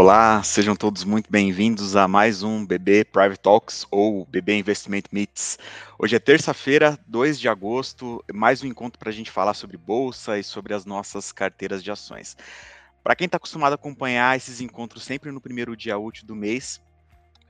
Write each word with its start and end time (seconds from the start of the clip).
Olá, 0.00 0.40
sejam 0.44 0.76
todos 0.76 1.02
muito 1.02 1.28
bem-vindos 1.28 1.96
a 1.96 2.06
mais 2.06 2.44
um 2.44 2.64
BB 2.64 3.06
Private 3.06 3.40
Talks 3.40 3.84
ou 3.90 4.24
BB 4.26 4.58
Investment 4.58 5.02
Meets. 5.10 5.58
Hoje 5.98 6.14
é 6.14 6.20
terça-feira, 6.20 6.96
2 7.08 7.40
de 7.40 7.48
agosto, 7.48 8.24
mais 8.32 8.62
um 8.62 8.68
encontro 8.68 8.96
para 8.96 9.08
a 9.08 9.12
gente 9.12 9.28
falar 9.28 9.54
sobre 9.54 9.76
bolsa 9.76 10.38
e 10.38 10.44
sobre 10.44 10.72
as 10.72 10.84
nossas 10.84 11.32
carteiras 11.32 11.82
de 11.82 11.90
ações. 11.90 12.36
Para 13.02 13.16
quem 13.16 13.24
está 13.24 13.38
acostumado 13.38 13.72
a 13.72 13.74
acompanhar 13.74 14.36
esses 14.36 14.60
encontros 14.60 15.02
sempre 15.02 15.32
no 15.32 15.40
primeiro 15.40 15.76
dia 15.76 15.98
útil 15.98 16.24
do 16.24 16.36
mês, 16.36 16.80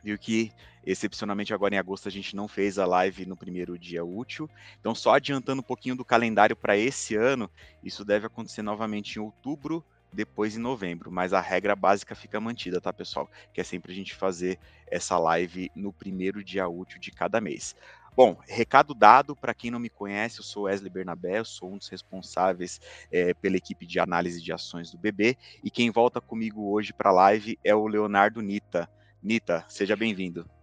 viu 0.03 0.19
que 0.19 0.51
excepcionalmente 0.87 1.53
agora 1.53 1.75
em 1.75 1.79
agosto 1.79 2.09
a 2.09 2.11
gente 2.11 2.35
não 2.35 2.49
fez 2.49 2.79
a 2.79 2.87
live 2.87 3.27
no 3.27 3.37
primeiro 3.37 3.79
dia 3.79 4.03
útil. 4.03 4.49
Então, 4.81 4.95
só 4.95 5.13
adiantando 5.17 5.61
um 5.61 5.63
pouquinho 5.63 5.97
do 5.97 6.03
calendário 6.03 6.57
para 6.57 6.79
esse 6.79 7.15
ano, 7.15 7.51
isso 7.85 8.07
deve 8.07 8.27
acontecer 8.27 8.63
novamente 8.63 9.17
em 9.17 9.21
outubro 9.21 9.85
depois 10.13 10.57
em 10.57 10.61
novembro, 10.61 11.11
mas 11.11 11.33
a 11.33 11.41
regra 11.41 11.77
básica 11.77 12.15
fica 12.15 12.41
mantida, 12.41 12.81
tá, 12.81 12.93
pessoal? 12.93 13.29
Que 13.53 13.61
é 13.61 13.65
sempre 13.65 13.93
a 13.93 13.95
gente 13.95 14.15
fazer 14.15 14.59
essa 14.91 15.19
live 15.19 15.71
no 15.75 15.93
primeiro 15.93 16.43
dia 16.43 16.69
útil 16.69 16.99
de 17.01 17.11
cada 17.11 17.41
mês. 17.41 17.75
Bom, 18.17 18.37
recado 18.49 18.95
dado, 18.95 19.37
para 19.37 19.55
quem 19.55 19.71
não 19.71 19.79
me 19.79 19.89
conhece, 19.89 20.41
eu 20.41 20.45
sou 20.45 20.65
Wesley 20.65 20.91
Bernabé, 20.91 21.39
eu 21.39 21.45
sou 21.45 21.73
um 21.73 21.79
dos 21.79 21.89
responsáveis 21.89 22.81
é, 23.13 23.33
pela 23.35 23.57
equipe 23.57 23.87
de 23.87 24.01
análise 24.01 24.43
de 24.43 24.53
ações 24.53 24.91
do 24.91 24.99
BB, 24.99 25.37
e 25.63 25.71
quem 25.71 25.91
volta 25.91 26.21
comigo 26.21 26.69
hoje 26.73 26.93
para 26.93 27.11
a 27.11 27.13
live 27.13 27.57
é 27.63 27.75
o 27.75 27.87
Leonardo 27.87 28.43
Nita. 28.43 28.91
Nita, 29.23 29.65
seja 29.69 29.95
bem-vindo. 29.95 30.58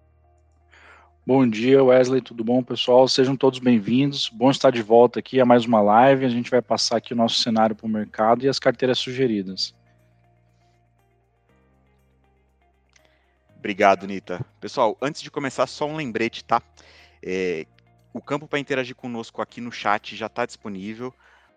Bom 1.27 1.49
dia, 1.49 1.83
Wesley, 1.83 2.21
tudo 2.21 2.43
bom, 2.43 2.61
pessoal? 2.61 3.07
Sejam 3.07 3.35
todos 3.35 3.57
bem-vindos. 3.57 4.29
Bom 4.29 4.51
estar 4.51 4.69
de 4.69 4.83
volta 4.83 5.17
aqui 5.17 5.41
a 5.41 5.45
mais 5.45 5.65
uma 5.65 5.81
live. 5.81 6.23
A 6.23 6.29
gente 6.29 6.51
vai 6.51 6.61
passar 6.61 6.97
aqui 6.97 7.13
o 7.13 7.15
nosso 7.15 7.39
cenário 7.39 7.75
para 7.75 7.87
o 7.87 7.89
mercado 7.89 8.45
e 8.45 8.47
as 8.47 8.59
carteiras 8.59 8.99
sugeridas. 8.99 9.73
Obrigado, 13.57 14.05
Nita. 14.05 14.45
Pessoal, 14.61 14.95
antes 15.01 15.19
de 15.19 15.31
começar, 15.31 15.65
só 15.65 15.87
um 15.87 15.95
lembrete, 15.95 16.43
tá? 16.43 16.61
É, 17.23 17.65
o 18.13 18.21
campo 18.21 18.47
para 18.47 18.59
interagir 18.59 18.95
conosco 18.95 19.41
aqui 19.41 19.59
no 19.59 19.71
chat 19.71 20.15
já 20.15 20.27
está 20.27 20.45
disponível. 20.45 21.11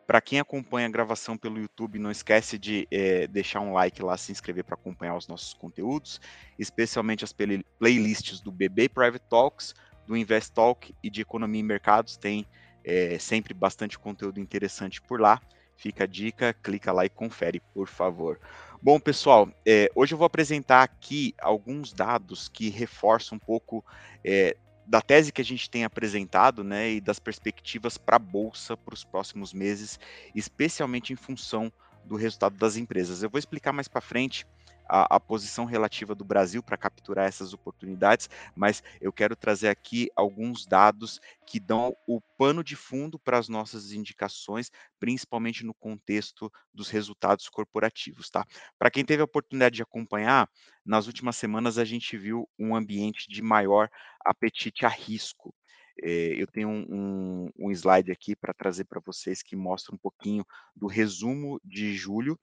Para 0.08 0.22
quem 0.22 0.40
acompanha 0.40 0.86
a 0.86 0.90
gravação 0.90 1.36
pelo 1.36 1.58
YouTube, 1.60 1.98
não 1.98 2.10
esquece 2.10 2.58
de 2.58 2.88
é, 2.90 3.26
deixar 3.26 3.60
um 3.60 3.74
like 3.74 4.02
lá, 4.02 4.16
se 4.16 4.32
inscrever 4.32 4.64
para 4.64 4.74
acompanhar 4.74 5.14
os 5.14 5.28
nossos 5.28 5.52
conteúdos, 5.52 6.18
especialmente 6.58 7.24
as 7.24 7.32
play 7.34 7.62
playlists 7.78 8.40
do 8.40 8.50
BB 8.50 8.88
Private 8.88 9.26
Talks, 9.28 9.74
do 10.06 10.16
Invest 10.16 10.54
Talk 10.54 10.94
e 11.02 11.10
de 11.10 11.20
Economia 11.20 11.60
e 11.60 11.62
Mercados. 11.62 12.16
Tem 12.16 12.46
é, 12.82 13.18
sempre 13.18 13.52
bastante 13.52 13.98
conteúdo 13.98 14.40
interessante 14.40 14.98
por 15.02 15.20
lá. 15.20 15.42
Fica 15.76 16.04
a 16.04 16.06
dica, 16.06 16.54
clica 16.54 16.90
lá 16.90 17.04
e 17.04 17.10
confere, 17.10 17.60
por 17.74 17.86
favor. 17.86 18.40
Bom, 18.80 18.98
pessoal, 18.98 19.52
é, 19.66 19.90
hoje 19.94 20.14
eu 20.14 20.18
vou 20.18 20.24
apresentar 20.24 20.84
aqui 20.84 21.34
alguns 21.38 21.92
dados 21.92 22.48
que 22.48 22.70
reforçam 22.70 23.36
um 23.36 23.38
pouco 23.38 23.84
é, 24.24 24.56
da 24.88 25.02
tese 25.02 25.30
que 25.30 25.42
a 25.42 25.44
gente 25.44 25.68
tem 25.68 25.84
apresentado, 25.84 26.64
né, 26.64 26.92
e 26.92 27.00
das 27.00 27.18
perspectivas 27.18 27.98
para 27.98 28.16
a 28.16 28.18
bolsa 28.18 28.74
para 28.74 28.94
os 28.94 29.04
próximos 29.04 29.52
meses, 29.52 30.00
especialmente 30.34 31.12
em 31.12 31.16
função 31.16 31.70
do 32.06 32.16
resultado 32.16 32.56
das 32.56 32.76
empresas. 32.76 33.22
Eu 33.22 33.28
vou 33.28 33.38
explicar 33.38 33.70
mais 33.70 33.86
para 33.86 34.00
frente 34.00 34.46
a, 34.88 35.16
a 35.16 35.20
posição 35.20 35.64
relativa 35.64 36.14
do 36.14 36.24
Brasil 36.24 36.62
para 36.62 36.76
capturar 36.76 37.26
essas 37.26 37.52
oportunidades, 37.52 38.28
mas 38.56 38.82
eu 39.00 39.12
quero 39.12 39.36
trazer 39.36 39.68
aqui 39.68 40.08
alguns 40.16 40.66
dados 40.66 41.20
que 41.46 41.60
dão 41.60 41.94
o 42.06 42.20
pano 42.38 42.64
de 42.64 42.74
fundo 42.74 43.18
para 43.18 43.38
as 43.38 43.48
nossas 43.48 43.92
indicações, 43.92 44.70
principalmente 44.98 45.64
no 45.64 45.74
contexto 45.74 46.50
dos 46.72 46.88
resultados 46.88 47.48
corporativos, 47.48 48.30
tá? 48.30 48.44
Para 48.78 48.90
quem 48.90 49.04
teve 49.04 49.22
a 49.22 49.24
oportunidade 49.24 49.76
de 49.76 49.82
acompanhar, 49.82 50.48
nas 50.84 51.06
últimas 51.06 51.36
semanas 51.36 51.78
a 51.78 51.84
gente 51.84 52.16
viu 52.16 52.48
um 52.58 52.74
ambiente 52.74 53.28
de 53.28 53.42
maior 53.42 53.88
apetite 54.24 54.86
a 54.86 54.88
risco. 54.88 55.54
É, 56.00 56.40
eu 56.40 56.46
tenho 56.46 56.68
um, 56.68 56.86
um, 56.88 57.50
um 57.58 57.70
slide 57.72 58.12
aqui 58.12 58.36
para 58.36 58.54
trazer 58.54 58.84
para 58.84 59.00
vocês 59.04 59.42
que 59.42 59.56
mostra 59.56 59.94
um 59.94 59.98
pouquinho 59.98 60.46
do 60.74 60.86
resumo 60.86 61.60
de 61.64 61.94
julho 61.94 62.38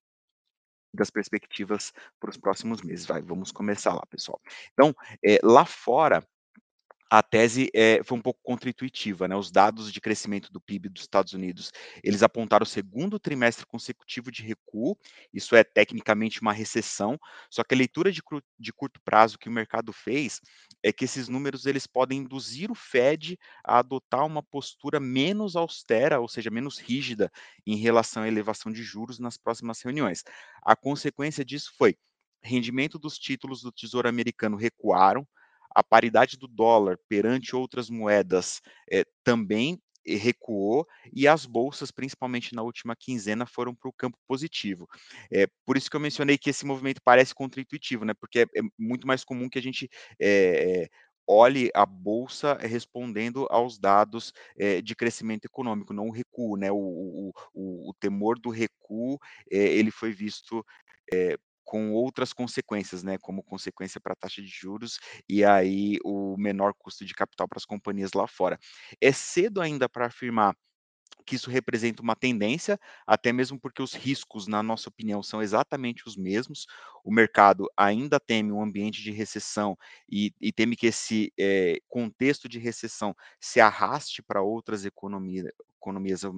das 0.95 1.09
perspectivas 1.09 1.93
para 2.19 2.29
os 2.29 2.37
próximos 2.37 2.81
meses. 2.81 3.05
Vai, 3.05 3.21
vamos 3.21 3.51
começar 3.51 3.93
lá, 3.93 4.03
pessoal. 4.09 4.39
Então, 4.73 4.95
é, 5.23 5.39
lá 5.43 5.65
fora, 5.65 6.23
a 7.09 7.21
tese 7.21 7.69
é, 7.73 8.01
foi 8.03 8.17
um 8.17 8.21
pouco 8.21 8.39
contraintuitiva, 8.43 9.27
né? 9.27 9.35
Os 9.35 9.51
dados 9.51 9.91
de 9.93 10.01
crescimento 10.01 10.51
do 10.51 10.59
PIB 10.59 10.89
dos 10.89 11.03
Estados 11.03 11.33
Unidos, 11.33 11.71
eles 12.03 12.23
apontaram 12.23 12.63
o 12.63 12.67
segundo 12.67 13.19
trimestre 13.19 13.65
consecutivo 13.65 14.31
de 14.31 14.41
recuo, 14.41 14.97
isso 15.33 15.55
é 15.55 15.63
tecnicamente 15.63 16.41
uma 16.41 16.51
recessão, 16.51 17.17
só 17.49 17.63
que 17.63 17.75
a 17.75 17.77
leitura 17.77 18.11
de, 18.11 18.21
de 18.59 18.73
curto 18.73 18.99
prazo 19.03 19.37
que 19.37 19.47
o 19.47 19.51
mercado 19.51 19.93
fez 19.93 20.41
é 20.83 20.91
que 20.91 21.05
esses 21.05 21.27
números 21.27 21.65
eles 21.65 21.85
podem 21.87 22.19
induzir 22.19 22.71
o 22.71 22.75
Fed 22.75 23.37
a 23.63 23.79
adotar 23.79 24.25
uma 24.25 24.41
postura 24.43 24.99
menos 24.99 25.55
austera, 25.55 26.19
ou 26.19 26.27
seja, 26.27 26.49
menos 26.49 26.79
rígida 26.79 27.31
em 27.65 27.75
relação 27.77 28.23
à 28.23 28.27
elevação 28.27 28.71
de 28.71 28.83
juros 28.83 29.19
nas 29.19 29.37
próximas 29.37 29.81
reuniões. 29.81 30.23
A 30.63 30.75
consequência 30.75 31.45
disso 31.45 31.71
foi 31.77 31.95
rendimento 32.43 32.99
dos 32.99 33.17
títulos 33.17 33.61
do 33.61 33.71
Tesouro 33.71 34.07
Americano 34.07 34.55
recuaram, 34.55 35.27
a 35.75 35.83
paridade 35.83 36.37
do 36.37 36.47
dólar 36.47 36.97
perante 37.09 37.55
outras 37.55 37.89
moedas 37.89 38.61
é, 38.89 39.03
também 39.23 39.77
recuou 40.07 40.87
e 41.11 41.27
as 41.27 41.45
bolsas, 41.45 41.91
principalmente 41.91 42.53
na 42.53 42.61
última 42.61 42.95
quinzena, 42.95 43.45
foram 43.45 43.73
para 43.73 43.89
o 43.89 43.93
campo 43.93 44.17
positivo. 44.27 44.87
É, 45.31 45.47
por 45.65 45.75
isso 45.75 45.89
que 45.89 45.95
eu 45.95 45.99
mencionei 45.99 46.37
que 46.37 46.49
esse 46.49 46.65
movimento 46.65 47.01
parece 47.03 47.33
contraintuitivo, 47.33 48.05
né? 48.05 48.13
Porque 48.13 48.39
é, 48.39 48.43
é 48.43 48.61
muito 48.77 49.07
mais 49.07 49.23
comum 49.23 49.49
que 49.49 49.57
a 49.57 49.61
gente 49.61 49.89
é, 50.21 50.87
olhe 51.27 51.71
a 51.73 51.87
bolsa 51.87 52.53
respondendo 52.53 53.47
aos 53.49 53.79
dados 53.79 54.31
de 54.83 54.95
crescimento 54.95 55.45
econômico, 55.45 55.91
não 55.91 56.07
o 56.07 56.11
recuo, 56.11 56.55
né? 56.55 56.71
O, 56.71 56.77
o, 56.77 57.31
o, 57.51 57.89
o 57.89 57.93
temor 57.99 58.37
do 58.39 58.51
recuo 58.51 59.17
ele 59.49 59.89
foi 59.89 60.11
visto 60.11 60.63
com 61.65 61.91
outras 61.93 62.31
consequências, 62.31 63.03
né, 63.03 63.17
como 63.17 63.43
consequência 63.43 63.99
para 63.99 64.13
a 64.13 64.15
taxa 64.15 64.41
de 64.41 64.47
juros 64.47 64.99
e 65.27 65.43
aí 65.43 65.97
o 66.05 66.37
menor 66.37 66.73
custo 66.77 67.03
de 67.05 67.13
capital 67.13 67.47
para 67.47 67.57
as 67.57 67.65
companhias 67.65 68.13
lá 68.13 68.27
fora. 68.27 68.57
É 69.01 69.11
cedo 69.11 69.61
ainda 69.61 69.89
para 69.89 70.05
afirmar 70.05 70.55
que 71.25 71.35
isso 71.35 71.49
representa 71.49 72.03
uma 72.03 72.15
tendência, 72.15 72.79
até 73.05 73.33
mesmo 73.33 73.59
porque 73.59 73.81
os 73.81 73.93
riscos, 73.93 74.47
na 74.47 74.61
nossa 74.61 74.89
opinião, 74.89 75.23
são 75.23 75.41
exatamente 75.41 76.03
os 76.07 76.15
mesmos. 76.15 76.67
O 77.03 77.11
mercado 77.11 77.67
ainda 77.75 78.19
teme 78.19 78.51
um 78.51 78.61
ambiente 78.61 79.01
de 79.01 79.11
recessão 79.11 79.75
e, 80.09 80.33
e 80.39 80.51
teme 80.51 80.75
que 80.75 80.87
esse 80.87 81.33
é, 81.39 81.79
contexto 81.87 82.47
de 82.47 82.59
recessão 82.59 83.15
se 83.39 83.59
arraste 83.59 84.21
para 84.21 84.41
outras 84.41 84.85
economia, 84.85 85.51
economias 85.81 86.23
uh, 86.23 86.33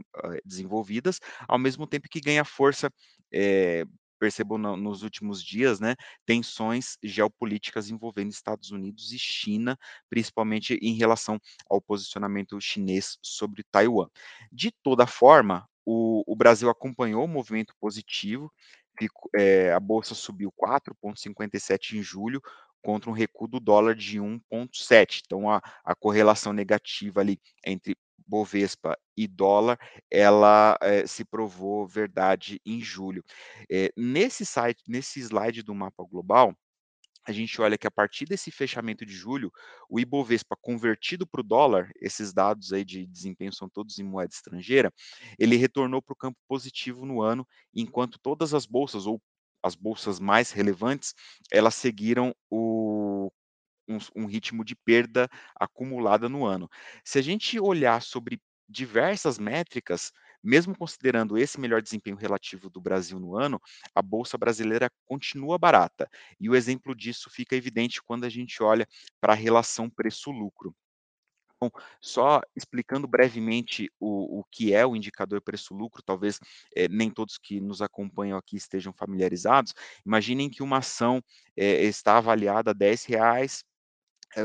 desenvolvidas, 0.45 1.19
ao 1.47 1.59
mesmo 1.59 1.85
tempo 1.85 2.07
que 2.09 2.21
ganha 2.21 2.45
força 2.45 2.89
é, 3.31 3.83
percebo 4.17 4.57
no, 4.57 4.75
nos 4.75 5.03
últimos 5.03 5.43
dias, 5.43 5.79
né, 5.79 5.95
tensões 6.25 6.97
geopolíticas 7.03 7.89
envolvendo 7.89 8.31
Estados 8.31 8.71
Unidos 8.71 9.11
e 9.13 9.19
China, 9.19 9.77
principalmente 10.09 10.75
em 10.81 10.93
relação 10.93 11.39
ao 11.69 11.81
posicionamento 11.81 12.59
chinês 12.59 13.17
sobre 13.21 13.63
Taiwan. 13.63 14.07
De 14.51 14.71
toda 14.83 15.07
forma, 15.07 15.67
o, 15.85 16.23
o 16.25 16.35
Brasil 16.35 16.69
acompanhou 16.69 17.23
o 17.23 17.27
movimento 17.27 17.73
positivo, 17.79 18.51
fico, 18.99 19.29
é, 19.35 19.71
a 19.71 19.79
bolsa 19.79 20.15
subiu 20.15 20.51
4,57 20.51 21.97
em 21.97 22.01
julho, 22.01 22.41
contra 22.81 23.09
um 23.09 23.13
recuo 23.13 23.47
do 23.47 23.59
dólar 23.59 23.95
de 23.95 24.19
1,7. 24.19 25.21
Então, 25.25 25.49
a, 25.49 25.61
a 25.83 25.95
correlação 25.95 26.53
negativa 26.53 27.21
ali 27.21 27.39
entre 27.65 27.95
Bovespa 28.27 28.97
e 29.15 29.27
dólar, 29.27 29.79
ela 30.11 30.77
é, 30.81 31.07
se 31.07 31.23
provou 31.23 31.87
verdade 31.87 32.59
em 32.65 32.81
julho. 32.81 33.23
É, 33.71 33.91
nesse 33.95 34.45
site, 34.45 34.83
nesse 34.87 35.19
slide 35.19 35.63
do 35.63 35.73
mapa 35.73 36.03
global, 36.03 36.55
a 37.27 37.31
gente 37.33 37.61
olha 37.61 37.77
que 37.77 37.85
a 37.85 37.91
partir 37.91 38.25
desse 38.25 38.49
fechamento 38.49 39.05
de 39.05 39.11
julho, 39.11 39.51
o 39.89 39.99
Ibovespa 39.99 40.55
convertido 40.61 41.27
para 41.27 41.41
o 41.41 41.43
dólar, 41.43 41.91
esses 42.01 42.31
dados 42.31 42.71
aí 42.71 42.85
de 42.85 43.05
desempenho 43.05 43.51
são 43.51 43.67
todos 43.67 43.99
em 43.99 44.03
moeda 44.03 44.33
estrangeira, 44.33 44.93
ele 45.37 45.57
retornou 45.57 46.01
para 46.01 46.13
o 46.13 46.15
campo 46.15 46.39
positivo 46.47 47.05
no 47.05 47.21
ano, 47.21 47.45
enquanto 47.73 48.17
todas 48.17 48.53
as 48.53 48.65
bolsas, 48.65 49.05
ou 49.05 49.21
as 49.61 49.75
bolsas 49.75 50.21
mais 50.21 50.51
relevantes, 50.51 51.13
elas 51.51 51.75
seguiram 51.75 52.33
o 52.49 53.29
um, 53.87 53.97
um 54.15 54.25
ritmo 54.25 54.63
de 54.63 54.75
perda 54.75 55.29
acumulada 55.59 56.27
no 56.29 56.45
ano. 56.45 56.69
Se 57.03 57.19
a 57.19 57.21
gente 57.21 57.59
olhar 57.59 58.01
sobre 58.01 58.39
diversas 58.69 59.39
métricas, 59.39 60.11
mesmo 60.43 60.77
considerando 60.77 61.37
esse 61.37 61.59
melhor 61.59 61.81
desempenho 61.81 62.15
relativo 62.17 62.69
do 62.69 62.81
Brasil 62.81 63.19
no 63.19 63.37
ano, 63.37 63.59
a 63.95 64.01
bolsa 64.01 64.37
brasileira 64.37 64.89
continua 65.05 65.57
barata. 65.57 66.09
E 66.39 66.49
o 66.49 66.55
exemplo 66.55 66.95
disso 66.95 67.29
fica 67.29 67.55
evidente 67.55 68.01
quando 68.03 68.25
a 68.25 68.29
gente 68.29 68.61
olha 68.61 68.87
para 69.21 69.33
a 69.33 69.35
relação 69.35 69.89
preço-lucro. 69.89 70.75
Bom, 71.59 71.69
só 71.99 72.41
explicando 72.55 73.07
brevemente 73.07 73.89
o 73.99 74.39
o 74.39 74.43
que 74.51 74.73
é 74.73 74.85
o 74.85 74.95
indicador 74.95 75.41
preço-lucro, 75.41 76.03
talvez, 76.03 76.39
eh, 76.75 76.87
nem 76.89 77.09
todos 77.09 77.37
que 77.39 77.59
nos 77.59 77.81
acompanham 77.81 78.37
aqui 78.37 78.55
estejam 78.57 78.93
familiarizados. 78.93 79.73
Imaginem 80.05 80.49
que 80.49 80.61
uma 80.63 80.77
ação, 80.79 81.21
eh, 81.57 81.83
está 81.85 82.17
avaliada 82.17 82.71
a 82.71 82.73
R$10,00, 82.73 83.63
eh, 83.63 83.63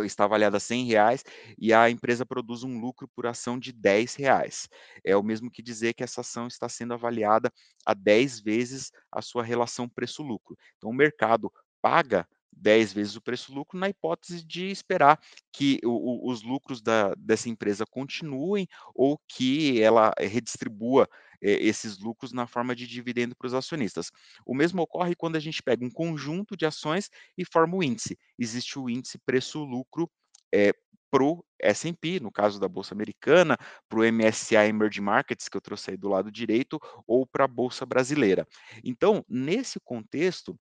está 0.04 0.24
avaliada 0.24 0.56
a 0.56 0.60
R$100,00 0.60 1.24
e 1.58 1.72
a 1.72 1.90
empresa 1.90 2.24
produz 2.26 2.62
um 2.62 2.78
lucro 2.80 3.08
por 3.08 3.26
ação 3.26 3.58
de 3.58 3.70
R$10,00. 3.72 4.68
É 5.04 5.16
o 5.16 5.22
mesmo 5.22 5.50
que 5.50 5.62
dizer 5.62 5.94
que 5.94 6.02
essa 6.04 6.20
ação 6.22 6.46
está 6.46 6.68
sendo 6.68 6.94
avaliada 6.94 7.50
a 7.84 7.94
10 7.94 8.40
vezes 8.40 8.90
a 9.10 9.20
sua 9.22 9.42
relação 9.42 9.88
preço-lucro. 9.88 10.56
Então 10.76 10.90
o 10.90 10.94
mercado 10.94 11.52
paga 11.80 12.26
10 12.52 12.92
vezes 12.92 13.16
o 13.16 13.22
preço-lucro 13.22 13.78
na 13.78 13.88
hipótese 13.88 14.44
de 14.44 14.70
esperar 14.70 15.18
que 15.52 15.80
o 15.84 15.90
o 16.28 16.30
os 16.30 16.42
lucros 16.42 16.80
da 16.82 17.14
dessa 17.16 17.48
empresa 17.48 17.84
continuem 17.90 18.68
ou 18.94 19.18
que 19.28 19.80
ela 19.82 20.12
redistribua, 20.18 21.08
eh, 21.10 21.31
esses 21.42 21.98
lucros 21.98 22.32
na 22.32 22.46
forma 22.46 22.74
de 22.74 22.86
dividendo 22.86 23.34
para 23.36 23.46
os 23.46 23.54
acionistas. 23.54 24.10
O 24.46 24.54
mesmo 24.54 24.82
ocorre 24.82 25.14
quando 25.14 25.36
a 25.36 25.40
gente 25.40 25.62
pega 25.62 25.84
um 25.84 25.90
conjunto 25.90 26.56
de 26.56 26.64
ações 26.66 27.10
e 27.36 27.44
forma 27.44 27.76
o 27.76 27.82
índice. 27.82 28.18
Existe 28.38 28.78
o 28.78 28.88
índice 28.88 29.18
preço-lucro, 29.18 30.10
eh, 30.54 30.72
para 31.10 31.24
o 31.24 31.44
S&P, 31.60 32.20
no 32.20 32.32
caso 32.32 32.58
da 32.58 32.66
bolsa 32.66 32.94
americana, 32.94 33.58
para 33.86 33.98
o 33.98 34.04
MSCI 34.04 34.68
Emerging 34.68 35.02
Markets, 35.02 35.46
que 35.46 35.56
eu 35.56 35.60
trouxe 35.60 35.90
aí 35.90 35.96
do 35.96 36.08
lado 36.08 36.32
direito, 36.32 36.80
ou 37.06 37.26
para 37.26 37.44
a 37.44 37.48
bolsa 37.48 37.84
brasileira. 37.84 38.48
Então, 38.82 39.22
nesse 39.28 39.78
contexto, 39.78 40.58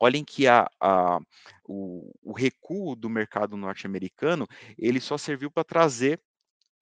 olhem 0.00 0.24
que 0.24 0.46
a 0.46 0.68
a 0.80 1.18
o 1.68 2.12
o 2.22 2.32
recuo 2.32 2.94
do 2.96 3.10
mercado 3.10 3.56
norte-americano, 3.56 4.46
ele 4.78 5.00
só 5.00 5.18
serviu 5.18 5.50
para 5.50 5.64
trazer 5.64 6.20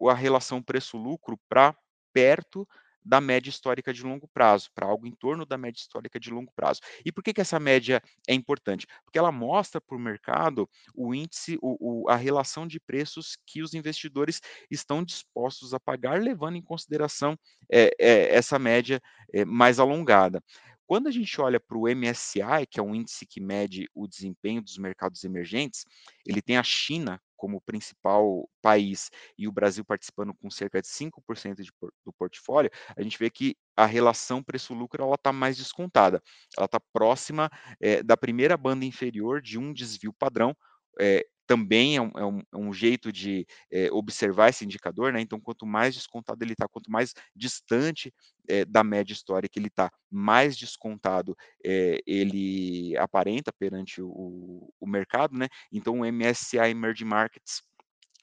a 0.09 0.15
relação 0.15 0.63
preço-lucro 0.63 1.39
para 1.49 1.75
perto 2.13 2.67
da 3.05 3.21
média 3.21 3.51
histórica 3.51 3.93
de 3.93 4.03
longo 4.03 4.29
prazo, 4.29 4.71
para 4.75 4.87
algo 4.87 5.07
em 5.07 5.13
torno 5.15 5.47
da 5.47 5.57
média 5.59 5.79
histórica 5.79 6.19
de 6.21 6.31
longo 6.31 6.53
prazo. 6.55 6.81
E 7.05 7.13
por 7.13 7.23
que 7.25 7.33
que 7.33 7.41
essa 7.41 7.59
média 7.61 8.03
é 8.29 8.35
importante? 8.35 8.87
Porque 9.05 9.19
ela 9.19 9.33
mostra 9.33 9.81
para 9.81 9.97
o 9.97 10.01
mercado 10.01 10.69
o 10.95 11.15
índice, 11.15 11.59
o 11.63 12.05
o 12.05 12.09
a 12.11 12.17
relação 12.17 12.67
de 12.67 12.79
preços 12.81 13.37
que 13.47 13.63
os 13.63 13.75
investidores 13.75 14.41
estão 14.71 15.03
dispostos 15.05 15.75
a 15.75 15.81
pagar, 15.81 16.21
levando 16.23 16.57
em 16.57 16.63
consideração, 16.63 17.37
eh 17.73 17.91
eh, 17.99 18.35
essa 18.35 18.59
média, 18.59 19.01
eh, 19.33 19.45
mais 19.45 19.79
alongada. 19.79 20.43
Quando 20.87 21.07
a 21.09 21.11
gente 21.13 21.41
olha 21.41 21.61
para 21.61 21.79
o 21.79 21.89
MSCI, 21.89 22.67
que 22.69 22.81
é 22.81 22.83
um 22.83 22.95
índice 22.95 23.25
que 23.27 23.41
mede 23.41 23.89
o 23.95 24.09
desempenho 24.09 24.61
dos 24.63 24.77
mercados 24.77 25.23
emergentes, 25.25 25.85
ele 26.27 26.43
tem 26.43 26.57
a 26.57 26.63
China 26.65 27.21
como 27.41 27.61
principal 27.63 28.47
país 28.61 29.11
e 29.39 29.49
o 29.49 29.53
Brasil 29.53 29.83
participando 29.85 30.35
com 30.35 30.51
cerca 30.51 30.81
de 30.83 30.89
5% 30.89 31.63
de 31.63 31.71
do 32.05 32.13
portfólio, 32.13 32.71
a 32.95 33.03
gente 33.03 33.19
vê 33.19 33.31
que 33.31 33.57
a 33.75 33.87
relação 33.87 34.43
preço-lucro 34.43 35.15
está 35.15 35.33
mais 35.33 35.57
descontada. 35.57 36.23
Ela 36.57 36.67
está 36.67 36.79
próxima, 36.93 37.51
eh, 37.81 38.03
da 38.03 38.17
primeira 38.17 38.57
banda 38.59 38.85
inferior 38.85 39.41
de 39.41 39.59
um 39.59 39.73
desvio 39.73 40.13
padrão, 40.13 40.55
eh, 41.01 41.27
também 41.51 41.97
é 41.97 42.01
um 42.03 42.11
é 42.17 42.25
um 42.27 42.39
é 42.55 42.57
um 42.57 42.73
jeito 42.73 43.13
de, 43.13 43.47
eh, 43.73 43.91
observar 43.93 44.51
esse 44.51 44.65
indicador, 44.65 45.13
né, 45.13 45.21
então 45.21 45.41
quanto 45.41 45.67
mais 45.67 45.95
descontado 45.97 46.45
ele 46.45 46.53
está, 46.55 46.69
quanto 46.69 46.91
mais 46.91 47.13
distante, 47.35 48.13
eh, 48.49 48.65
da 48.65 48.85
média 48.85 49.13
histórica 49.13 49.59
ele 49.59 49.69
está, 49.69 49.91
mais 50.11 50.57
descontado, 50.57 51.37
eh, 51.65 51.99
ele 52.07 52.97
aparenta 52.99 53.53
perante 53.53 54.01
o 54.03 54.71
o 54.81 54.87
mercado, 54.87 55.37
né. 55.37 55.49
Então 55.73 56.01
o 56.01 56.05
MSCI 56.07 56.71
Emerging 56.71 57.05
Markets, 57.07 57.63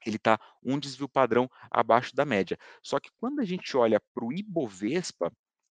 ele 0.05 0.17
está 0.17 0.39
um 0.63 0.79
desvio 0.79 1.09
padrão 1.09 1.49
abaixo 1.71 2.15
da 2.15 2.25
média. 2.25 2.57
Só 2.83 2.99
que 2.99 3.09
quando 3.19 3.41
a 3.41 3.45
gente 3.45 3.75
olha 3.77 3.99
para 4.15 4.25
o 4.25 4.33
Ibovespa, 4.33 5.31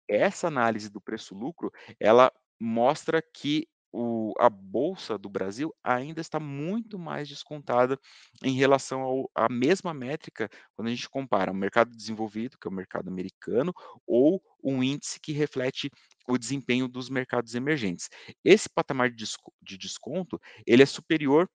essa 0.08 0.48
análise 0.48 0.90
do 0.90 1.00
preço-lucro, 1.00 1.70
ela 2.00 2.32
mostra 2.60 3.22
que 3.34 3.68
o 3.92 4.32
a 4.38 4.48
bolsa 4.50 5.18
do 5.18 5.28
Brasil 5.28 5.74
ainda 5.84 6.20
está 6.20 6.38
muito 6.40 6.98
mais 6.98 7.28
descontada 7.28 7.98
em 8.44 8.54
relação 8.54 9.28
à 9.34 9.48
mesma 9.50 9.92
métrica, 9.94 10.48
quando 10.74 10.88
a 10.88 10.90
gente 10.90 11.08
compara 11.08 11.52
o 11.52 11.54
mercado 11.54 11.90
desenvolvido, 11.96 12.56
que 12.60 12.68
é 12.68 12.70
o 12.70 12.74
mercado 12.74 13.08
americano, 13.08 13.72
ou 14.06 14.42
um 14.62 14.82
índice 14.82 15.20
que 15.20 15.32
reflete 15.32 15.90
o 16.28 16.38
desempenho 16.38 16.86
dos 16.88 17.08
mercados 17.10 17.54
emergentes. 17.54 18.08
Esse 18.44 18.68
patamar 18.68 19.10
de 19.10 19.24
de 19.62 19.76
desconto, 19.78 20.40
ele 20.66 20.82
é 20.82 20.86
superior 20.86 21.48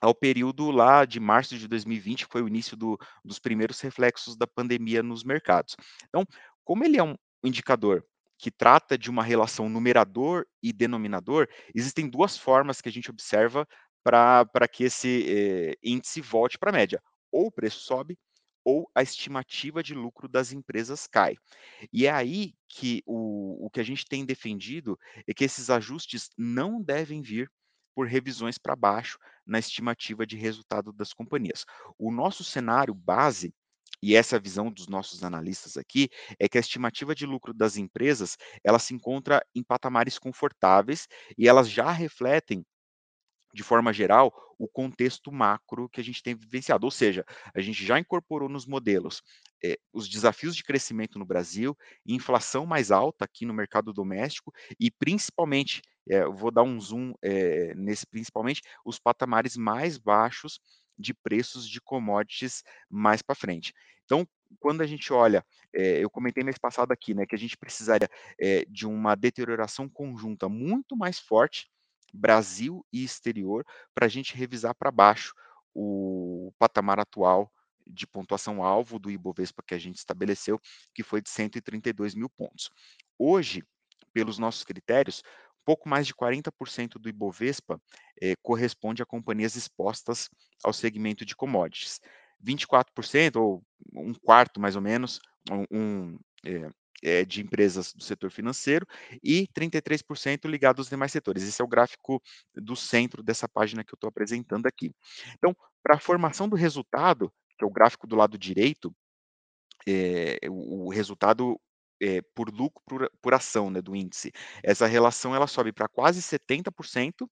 ao 0.00 0.14
período 0.14 0.70
lá 0.70 1.04
de 1.04 1.20
março 1.20 1.56
de 1.58 1.68
2020, 1.68 2.26
que 2.26 2.32
foi 2.32 2.42
o 2.42 2.48
início 2.48 2.76
do 2.76 2.98
dos 3.24 3.38
primeiros 3.38 3.80
reflexos 3.80 4.36
da 4.36 4.46
pandemia 4.46 5.02
nos 5.02 5.24
mercados. 5.24 5.76
Então, 6.08 6.24
como 6.64 6.84
ele 6.84 6.98
é 6.98 7.02
um 7.02 7.16
indicador 7.44 8.04
que 8.44 8.50
trata 8.50 8.98
de 8.98 9.08
uma 9.10 9.22
relação 9.24 9.70
numerador 9.70 10.46
e 10.62 10.70
denominador, 10.70 11.48
existem 11.74 12.10
2 12.10 12.36
formas 12.36 12.82
que 12.82 12.90
a 12.90 12.92
gente 12.92 13.10
observa 13.10 13.66
pra 14.04 14.68
que 14.70 14.84
esse, 14.84 15.24
eh, 15.72 15.74
índice 15.82 16.20
volte 16.20 16.58
pra 16.58 16.70
média: 16.70 17.02
ou 17.32 17.46
o 17.46 17.50
preço 17.52 17.80
sobe, 17.80 18.18
ou 18.62 18.86
a 18.94 19.02
estimativa 19.02 19.82
de 19.82 19.94
lucro 19.94 20.28
das 20.28 20.52
empresas 20.52 21.06
cai. 21.06 21.36
E 21.92 22.06
é 22.06 22.10
aí 22.12 22.54
que 22.68 23.02
o 23.06 23.66
o 23.66 23.70
que 23.70 23.80
a 23.80 23.84
gente 23.84 24.04
tem 24.06 24.26
defendido 24.26 24.98
é 25.26 25.32
que 25.34 25.44
esses 25.44 25.70
ajustes 25.70 26.28
não 26.38 26.82
devem 26.82 27.22
vir 27.22 27.50
por 27.94 28.06
revisões 28.08 28.58
para 28.58 28.76
baixo 28.76 29.18
na 29.46 29.58
estimativa 29.58 30.26
de 30.26 30.36
resultado 30.36 30.92
das 30.92 31.12
companhias. 31.14 31.64
O 31.98 32.12
nosso 32.12 32.44
cenário 32.44 32.94
base, 32.94 33.54
e 34.10 34.16
essa 34.16 34.38
visão 34.38 34.70
dos 34.70 34.88
nossos 34.88 35.24
analistas 35.24 35.76
aqui, 35.76 36.08
é 36.38 36.48
que 36.48 36.58
a 36.58 36.60
estimativa 36.60 37.14
de 37.14 37.26
lucro 37.26 37.54
das 37.54 37.76
empresas, 37.76 38.36
ela 38.64 38.78
se 38.78 38.94
encontra 38.94 39.44
em 39.54 39.62
patamares 39.62 40.18
confortáveis 40.18 41.08
e 41.38 41.48
elas 41.48 41.68
já 41.70 41.90
refletem, 41.90 42.64
de 43.54 43.62
forma 43.62 43.92
geral, 43.92 44.32
o 44.58 44.68
contexto 44.68 45.30
macro 45.32 45.88
que 45.88 46.00
a 46.00 46.04
gente 46.04 46.22
tem 46.22 46.34
vivenciado. 46.34 46.84
Ou 46.86 46.90
seja, 46.90 47.24
a 47.54 47.60
gente 47.60 47.84
já 47.84 47.98
incorporou 47.98 48.48
nos 48.48 48.66
modelos, 48.66 49.22
eh, 49.62 49.76
os 49.92 50.08
desafios 50.08 50.56
de 50.56 50.64
crescimento 50.64 51.18
no 51.18 51.24
Brasil, 51.26 51.76
inflação 52.06 52.66
mais 52.66 52.90
alta 52.90 53.24
aqui 53.24 53.46
no 53.46 53.54
mercado 53.54 53.92
doméstico 53.92 54.52
e 54.80 54.90
principalmente, 54.90 55.82
eh, 56.10 56.26
vou 56.26 56.50
dar 56.50 56.62
um 56.64 56.80
zoom, 56.80 57.12
eh, 57.22 57.72
nesse 57.76 58.06
principalmente, 58.06 58.62
os 58.84 58.98
patamares 58.98 59.56
mais 59.56 59.98
baixos 59.98 60.60
de 60.98 61.12
preços 61.14 61.68
de 61.68 61.80
commodities 61.80 62.62
mais 62.88 63.22
para 63.22 63.34
frente. 63.34 63.72
Então, 64.04 64.26
quando 64.60 64.82
a 64.82 64.86
gente 64.86 65.12
olha, 65.12 65.44
eh, 65.74 65.98
eu 66.02 66.10
comentei 66.10 66.44
mês 66.44 66.58
passado 66.58 66.92
aqui, 66.92 67.14
né, 67.14 67.26
que 67.26 67.34
a 67.34 67.38
gente 67.38 67.56
precisaria, 67.56 68.08
eh, 68.40 68.64
de 68.68 68.86
uma 68.86 69.14
deterioração 69.16 69.88
conjunta 69.88 70.48
muito 70.48 70.96
mais 70.96 71.18
forte, 71.18 71.68
Brasil 72.12 72.86
e 72.92 73.02
exterior, 73.04 73.64
pra 73.94 74.06
gente 74.08 74.36
revisar 74.36 74.74
para 74.74 74.90
baixo 74.90 75.34
o 75.74 76.52
patamar 76.58 77.00
atual 77.00 77.50
de 77.86 78.06
pontuação 78.06 78.62
alvo 78.62 78.98
do 78.98 79.10
Ibovespa 79.10 79.62
que 79.66 79.74
a 79.74 79.78
gente 79.78 79.96
estabeleceu, 79.98 80.60
que 80.94 81.02
foi 81.02 81.20
de 81.20 81.28
132.000 81.30 82.30
pontos. 82.30 82.70
Hoje, 83.18 83.62
pelos 84.12 84.38
nossos 84.38 84.62
critérios, 84.64 85.22
pouco 85.64 85.88
mais 85.88 86.06
de 86.06 86.14
40% 86.14 86.98
do 86.98 87.08
Ibovespa, 87.08 87.80
eh, 88.22 88.34
corresponde 88.42 89.02
a 89.02 89.06
companhias 89.06 89.56
expostas 89.56 90.28
ao 90.62 90.72
segmento 90.72 91.24
de 91.24 91.34
commodities. 91.36 92.00
24% 92.44 93.36
ou 93.38 93.62
1/4 93.94 94.60
mais 94.60 94.76
ou 94.76 94.82
menos, 94.82 95.20
um 95.52 95.64
um 95.72 96.18
eh 96.46 96.70
eh, 97.04 97.24
de 97.26 97.42
empresas 97.42 97.92
do 97.94 98.02
setor 98.04 98.30
financeiro 98.30 98.86
e 99.22 99.46
33% 99.54 100.48
ligado 100.48 100.80
aos 100.80 100.88
demais 100.90 101.12
setores. 101.12 101.42
Esse 101.44 101.60
é 101.62 101.64
o 101.64 101.68
gráfico 101.68 102.22
do 102.54 102.76
centro 102.76 103.22
dessa 103.22 103.48
página 103.48 103.84
que 103.84 103.94
eu 103.94 103.96
estou 103.96 104.08
apresentando 104.08 104.66
aqui. 104.66 104.92
Então, 105.36 105.54
pra 105.82 105.98
formação 106.00 106.48
do 106.48 106.56
resultado, 106.56 107.32
que 107.58 107.64
é 107.64 107.68
o 107.68 107.70
gráfico 107.72 108.06
do 108.06 108.16
lado 108.16 108.38
direito, 108.38 108.94
eh, 109.88 110.38
o 110.50 110.86
o 110.88 110.90
resultado, 110.90 111.60
eh, 112.02 112.22
por 112.34 112.50
lucro 112.50 112.82
por 112.88 113.10
por 113.22 113.34
ação, 113.34 113.70
né, 113.70 113.82
do 113.82 113.96
índice, 113.96 114.32
essa 114.64 114.86
relação 114.86 115.34
ela 115.36 115.46
sobe 115.48 115.72
pra 115.72 115.88
quase 115.88 116.22
70%, 116.22 117.28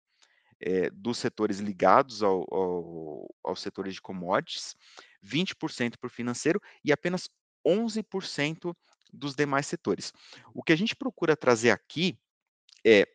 eh, 0.62 0.90
dos 0.90 1.19
setores 1.19 1.59
ligados 1.59 2.23
ao 2.23 2.47
ao 2.54 3.35
aos 3.45 3.61
setores 3.61 3.95
de 3.95 4.00
commodities, 4.00 4.76
20% 5.23 5.99
para 5.99 6.07
o 6.07 6.11
financeiro 6.11 6.61
e 6.85 6.92
apenas 6.92 7.28
11% 7.66 8.75
dos 9.12 9.35
demais 9.35 9.66
setores. 9.66 10.12
O 10.54 10.62
que 10.62 10.73
a 10.73 10.76
gente 10.76 10.97
procura 10.97 11.37
trazer 11.37 11.71
aqui 11.71 12.19
é 12.85 13.07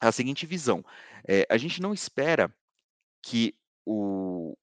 a 0.00 0.12
seguinte 0.12 0.46
visão: 0.46 0.84
eh, 1.28 1.46
a 1.50 1.56
gente 1.56 1.82
não 1.82 1.92
espera 1.92 2.54
que 3.22 3.54
o 3.84 4.56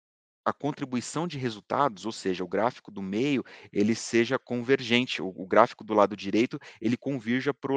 a 0.44 0.52
contribuição 0.52 1.26
de 1.26 1.38
resultados, 1.38 2.04
ou 2.06 2.12
seja, 2.12 2.44
o 2.44 2.48
gráfico 2.48 2.90
do 2.90 3.02
meio, 3.02 3.44
ele 3.72 3.94
seja 3.94 4.38
convergente, 4.38 5.20
o 5.22 5.32
o 5.42 5.46
gráfico 5.46 5.82
do 5.84 5.92
lado 5.94 6.16
direito, 6.16 6.58
ele 6.80 6.96
convirja 6.96 7.52
para 7.52 7.72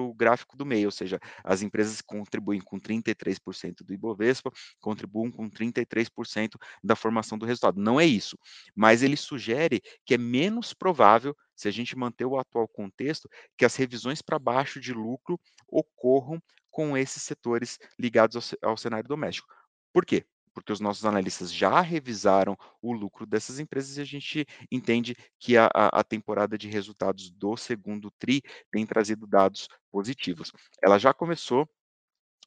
o 0.00 0.14
gráfico 0.14 0.56
do 0.56 0.66
meio, 0.66 0.86
ou 0.86 0.92
seja, 0.92 1.18
as 1.42 1.62
empresas 1.62 2.02
contribuem 2.02 2.60
com 2.60 2.78
33% 2.78 3.84
do 3.84 3.94
Ibovespa, 3.94 4.50
contribuem 4.80 5.30
com 5.30 5.48
33% 5.50 6.56
da 6.84 6.94
formação 6.94 7.38
do 7.38 7.46
resultado. 7.46 7.80
Não 7.80 7.98
é 8.00 8.04
isso, 8.04 8.36
mas 8.74 9.02
ele 9.02 9.16
sugere 9.16 9.80
que 10.04 10.14
é 10.14 10.18
menos 10.18 10.74
provável, 10.74 11.34
se 11.54 11.68
a 11.68 11.70
gente 11.70 11.96
manter 11.96 12.26
o 12.26 12.38
atual 12.38 12.68
contexto, 12.68 13.28
que 13.56 13.64
as 13.64 13.74
revisões 13.76 14.20
para 14.20 14.38
baixo 14.38 14.78
de 14.80 14.92
lucro 14.92 15.40
ocorram 15.68 16.40
com 16.70 16.96
esses 16.96 17.22
setores 17.22 17.78
ligados 17.98 18.36
ao 18.62 18.70
ao 18.70 18.76
cenário 18.76 19.08
doméstico. 19.08 19.48
Por 19.92 20.04
quê? 20.04 20.24
Porque 20.56 20.72
os 20.72 20.80
nossos 20.80 21.04
analistas 21.04 21.52
já 21.52 21.82
revisaram 21.82 22.56
o 22.80 22.94
lucro 22.94 23.26
dessas 23.26 23.58
empresas 23.60 23.98
e 23.98 24.00
a 24.00 24.04
gente 24.06 24.46
entende 24.72 25.14
que 25.38 25.54
a 25.58 25.68
a 25.74 26.02
temporada 26.02 26.56
de 26.56 26.66
resultados 26.66 27.30
do 27.30 27.56
segundo 27.58 28.10
tri 28.18 28.40
tem 28.72 28.86
trazido 28.86 29.26
dados 29.26 29.68
positivos. 29.92 30.50
Ela 30.82 30.98
já 30.98 31.12
começou, 31.12 31.68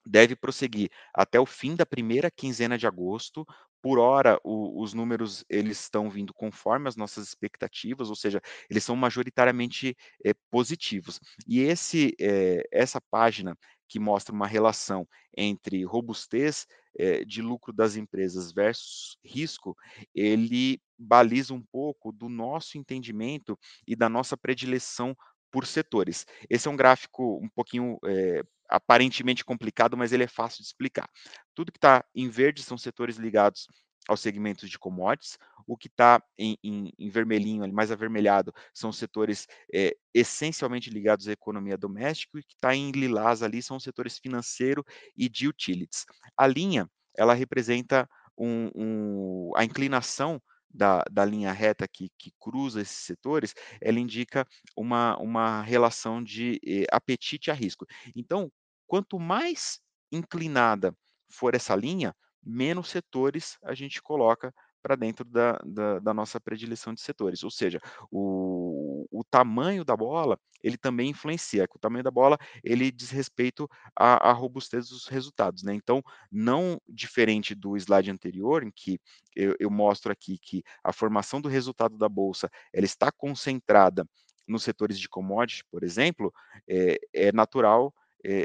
deve 0.05 0.35
prosseguir 0.35 0.89
até 1.13 1.39
o 1.39 1.45
fim 1.45 1.75
da 1.75 1.85
primeira 1.85 2.31
quinzena 2.31 2.77
de 2.77 2.87
agosto. 2.87 3.45
Por 3.81 3.99
hora, 3.99 4.39
o 4.43 4.81
os 4.83 4.93
números 4.93 5.45
eles 5.49 5.79
estão 5.81 6.09
vindo 6.09 6.33
conforme 6.33 6.87
as 6.89 6.95
nossas 6.97 7.27
expectativas, 7.29 8.09
ou 8.09 8.15
seja, 8.15 8.41
eles 8.69 8.83
são 8.83 8.95
majoritariamente, 8.95 9.95
eh, 10.25 10.33
positivos. 10.51 11.19
E 11.47 11.61
esse, 11.61 12.15
eh, 12.19 12.63
essa 12.71 13.01
página 13.01 13.57
que 13.89 13.99
mostra 13.99 14.33
uma 14.35 14.47
relação 14.47 15.07
entre 15.37 15.83
robustez, 15.85 16.67
eh, 16.97 17.23
de 17.25 17.41
lucro 17.41 17.73
das 17.73 17.95
empresas 17.95 18.51
versus 18.51 19.17
risco, 19.23 19.75
ele 20.13 20.81
baliza 20.97 21.53
um 21.53 21.61
pouco 21.71 22.11
do 22.11 22.29
nosso 22.29 22.77
entendimento 22.77 23.57
e 23.87 23.95
da 23.95 24.09
nossa 24.09 24.37
predileção 24.37 25.15
por 25.51 25.65
setores. 25.65 26.25
Esse 26.49 26.67
é 26.67 26.71
um 26.71 26.75
gráfico 26.75 27.39
um 27.43 27.49
pouquinho, 27.49 27.97
eh, 28.05 28.43
aparentemente 28.69 29.43
complicado, 29.43 29.97
mas 29.97 30.11
ele 30.11 30.23
é 30.23 30.27
fácil 30.27 30.61
de 30.61 30.67
explicar. 30.67 31.09
Tudo 31.55 31.71
que 31.71 31.77
está 31.77 32.03
em 32.13 32.29
verde 32.29 32.61
são 32.63 32.77
setores 32.77 33.17
ligados 33.17 33.67
aos 34.09 34.21
segmentos 34.21 34.69
de 34.69 34.79
commodities, 34.79 35.37
o 35.67 35.77
que 35.77 35.87
está 35.87 36.21
em 36.37 36.57
em 36.63 36.91
em 36.97 37.09
vermelhinho, 37.09 37.63
ali, 37.63 37.71
mais 37.73 37.91
avermelhado, 37.91 38.53
são 38.73 38.91
setores, 38.91 39.47
eh, 39.73 39.95
essencialmente 40.13 40.89
ligados 40.89 41.27
à 41.27 41.31
economia 41.33 41.77
doméstica 41.77 42.37
e 42.37 42.41
o 42.41 42.43
que 42.43 42.53
está 42.55 42.75
em 42.75 42.91
lilás 42.91 43.43
ali 43.43 43.61
são 43.63 43.79
setores 43.79 44.17
financeiro 44.19 44.83
e 45.17 45.29
de 45.29 45.47
utilities. 45.47 46.05
A 46.37 46.47
linha, 46.47 46.89
ela 47.17 47.33
representa 47.33 48.07
um 48.37 48.69
um 48.75 49.51
a 49.55 49.63
inclinação 49.65 50.41
da 50.71 51.03
da 51.11 51.25
linha 51.25 51.51
reta 51.51 51.87
que 51.87 52.09
que 52.17 52.31
cruza 52.39 52.81
esses 52.81 52.97
setores, 53.05 53.53
ela 53.81 53.99
indica 53.99 54.45
uma 54.77 55.17
uma 55.17 55.61
relação 55.63 56.23
de, 56.23 56.59
eh, 56.65 56.85
apetite 56.91 57.51
a 57.51 57.53
risco. 57.53 57.85
Então, 58.15 58.51
quanto 58.87 59.19
mais 59.19 59.79
inclinada 60.11 60.95
for 61.31 61.55
essa 61.55 61.75
linha, 61.75 62.15
menos 62.43 62.89
setores 62.89 63.57
a 63.63 63.73
gente 63.73 64.01
coloca 64.01 64.53
para 64.81 64.95
dentro 64.95 65.25
da 65.25 65.59
da 65.65 65.99
da 65.99 66.13
nossa 66.13 66.39
predileção 66.39 66.93
de 66.93 67.01
setores, 67.01 67.43
ou 67.43 67.51
seja, 67.51 67.79
o 68.11 69.05
o 69.11 69.23
tamanho 69.23 69.83
da 69.83 69.95
bola, 69.97 70.39
ele 70.63 70.77
também 70.77 71.09
influencia, 71.09 71.67
o 71.75 71.79
tamanho 71.79 72.03
da 72.03 72.11
bola, 72.11 72.37
ele 72.63 72.91
diz 72.91 73.09
respeito 73.11 73.67
à 73.95 74.29
à 74.29 74.33
robustez 74.33 74.89
dos 74.89 75.07
resultados, 75.07 75.63
né. 75.63 75.73
Então, 75.75 76.01
não 76.31 76.79
diferente 76.87 77.53
do 77.55 77.75
slide 77.77 78.11
anterior, 78.11 78.63
em 78.63 78.71
que 78.71 78.99
eu 79.35 79.55
eu 79.59 79.69
mostro 79.69 80.11
aqui 80.11 80.37
que 80.39 80.63
a 80.83 80.93
formação 80.93 81.41
do 81.41 81.49
resultado 81.49 81.97
da 81.97 82.07
bolsa, 82.09 82.49
ela 82.73 82.85
está 82.85 83.11
concentrada 83.11 84.05
nos 84.47 84.63
setores 84.63 84.99
de 84.99 85.09
commodity, 85.09 85.63
por 85.71 85.83
exemplo, 85.83 86.33
é 86.67 86.97
é 87.13 87.31
natural, 87.33 87.93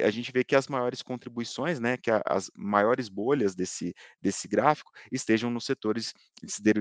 a 0.04 0.10
gente 0.10 0.30
ver 0.32 0.44
que 0.44 0.54
as 0.56 0.68
maiores 0.68 1.02
contribuições, 1.02 1.80
né, 1.80 1.96
que 1.96 2.10
a 2.10 2.22
as 2.26 2.50
maiores 2.56 3.08
bolhas 3.08 3.54
desse 3.54 3.94
desse 4.20 4.46
gráfico 4.48 4.90
estejam 5.10 5.50
nos 5.50 5.64
setores 5.66 6.12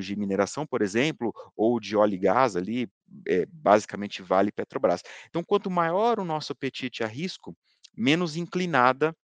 de 0.06 0.16
mineração, 0.16 0.66
por 0.66 0.82
exemplo, 0.82 1.34
ou 1.56 1.80
de 1.80 1.96
óleo 1.98 2.16
e 2.16 2.18
gás 2.20 2.56
ali, 2.56 2.88
eh, 3.28 3.46
basicamente 3.52 4.22
Vale 4.22 4.50
e 4.50 4.52
Petrobras. 4.52 5.02
Então, 5.30 5.44
quanto 5.44 5.70
maior 5.72 6.20
o 6.20 6.26
nosso 6.26 6.52
apetite 6.54 7.04
a 7.04 7.08
risco, 7.08 7.56
menos 7.96 8.36
inclinada 8.38 9.16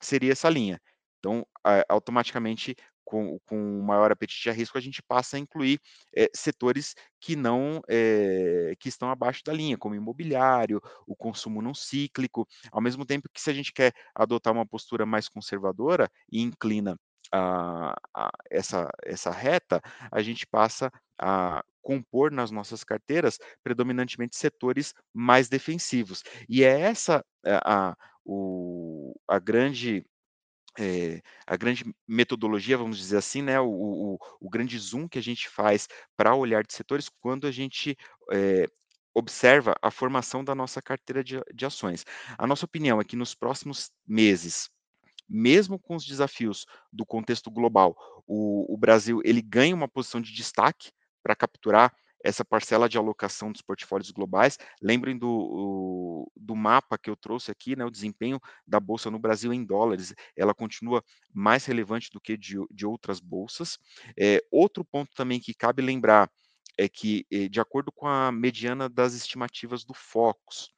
seria 0.00 0.32
essa 0.32 0.48
linha. 0.50 0.80
Então, 1.18 1.46
automaticamente, 1.88 2.76
com 3.14 3.38
com 3.46 3.82
maior 3.82 4.10
apetite 4.12 4.48
a 4.50 4.52
risco, 4.52 4.76
a 4.78 4.80
gente 4.80 5.02
passa 5.02 5.36
a 5.36 5.40
incluir, 5.40 5.80
eh, 6.16 6.28
setores 6.34 6.94
que 7.20 7.36
não, 7.36 7.80
eh, 7.88 8.74
que 8.80 8.88
estão 8.88 9.10
abaixo 9.10 9.42
da 9.44 9.52
linha, 9.52 9.78
como 9.78 9.94
imobiliário, 9.94 10.80
o 11.06 11.14
consumo 11.16 11.62
não 11.62 11.74
cíclico, 11.74 12.46
ao 12.72 12.80
mesmo 12.82 13.04
tempo 13.06 13.28
que 13.32 13.40
se 13.40 13.50
a 13.50 13.54
gente 13.54 13.72
quer 13.72 13.92
adotar 14.14 14.52
uma 14.52 14.66
postura 14.66 15.06
mais 15.06 15.28
conservadora 15.28 16.08
e 16.30 16.40
inclina 16.42 16.96
a 17.32 17.94
a 18.14 18.30
essa 18.50 18.88
essa 19.04 19.30
reta, 19.30 19.80
a 20.12 20.22
gente 20.22 20.46
passa 20.46 20.90
a 21.20 21.62
compor 21.82 22.30
nas 22.32 22.50
nossas 22.50 22.82
carteiras 22.84 23.38
predominantemente 23.62 24.36
setores 24.36 24.94
mais 25.12 25.48
defensivos. 25.48 26.22
E 26.48 26.64
é 26.64 26.80
essa 26.80 27.24
a 27.46 27.90
a 27.92 27.96
o 28.24 29.14
a 29.28 29.38
grande 29.38 30.04
eh, 30.78 31.20
a 31.46 31.56
grande 31.56 31.84
metodologia, 32.08 32.76
vamos 32.78 32.98
dizer 32.98 33.16
assim, 33.18 33.42
né, 33.42 33.60
o 33.60 33.66
o 33.68 34.18
o 34.40 34.50
grande 34.50 34.78
zoom 34.78 35.08
que 35.08 35.18
a 35.18 35.22
gente 35.22 35.48
faz 35.48 35.88
para 36.16 36.34
olhar 36.34 36.62
de 36.64 36.72
setores 36.74 37.08
quando 37.08 37.46
a 37.46 37.50
gente, 37.52 37.96
eh, 38.32 38.66
observa 39.14 39.74
a 39.82 39.90
formação 39.90 40.44
da 40.44 40.54
nossa 40.54 40.82
carteira 40.82 41.22
de 41.24 41.40
de 41.54 41.66
ações. 41.66 42.04
A 42.38 42.46
nossa 42.46 42.64
opinião 42.66 43.00
é 43.00 43.04
que 43.04 43.16
nos 43.16 43.34
próximos 43.34 43.90
meses, 44.06 44.70
mesmo 45.28 45.78
com 45.78 45.96
os 45.96 46.04
desafios 46.06 46.66
do 46.92 47.06
contexto 47.06 47.50
global, 47.50 47.96
o 48.26 48.72
o 48.74 48.76
Brasil 48.78 49.20
ele 49.24 49.42
ganha 49.42 49.74
uma 49.74 49.88
posição 49.88 50.20
de 50.20 50.32
destaque 50.32 50.90
para 51.22 51.36
capturar 51.36 51.94
essa 52.24 52.44
parcela 52.44 52.88
de 52.88 52.98
alocação 52.98 53.52
dos 53.52 53.62
portfólios 53.62 54.10
globais. 54.10 54.58
Lembrem 54.82 55.18
do 55.18 56.30
do 56.36 56.56
mapa 56.56 56.98
que 56.98 57.10
eu 57.10 57.16
trouxe 57.16 57.50
aqui, 57.52 57.76
né, 57.76 57.84
o 57.84 57.90
desempenho 57.90 58.40
da 58.66 58.80
bolsa 58.80 59.10
no 59.10 59.18
Brasil 59.20 59.52
em 59.52 59.64
dólares, 59.64 60.14
ela 60.36 60.54
continua 60.54 61.04
mais 61.32 61.66
relevante 61.66 62.10
do 62.12 62.20
que 62.20 62.36
de 62.36 62.56
de 62.70 62.86
outras 62.86 63.20
bolsas. 63.20 63.78
Eh, 64.18 64.40
outro 64.50 64.84
ponto 64.84 65.10
também 65.14 65.40
que 65.40 65.54
cabe 65.54 65.82
lembrar 65.82 66.30
é 66.78 66.88
que, 66.88 67.26
eh, 67.32 67.48
de 67.48 67.60
acordo 67.60 67.92
com 67.92 68.06
a 68.08 68.32
mediana 68.32 68.88
das 68.88 69.14
estimativas 69.14 69.84
do 69.84 69.94
Focus, 69.94 70.70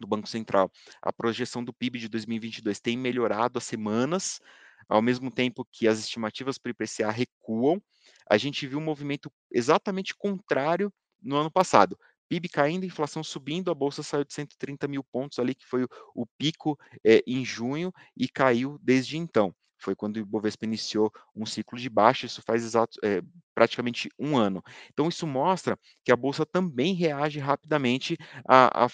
do 0.00 0.06
Banco 0.06 0.28
Central, 0.28 0.70
a 1.02 1.12
projeção 1.12 1.64
do 1.64 1.72
PIB 1.72 1.98
de 2.00 2.08
2022 2.08 2.80
tem 2.80 2.96
melhorado 2.98 3.58
há 3.58 3.60
semanas, 3.62 4.40
ao 4.88 5.02
mesmo 5.02 5.30
tempo 5.30 5.66
que 5.70 5.88
as 5.88 5.98
estimativas 6.00 6.58
para 6.58 6.70
o 6.70 6.72
IPCA 6.72 7.10
recuam, 7.10 7.82
a 8.30 8.36
gente 8.38 8.66
viu 8.66 8.78
um 8.78 8.82
movimento 8.84 9.30
exatamente 9.52 10.14
contrário 10.16 10.92
no 11.22 11.36
ano 11.36 11.50
passado. 11.50 11.98
PIB 12.28 12.48
caindo, 12.48 12.86
inflação 12.86 13.22
subindo, 13.22 13.70
a 13.70 13.74
bolsa 13.74 14.02
saiu 14.02 14.24
de 14.24 14.32
130.000 14.34 15.04
pontos 15.12 15.38
ali, 15.38 15.54
que 15.54 15.66
foi 15.66 15.84
o 15.84 15.88
o 16.14 16.26
pico, 16.38 16.78
eh, 17.04 17.22
em 17.26 17.44
junho, 17.44 17.92
e 18.16 18.28
caiu 18.28 18.78
desde 18.82 19.18
então. 19.18 19.54
Foi 19.78 19.94
quando 19.96 20.16
o 20.16 20.20
Ibovespa 20.20 20.64
iniciou 20.64 21.10
um 21.34 21.44
ciclo 21.44 21.78
de 21.78 21.90
baixa, 21.90 22.26
isso 22.26 22.40
faz 22.42 22.64
exato 22.64 22.98
eh, 23.04 23.20
praticamente 23.54 24.08
1 24.18 24.36
ano. 24.36 24.62
Então 24.92 25.08
isso 25.08 25.26
mostra 25.26 25.78
que 26.04 26.12
a 26.12 26.16
bolsa 26.16 26.46
também 26.46 26.94
reage 26.94 27.38
rapidamente 27.40 28.16
à 28.48 28.86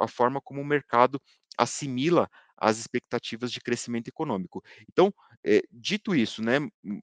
à 0.00 0.08
forma 0.08 0.40
como 0.40 0.60
o 0.62 0.64
mercado 0.64 1.20
assimila 1.58 2.28
as 2.62 2.78
expectativas 2.78 3.50
de 3.52 3.60
crescimento 3.60 4.08
econômico. 4.08 4.62
Então, 4.88 5.12
eh, 5.44 5.62
dito 5.70 6.14
isso, 6.14 6.42
né, 6.42 6.58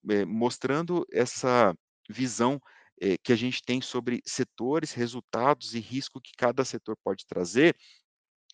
eh, 0.09 0.25
mostrando 0.25 1.05
essa 1.11 1.75
visão, 2.09 2.61
eh, 3.01 3.17
que 3.23 3.33
a 3.33 3.35
gente 3.35 3.61
tem 3.63 3.81
sobre 3.81 4.21
setores, 4.25 4.93
resultados 4.93 5.73
e 5.75 5.79
risco 5.79 6.21
que 6.21 6.31
cada 6.37 6.63
setor 6.65 6.97
pode 7.03 7.25
trazer, 7.27 7.75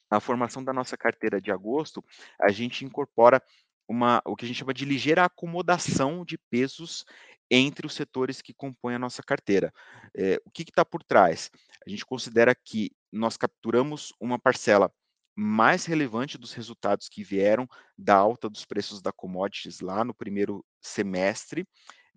a 0.09 0.19
formação 0.19 0.63
da 0.63 0.73
nossa 0.73 0.97
carteira 0.97 1.41
de 1.41 1.51
agosto, 1.51 2.03
a 2.41 2.51
gente 2.51 2.85
incorpora 2.85 3.41
uma 3.87 4.21
o 4.25 4.35
que 4.35 4.45
a 4.45 4.47
gente 4.47 4.57
chama 4.57 4.73
de 4.73 4.85
ligeira 4.85 5.25
acomodação 5.25 6.25
de 6.25 6.37
pesos 6.49 7.05
entre 7.51 7.85
os 7.85 7.93
setores 7.93 8.41
que 8.41 8.53
compõem 8.53 8.95
a 8.95 8.99
nossa 8.99 9.21
carteira. 9.23 9.71
Eh, 10.15 10.39
o 10.45 10.51
que 10.51 10.63
está 10.63 10.83
por 10.85 11.03
trás? 11.03 11.51
A 11.85 11.89
gente 11.89 12.05
considera 12.05 12.55
que 12.55 12.91
nós 13.11 13.37
capturamos 13.37 14.13
uma 14.19 14.39
parcela 14.39 14.91
mais 15.35 15.85
relevante 15.85 16.37
dos 16.37 16.53
resultados 16.53 17.09
que 17.09 17.23
vieram 17.23 17.67
da 17.97 18.15
alta 18.15 18.49
dos 18.49 18.65
preços 18.65 19.01
da 19.01 19.11
commodities 19.11 19.81
lá 19.81 20.03
no 20.03 20.13
primeiro 20.13 20.65
semestre, 20.81 21.67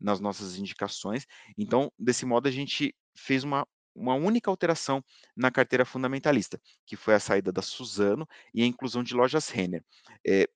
nas 0.00 0.20
nossas 0.20 0.56
indicações. 0.56 1.26
Então, 1.56 1.90
desse 1.98 2.24
modo, 2.24 2.48
a 2.48 2.50
gente 2.52 2.94
fez 3.16 3.44
uma 3.44 3.66
uma 3.94 4.14
única 4.14 4.48
alteração 4.48 5.02
na 5.36 5.50
carteira 5.50 5.84
fundamentalista, 5.84 6.60
que 6.86 6.94
foi 6.94 7.14
a 7.14 7.20
saída 7.20 7.50
da 7.50 7.60
Suzano 7.60 8.28
e 8.54 8.62
a 8.62 8.66
inclusão 8.66 9.02
de 9.02 9.12
lojas 9.12 9.48
Renner. 9.48 9.84
Eh, 10.24 10.48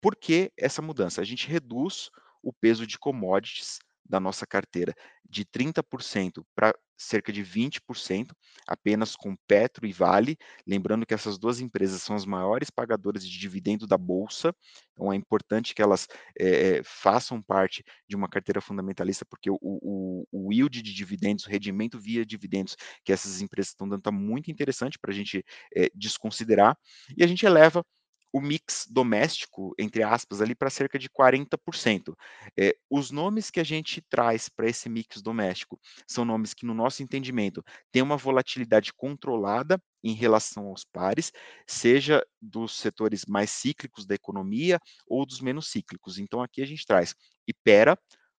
por 0.00 0.16
que 0.16 0.52
essa 0.58 0.82
mudança? 0.82 1.20
A 1.20 1.24
gente 1.24 1.48
reduz 1.48 2.10
o 2.42 2.52
peso 2.52 2.86
de 2.86 2.98
commodities 2.98 3.78
da 4.12 4.20
nossa 4.20 4.46
carteira 4.46 4.94
de 5.24 5.42
30% 5.42 6.44
para 6.54 6.74
cerca 6.98 7.32
de 7.32 7.42
20%, 7.42 8.30
apenas 8.68 9.16
com 9.16 9.34
Petro 9.48 9.86
e 9.86 9.92
Vale. 9.92 10.36
Lembrando 10.66 11.06
que 11.06 11.14
essas 11.14 11.38
duas 11.38 11.60
empresas 11.60 12.02
são 12.02 12.14
as 12.14 12.26
maiores 12.26 12.68
pagadoras 12.68 13.26
de 13.26 13.38
dividendo 13.38 13.86
da 13.86 13.96
Bolsa, 13.96 14.54
então 14.92 15.10
é 15.10 15.16
importante 15.16 15.74
que 15.74 15.80
elas 15.80 16.06
é, 16.38 16.82
façam 16.84 17.40
parte 17.40 17.82
de 18.06 18.14
uma 18.14 18.28
carteira 18.28 18.60
fundamentalista, 18.60 19.24
porque 19.24 19.50
o, 19.50 19.58
o, 19.62 20.26
o 20.30 20.52
yield 20.52 20.82
de 20.82 20.92
dividendos, 20.92 21.46
o 21.46 21.50
rendimento 21.50 21.98
via 21.98 22.24
dividendos 22.24 22.76
que 23.02 23.14
essas 23.14 23.40
empresas 23.40 23.70
estão 23.70 23.88
dando 23.88 24.00
está 24.00 24.12
muito 24.12 24.50
interessante 24.50 24.98
para 24.98 25.10
a 25.10 25.14
gente 25.14 25.42
é, 25.74 25.88
desconsiderar, 25.94 26.76
e 27.16 27.24
a 27.24 27.26
gente 27.26 27.46
eleva 27.46 27.82
o 28.32 28.40
mix 28.40 28.86
doméstico, 28.90 29.74
entre 29.78 30.02
aspas, 30.02 30.40
ali 30.40 30.54
para 30.54 30.70
cerca 30.70 30.98
de 30.98 31.08
40%. 31.10 32.16
É, 32.56 32.68
eh, 32.68 32.74
os 32.90 33.10
nomes 33.10 33.50
que 33.50 33.60
a 33.60 33.64
gente 33.64 34.00
traz 34.08 34.48
para 34.48 34.68
esse 34.68 34.88
mix 34.88 35.20
doméstico 35.20 35.78
são 36.06 36.24
nomes 36.24 36.54
que, 36.54 36.64
no 36.64 36.74
nosso 36.74 37.02
entendimento, 37.02 37.62
têm 37.92 38.02
uma 38.02 38.16
volatilidade 38.16 38.92
controlada 38.94 39.80
em 40.02 40.14
relação 40.14 40.66
aos 40.66 40.84
pares, 40.84 41.30
seja 41.66 42.24
dos 42.40 42.72
setores 42.76 43.24
mais 43.26 43.50
cíclicos 43.50 44.06
da 44.06 44.14
economia 44.14 44.80
ou 45.06 45.26
dos 45.26 45.40
menos 45.40 45.68
cíclicos. 45.68 46.18
Então, 46.18 46.40
aqui 46.42 46.62
a 46.62 46.66
gente 46.66 46.86
traz 46.86 47.14
Ipera, 47.46 47.96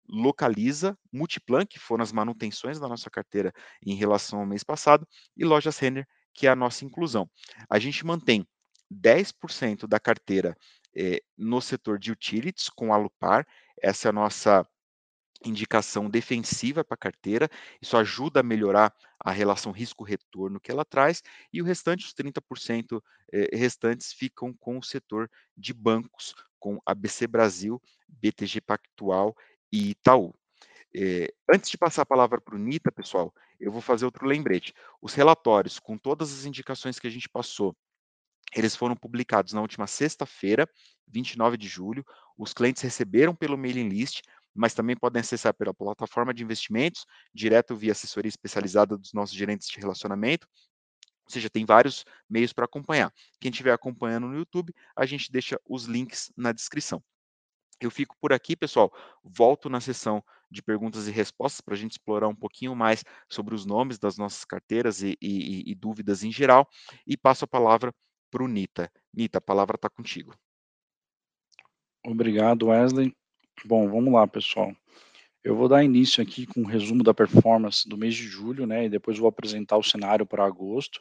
Localiza, 0.09 0.97
Multiplan, 1.11 1.65
que 1.65 1.79
foram 1.79 2.03
as 2.03 2.11
manutenções 2.11 2.79
da 2.79 2.87
nossa 2.87 3.09
carteira 3.09 3.53
em 3.85 3.95
relação 3.95 4.39
ao 4.39 4.45
mês 4.45 4.63
passado, 4.63 5.07
e 5.37 5.45
Lojas 5.45 5.77
Renner, 5.77 6.05
que 6.33 6.47
é 6.47 6.49
a 6.49 6.55
nossa 6.55 6.83
inclusão. 6.83 7.29
A 7.69 7.79
gente 7.79 8.05
mantém 8.05 8.45
10% 8.93 9.87
da 9.87 9.99
carteira 9.99 10.55
eh, 10.95 11.21
no 11.37 11.61
setor 11.61 11.99
de 11.99 12.11
utilities 12.11 12.69
com 12.69 12.93
a 12.93 12.97
Lupar. 12.97 13.47
Essa 13.81 14.07
é 14.07 14.09
a 14.09 14.13
nossa 14.13 14.67
indicação 15.45 16.09
defensiva 16.09 16.83
para 16.83 16.95
a 16.95 16.97
carteira. 16.97 17.49
Isso 17.81 17.97
ajuda 17.97 18.39
a 18.39 18.43
melhorar 18.43 18.93
a 19.19 19.31
relação 19.31 19.71
risco-retorno 19.71 20.59
que 20.59 20.71
ela 20.71 20.85
traz. 20.85 21.21
E 21.51 21.61
o 21.61 21.65
restante, 21.65 22.05
os 22.05 22.13
30% 22.13 23.01
eh, 23.31 23.49
restantes, 23.53 24.13
ficam 24.13 24.53
com 24.53 24.77
o 24.77 24.83
setor 24.83 25.29
de 25.57 25.73
bancos, 25.73 26.33
com 26.59 26.79
ABC 26.85 27.27
Brasil, 27.27 27.81
BTG 28.07 28.61
Pactual 28.61 29.35
e 29.71 29.91
Itaú. 29.91 30.33
Eh, 30.95 31.33
antes 31.51 31.69
de 31.69 31.77
passar 31.77 32.03
a 32.03 32.05
palavra 32.05 32.39
para 32.39 32.55
o 32.55 32.59
Nita, 32.59 32.91
pessoal, 32.91 33.33
eu 33.59 33.71
vou 33.71 33.81
fazer 33.81 34.05
outro 34.05 34.25
lembrete. 34.25 34.73
Os 35.01 35.13
relatórios, 35.13 35.79
com 35.79 35.97
todas 35.97 36.31
as 36.31 36.45
indicações 36.45 36.99
que 36.99 37.07
a 37.07 37.09
gente 37.09 37.29
passou 37.29 37.75
eles 38.55 38.75
foram 38.75 38.95
publicados 38.95 39.53
na 39.53 39.61
última 39.61 39.87
sexta-feira, 39.87 40.67
29 41.07 41.57
de 41.57 41.67
julho. 41.67 42.05
Os 42.37 42.53
clientes 42.53 42.81
receberam 42.81 43.35
pelo 43.35 43.57
mailing 43.57 43.89
list, 43.89 44.21
mas 44.53 44.73
também 44.73 44.95
podem 44.95 45.19
acessar 45.19 45.53
pela 45.53 45.73
plataforma 45.73 46.33
de 46.33 46.43
investimentos, 46.43 47.05
direto 47.33 47.75
via 47.75 47.91
assessoria 47.91 48.29
especializada 48.29 48.97
dos 48.97 49.13
nossos 49.13 49.35
gerentes 49.35 49.67
de 49.67 49.79
relacionamento. 49.79 50.47
Ou 51.25 51.31
seja, 51.31 51.49
tem 51.49 51.65
vários 51.65 52.03
meios 52.29 52.53
para 52.53 52.65
acompanhar. 52.65 53.11
Quem 53.39 53.49
estiver 53.49 53.73
acompanhando 53.73 54.27
no 54.27 54.35
YouTube, 54.35 54.73
a 54.95 55.05
gente 55.05 55.31
deixa 55.31 55.59
os 55.67 55.85
links 55.85 56.31
na 56.35 56.51
descrição. 56.51 57.01
Eu 57.79 57.89
fico 57.89 58.15
por 58.19 58.31
aqui, 58.31 58.55
pessoal. 58.55 58.91
Volto 59.23 59.69
na 59.69 59.81
sessão 59.81 60.23
de 60.49 60.61
perguntas 60.61 61.07
e 61.07 61.11
respostas 61.11 61.61
para 61.61 61.73
a 61.73 61.77
gente 61.77 61.93
explorar 61.93 62.27
um 62.27 62.35
pouquinho 62.35 62.75
mais 62.75 63.03
sobre 63.29 63.55
os 63.55 63.65
nomes 63.65 63.97
das 63.97 64.17
nossas 64.17 64.45
carteiras 64.45 65.01
e, 65.01 65.17
e, 65.21 65.71
e 65.71 65.75
dúvidas 65.75 66.23
em 66.23 66.31
geral. 66.31 66.67
E 67.07 67.17
passo 67.17 67.45
a 67.45 67.47
palavra 67.47 67.93
para 68.33 68.43
o 68.43 68.47
Nita. 68.47 68.91
Nita, 69.13 69.37
a 69.37 69.41
palavra 69.41 69.75
está 69.75 69.87
contigo. 69.87 70.35
Obrigado, 72.03 72.69
Wesley. 72.69 73.13
Bom, 73.63 73.87
vamos 73.87 74.11
lá, 74.11 74.27
pessoal. 74.27 74.75
Eu 75.43 75.55
vou 75.55 75.67
dar 75.67 75.83
início 75.83 76.23
aqui 76.23 76.47
com 76.47 76.61
um 76.61 76.65
resumo 76.65 77.03
da 77.03 77.13
performance 77.13 77.87
do 77.87 77.95
mês 77.95 78.15
de 78.15 78.23
julho, 78.23 78.65
né? 78.65 78.85
E 78.85 78.89
depois 78.89 79.19
vou 79.19 79.29
apresentar 79.29 79.77
o 79.77 79.83
cenário 79.83 80.25
para 80.25 80.43
agosto. 80.43 80.99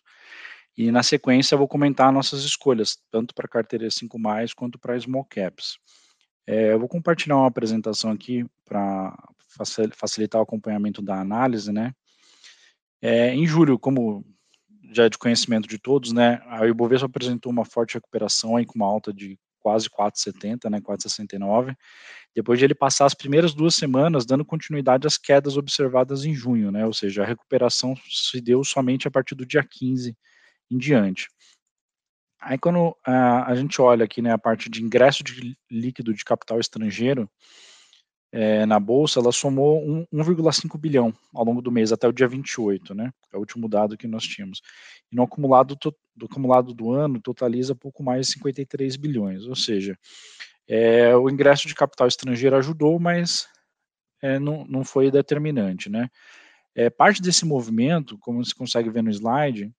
E 0.77 0.91
na 0.91 1.03
sequência 1.03 1.57
vou 1.57 1.67
comentar 1.67 2.13
nossas 2.13 2.45
escolhas, 2.45 2.99
tanto 3.11 3.35
para 3.35 3.49
carteira 3.49 3.91
5 3.91 4.19
quanto 4.55 4.79
para 4.79 5.01
small 5.01 5.25
caps. 5.25 5.79
É, 6.47 6.75
eu 6.75 6.79
vou 6.79 6.89
compartilhar 6.89 7.37
uma 7.37 7.47
apresentação 7.47 8.11
aqui 8.11 8.45
para 8.67 9.17
facilitar 9.97 10.41
o 10.41 10.45
acompanhamento 10.45 11.01
da 11.01 11.19
análise, 11.19 11.73
né? 11.73 11.95
É, 13.01 13.35
em 13.35 13.47
julho, 13.47 13.79
como 13.79 14.23
já 14.91 15.05
é 15.05 15.09
de 15.09 15.19
conhecimento 15.19 15.69
de 15.69 15.79
todos, 15.79 16.13
né, 16.13 16.43
a 16.47 16.67
Ibovespa 16.67 17.07
apresentou 17.07 17.53
uma 17.53 17.65
forte 17.65 17.95
recuperação 17.95 18.57
aí 18.57 18.67
com 18.67 18.75
uma 18.75 18.87
alta 18.87 19.13
de 19.13 19.39
quase 19.61 19.89
4,70, 19.89 20.69
né, 20.69 20.81
4,69, 20.81 21.77
depois 22.35 22.59
de 22.59 22.65
ele 22.65 22.75
passar 22.75 23.07
as 23.07 23.15
primeiras 23.15 23.55
duas 23.55 23.75
semanas 23.77 24.27
dando 24.27 24.45
continuidade 24.45 25.07
às 25.07 25.17
quedas 25.17 25.57
observadas 25.57 26.25
em 26.25 26.35
junho, 26.35 26.73
né, 26.73 26.85
ou 26.85 26.93
seja, 26.93 27.23
a 27.23 27.27
recuperação 27.27 27.95
se 28.09 28.41
deu 28.41 28.65
somente 28.65 29.07
a 29.07 29.11
partir 29.11 29.35
do 29.35 29.47
dia 29.47 29.63
15 29.63 30.17
em 30.71 30.79
diante. 30.79 31.29
Aí 32.41 32.59
quando 32.59 32.89
uh, 32.89 33.45
a 33.47 33.55
gente 33.55 33.81
olha 33.81 34.05
aqui, 34.05 34.21
né, 34.21 34.33
a 34.33 34.39
parte 34.39 34.69
de 34.69 34.83
ingresso 34.83 35.23
de 35.23 35.57
líquido 35.71 36.13
de 36.13 36.25
capital 36.25 36.59
estrangeiro, 36.59 37.31
é, 38.33 38.65
na 38.65 38.81
bolsa, 38.81 39.21
ela 39.21 39.31
somou 39.31 39.85
1,5 40.11 40.79
bilhão 40.79 41.13
ao 41.35 41.45
longo 41.45 41.61
do 41.61 41.71
mês, 41.71 41.93
até 41.93 42.09
o 42.09 42.13
dia 42.13 42.27
28, 42.27 42.95
né? 42.95 43.13
É 43.31 43.37
o 43.37 43.41
último 43.41 43.69
dado 43.69 43.97
que 43.97 44.09
nós 44.09 44.25
tínhamos. 44.25 44.63
E 45.11 45.15
no 45.15 45.23
acumulado 45.23 45.77
do 46.17 46.27
acumulado 46.27 46.73
do 46.73 46.91
ano, 46.91 47.21
totaliza 47.21 47.75
pouco 47.75 48.03
mais 48.03 48.27
de 48.27 48.33
53 48.33 48.97
bilhões, 48.97 49.45
ou 49.45 49.55
seja, 49.55 49.99
é, 50.67 51.15
o 51.15 51.29
ingresso 51.29 51.69
de 51.69 51.75
capital 51.75 52.09
estrangeiro 52.09 52.57
ajudou, 52.57 52.99
mas 52.99 53.47
é, 54.23 54.39
não, 54.39 54.65
não 54.65 54.83
foi 54.83 55.11
determinante, 55.11 55.91
né? 55.91 56.09
É, 56.75 56.89
parte 56.89 57.21
desse 57.21 57.45
movimento, 57.45 58.17
como 58.19 58.43
se 58.43 58.55
consegue 58.55 58.89
ver 58.89 59.03
no 59.03 59.11
slide, 59.11 59.71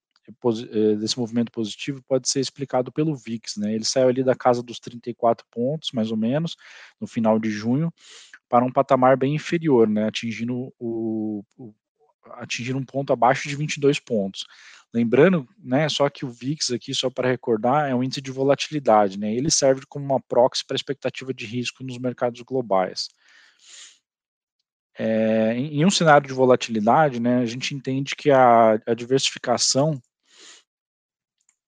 é, 0.71 0.95
desse 0.95 1.17
movimento 1.19 1.51
positivo 1.51 2.01
pode 2.07 2.29
ser 2.29 2.39
explicado 2.39 2.91
pelo 2.91 3.15
VIX, 3.15 3.57
né? 3.57 3.73
Ele 3.73 3.83
saiu 3.83 4.09
ali 4.09 4.23
da 4.23 4.35
casa 4.35 4.61
dos 4.61 4.79
34 4.79 5.45
pontos, 5.49 5.91
mais 5.91 6.11
ou 6.11 6.17
menos, 6.17 6.55
no 6.99 7.07
final 7.07 7.39
de 7.39 7.49
junho, 7.49 7.91
para 8.53 8.63
um 8.63 8.71
patamar 8.71 9.17
bem 9.17 9.33
inferior, 9.33 9.89
né, 9.89 10.05
atingindo, 10.05 10.71
o, 10.77 11.43
o, 11.57 11.73
atingindo 12.33 12.77
um 12.77 12.85
ponto 12.85 13.11
abaixo 13.11 13.49
de 13.49 13.55
22 13.55 13.99
pontos. 13.99 14.45
Lembrando, 14.93 15.49
né, 15.57 15.89
só 15.89 16.07
que 16.07 16.23
o 16.23 16.29
VIX 16.29 16.69
aqui, 16.69 16.93
só 16.93 17.09
para 17.09 17.27
recordar, 17.27 17.89
é 17.89 17.95
um 17.95 18.03
índice 18.03 18.21
de 18.21 18.29
volatilidade, 18.29 19.17
né, 19.17 19.33
ele 19.33 19.49
serve 19.49 19.87
como 19.89 20.05
uma 20.05 20.21
proxy 20.21 20.63
para 20.67 20.75
a 20.75 20.77
expectativa 20.77 21.33
de 21.33 21.47
risco 21.47 21.83
nos 21.83 21.97
mercados 21.97 22.41
globais. 22.41 23.07
É, 24.99 25.55
em, 25.55 25.83
um 25.83 25.89
cenário 25.89 26.27
de 26.27 26.33
volatilidade, 26.33 27.19
né, 27.19 27.39
a 27.39 27.47
gente 27.47 27.73
entende 27.73 28.15
que 28.15 28.29
a, 28.29 28.73
a 28.85 28.93
diversificação 28.93 29.99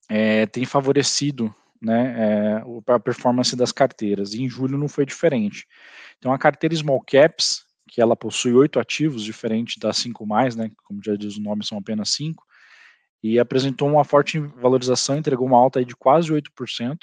é, 0.07 0.45
tem 0.45 0.65
favorecido 0.65 1.51
né, 1.81 2.15
é, 2.17 2.93
a 2.93 2.99
performance 2.99 3.55
das 3.55 3.71
carteiras. 3.71 4.33
E 4.33 4.43
em 4.43 4.49
julho 4.49 4.77
não 4.77 4.87
foi 4.87 5.05
diferente. 5.05 5.67
Então 6.17 6.33
a 6.33 6.37
carteira 6.37 6.75
Small 6.75 7.01
Caps, 7.01 7.63
que 7.89 8.01
ela 8.01 8.15
possui 8.15 8.53
oito 8.53 8.79
ativos, 8.79 9.23
diferente 9.23 9.79
das 9.79 9.97
cinco 9.97 10.25
mais, 10.25 10.55
né, 10.55 10.71
como 10.83 11.01
já 11.03 11.15
diz 11.15 11.37
o 11.37 11.41
nome, 11.41 11.65
são 11.65 11.77
apenas 11.77 12.09
cinco, 12.09 12.43
e 13.21 13.39
apresentou 13.39 13.89
uma 13.89 14.03
forte 14.03 14.39
valorização, 14.39 15.17
entregou 15.17 15.47
uma 15.47 15.57
alta 15.57 15.83
de 15.83 15.95
quase 15.95 16.31
8%, 16.31 16.97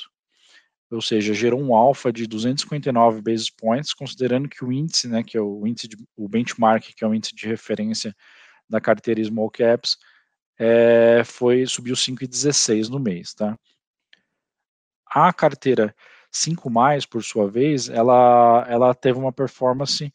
ou 0.91 1.01
seja, 1.01 1.33
gerou 1.33 1.61
um 1.61 1.75
alfa 1.75 2.13
de 2.13 2.27
259 2.27 3.23
basis 3.23 3.51
points, 3.51 3.95
considerando 3.95 4.49
que 4.49 4.65
o 4.65 4.71
índice, 4.71 5.09
né, 5.09 5.23
que 5.23 5.37
é 5.37 5.41
o 5.41 5.67
índice 5.67 5.89
de, 5.89 5.97
o 6.17 6.29
benchmark, 6.29 6.85
que 6.95 7.05
é 7.05 7.07
o 7.09 7.15
índice 7.15 7.35
de 7.35 7.47
referência 7.47 8.15
da 8.69 8.81
carteira 8.81 9.23
Small 9.25 9.51
Caps, 9.51 9.97
é, 10.59 11.23
foi 11.25 11.67
subiu 11.67 11.95
5,16 11.95 12.89
no 12.89 13.01
mês, 13.01 13.35
tá? 13.35 13.59
A 15.07 15.33
carteira 15.33 15.95
5 16.33 16.71
mais, 16.71 17.05
por 17.05 17.23
sua 17.23 17.49
vez, 17.49 17.91
ela, 17.91 18.67
ela 18.67 18.95
teve 18.95 19.19
uma 19.19 19.33
performance, 19.33 20.11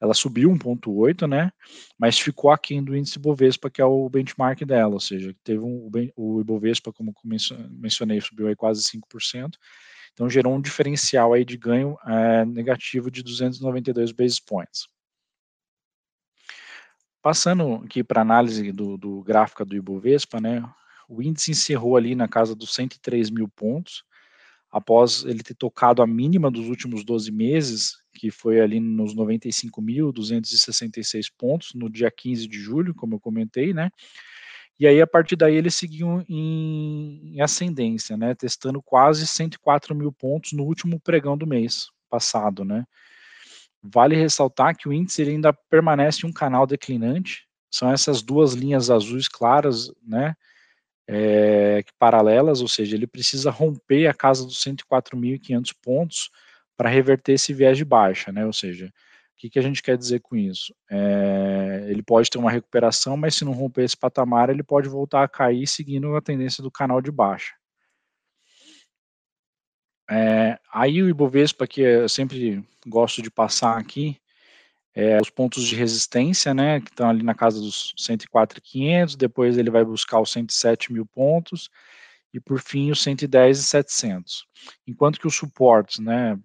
ela 0.00 0.14
subiu 0.14 0.48
1,8, 0.50 1.26
né? 1.26 1.50
Mas 1.98 2.18
ficou 2.18 2.50
aquém 2.50 2.82
do 2.82 2.96
índice 2.96 3.18
Bovespa, 3.18 3.68
que 3.68 3.82
é 3.82 3.84
o 3.84 4.08
benchmark 4.08 4.60
dela, 4.64 4.94
ou 4.94 5.00
seja, 5.00 5.34
teve 5.42 5.58
um, 5.58 5.90
o 6.14 6.40
Ibovespa, 6.40 6.92
como 6.92 7.12
mencionei, 7.24 8.20
subiu 8.20 8.46
aí 8.46 8.54
quase 8.54 8.82
5%, 8.84 9.56
então 10.12 10.30
gerou 10.30 10.54
um 10.54 10.60
diferencial 10.60 11.32
aí 11.32 11.44
de 11.44 11.56
ganho 11.56 11.98
é, 12.06 12.44
negativo 12.44 13.10
de 13.10 13.22
292 13.22 14.12
basis 14.12 14.38
points. 14.38 14.88
Passando 17.20 17.82
aqui 17.84 18.04
para 18.04 18.20
análise 18.20 18.70
do, 18.70 18.96
do 18.96 19.20
gráfico 19.22 19.64
do 19.64 19.74
Ibovespa, 19.74 20.40
né? 20.40 20.62
O 21.08 21.20
índice 21.20 21.50
encerrou 21.50 21.96
ali 21.96 22.14
na 22.14 22.28
casa 22.28 22.54
dos 22.54 22.72
103 22.72 23.30
mil 23.30 23.48
pontos, 23.48 24.04
após 24.76 25.24
ele 25.24 25.42
ter 25.42 25.54
tocado 25.54 26.02
a 26.02 26.06
mínima 26.06 26.50
dos 26.50 26.68
últimos 26.68 27.02
12 27.02 27.32
meses, 27.32 27.94
que 28.12 28.30
foi 28.30 28.60
ali 28.60 28.78
nos 28.78 29.16
95.266 29.16 31.32
pontos, 31.34 31.72
no 31.74 31.88
dia 31.88 32.10
15 32.10 32.46
de 32.46 32.58
julho, 32.58 32.94
como 32.94 33.14
eu 33.14 33.20
comentei, 33.20 33.72
né? 33.72 33.88
E 34.78 34.86
aí, 34.86 35.00
a 35.00 35.06
partir 35.06 35.34
daí, 35.34 35.54
ele 35.54 35.70
seguiu 35.70 36.22
em, 36.28 37.32
em 37.34 37.40
ascendência, 37.40 38.18
né? 38.18 38.34
Testando 38.34 38.82
quase 38.82 39.26
104 39.26 39.94
mil 39.94 40.12
pontos 40.12 40.52
no 40.52 40.64
último 40.64 41.00
pregão 41.00 41.38
do 41.38 41.46
mês 41.46 41.86
passado, 42.10 42.62
né? 42.62 42.84
Vale 43.82 44.14
ressaltar 44.14 44.76
que 44.76 44.90
o 44.90 44.92
índice 44.92 45.22
ainda 45.22 45.54
permanece 45.54 46.26
um 46.26 46.32
canal 46.32 46.66
declinante, 46.66 47.48
são 47.70 47.90
essas 47.90 48.20
duas 48.20 48.52
linhas 48.52 48.90
azuis 48.90 49.26
claras, 49.26 49.90
né, 50.06 50.36
é, 51.08 51.82
paralelas, 51.98 52.60
ou 52.60 52.68
seja, 52.68 52.96
ele 52.96 53.06
precisa 53.06 53.50
romper 53.50 54.06
a 54.06 54.14
casa 54.14 54.44
dos 54.44 54.58
104.500 54.62 55.74
pontos 55.82 56.30
para 56.76 56.88
reverter 56.88 57.32
esse 57.32 57.54
viés 57.54 57.78
de 57.78 57.84
baixa, 57.84 58.32
né, 58.32 58.44
ou 58.44 58.52
seja, 58.52 58.86
o 58.86 59.38
que, 59.38 59.50
que 59.50 59.58
a 59.58 59.62
gente 59.62 59.82
quer 59.82 59.98
dizer 59.98 60.20
com 60.20 60.34
isso? 60.34 60.74
É, 60.90 61.86
ele 61.88 62.02
pode 62.02 62.30
ter 62.30 62.38
uma 62.38 62.50
recuperação, 62.50 63.16
mas 63.16 63.34
se 63.34 63.44
não 63.44 63.52
romper 63.52 63.84
esse 63.84 63.96
patamar, 63.96 64.48
ele 64.48 64.62
pode 64.62 64.88
voltar 64.88 65.22
a 65.22 65.28
cair 65.28 65.66
seguindo 65.66 66.16
a 66.16 66.22
tendência 66.22 66.62
do 66.62 66.70
canal 66.70 67.02
de 67.02 67.10
baixa. 67.10 67.52
É, 70.08 70.58
aí 70.72 71.02
o 71.02 71.08
Ibovespa, 71.08 71.66
que 71.66 71.82
eu 71.82 72.08
sempre 72.08 72.64
gosto 72.86 73.20
de 73.20 73.30
passar 73.30 73.76
aqui, 73.76 74.18
é, 74.96 75.20
os 75.20 75.28
pontos 75.28 75.64
de 75.64 75.76
resistência, 75.76 76.54
né, 76.54 76.80
que 76.80 76.88
estão 76.88 77.10
ali 77.10 77.22
na 77.22 77.34
casa 77.34 77.60
dos 77.60 77.92
104,500, 77.98 79.14
depois 79.14 79.58
ele 79.58 79.70
vai 79.70 79.84
buscar 79.84 80.18
os 80.20 80.32
107 80.32 80.90
mil 80.90 81.04
pontos, 81.04 81.68
e 82.32 82.40
por 82.40 82.58
fim 82.60 82.90
os 82.90 83.02
110,700. 83.02 84.46
Enquanto 84.86 85.20
que 85.20 85.26
os 85.26 85.36
suportes, 85.36 85.98
né, 85.98 86.38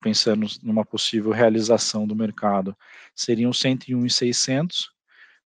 pensando 0.00 0.46
numa 0.62 0.84
possível 0.84 1.32
realização 1.32 2.06
do 2.06 2.14
mercado, 2.14 2.76
seriam 3.16 3.52
101,600, 3.52 4.90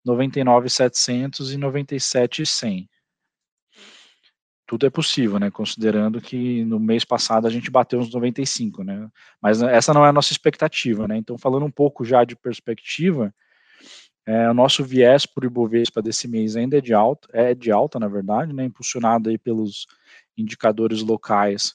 99,700 0.04 1.54
e 1.54 1.58
97,100 1.58 2.91
tudo 4.72 4.86
é 4.86 4.90
possível, 4.90 5.38
né? 5.38 5.52
Considerando 5.52 6.22
que 6.22 6.64
no 6.64 6.80
mês 6.80 7.04
passado 7.04 7.46
a 7.46 7.50
gente 7.50 7.70
bateu 7.70 8.00
uns 8.00 8.10
95, 8.10 8.86
né? 8.86 9.10
Mas 9.42 9.62
essa 9.62 9.94
não 9.94 10.06
é 10.06 10.08
a 10.08 10.14
nossa 10.14 10.32
expectativa, 10.32 11.10
né? 11.10 11.18
Então, 11.18 11.38
falando 11.38 11.66
um 11.66 11.70
pouco 11.70 12.06
já 12.06 12.24
de 12.24 12.38
perspectiva, 12.38 13.36
é, 14.26 14.50
o 14.50 14.54
nosso 14.54 14.82
viés 14.82 15.26
por 15.26 15.44
Ibovespa 15.44 16.02
desse 16.02 16.26
mês 16.26 16.56
ainda 16.56 16.78
é 16.78 16.82
de 16.82 16.94
alta, 16.94 17.28
é 17.34 17.54
de 17.54 17.70
alta, 17.70 18.00
na 18.00 18.08
verdade, 18.08 18.54
né? 18.54 18.64
Impulsionado 18.64 19.30
aí 19.30 19.38
pelos 19.38 19.88
indicadores 20.38 21.02
locais 21.02 21.74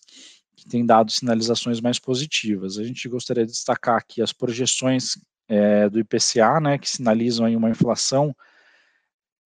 que 0.56 0.66
têm 0.66 0.86
dado 0.86 1.12
sinalizações 1.12 1.82
mais 1.82 1.98
positivas. 1.98 2.78
A 2.78 2.84
gente 2.84 3.06
gostaria 3.10 3.44
de 3.44 3.52
destacar 3.52 3.98
aqui 3.98 4.22
as 4.22 4.32
projeções 4.32 5.18
é, 5.46 5.86
do 5.90 6.00
IPCA, 6.00 6.60
né? 6.62 6.78
Que 6.78 6.88
sinalizam 6.88 7.44
aí 7.44 7.56
uma 7.56 7.68
inflação 7.68 8.34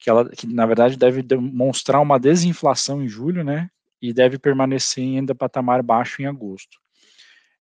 que 0.01 0.09
ela, 0.09 0.29
que 0.31 0.47
na 0.47 0.65
verdade 0.65 0.97
deve 0.97 1.23
demonstrar 1.23 2.01
uma 2.01 2.19
desinflação 2.19 3.03
em 3.03 3.09
julho, 3.09 3.45
né, 3.45 3.71
e 4.01 4.15
deve 4.15 4.39
permanecer 4.39 5.05
ainda 5.05 5.35
patamar 5.35 5.83
baixo 5.83 6.23
em 6.23 6.27
agosto. 6.27 6.79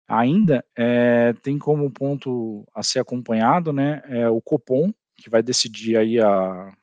Ainda 0.05 0.63
é, 0.77 1.33
tem 1.41 1.57
como 1.57 1.89
ponto 1.89 2.67
a 2.75 2.83
ser 2.83 2.99
acompanhado, 2.99 3.71
né, 3.71 4.03
é 4.07 4.29
o 4.29 4.41
Copom, 4.41 4.93
que 5.15 5.29
vai 5.29 5.41
decidir 5.41 5.95
aí 5.95 6.19
a, 6.19 6.73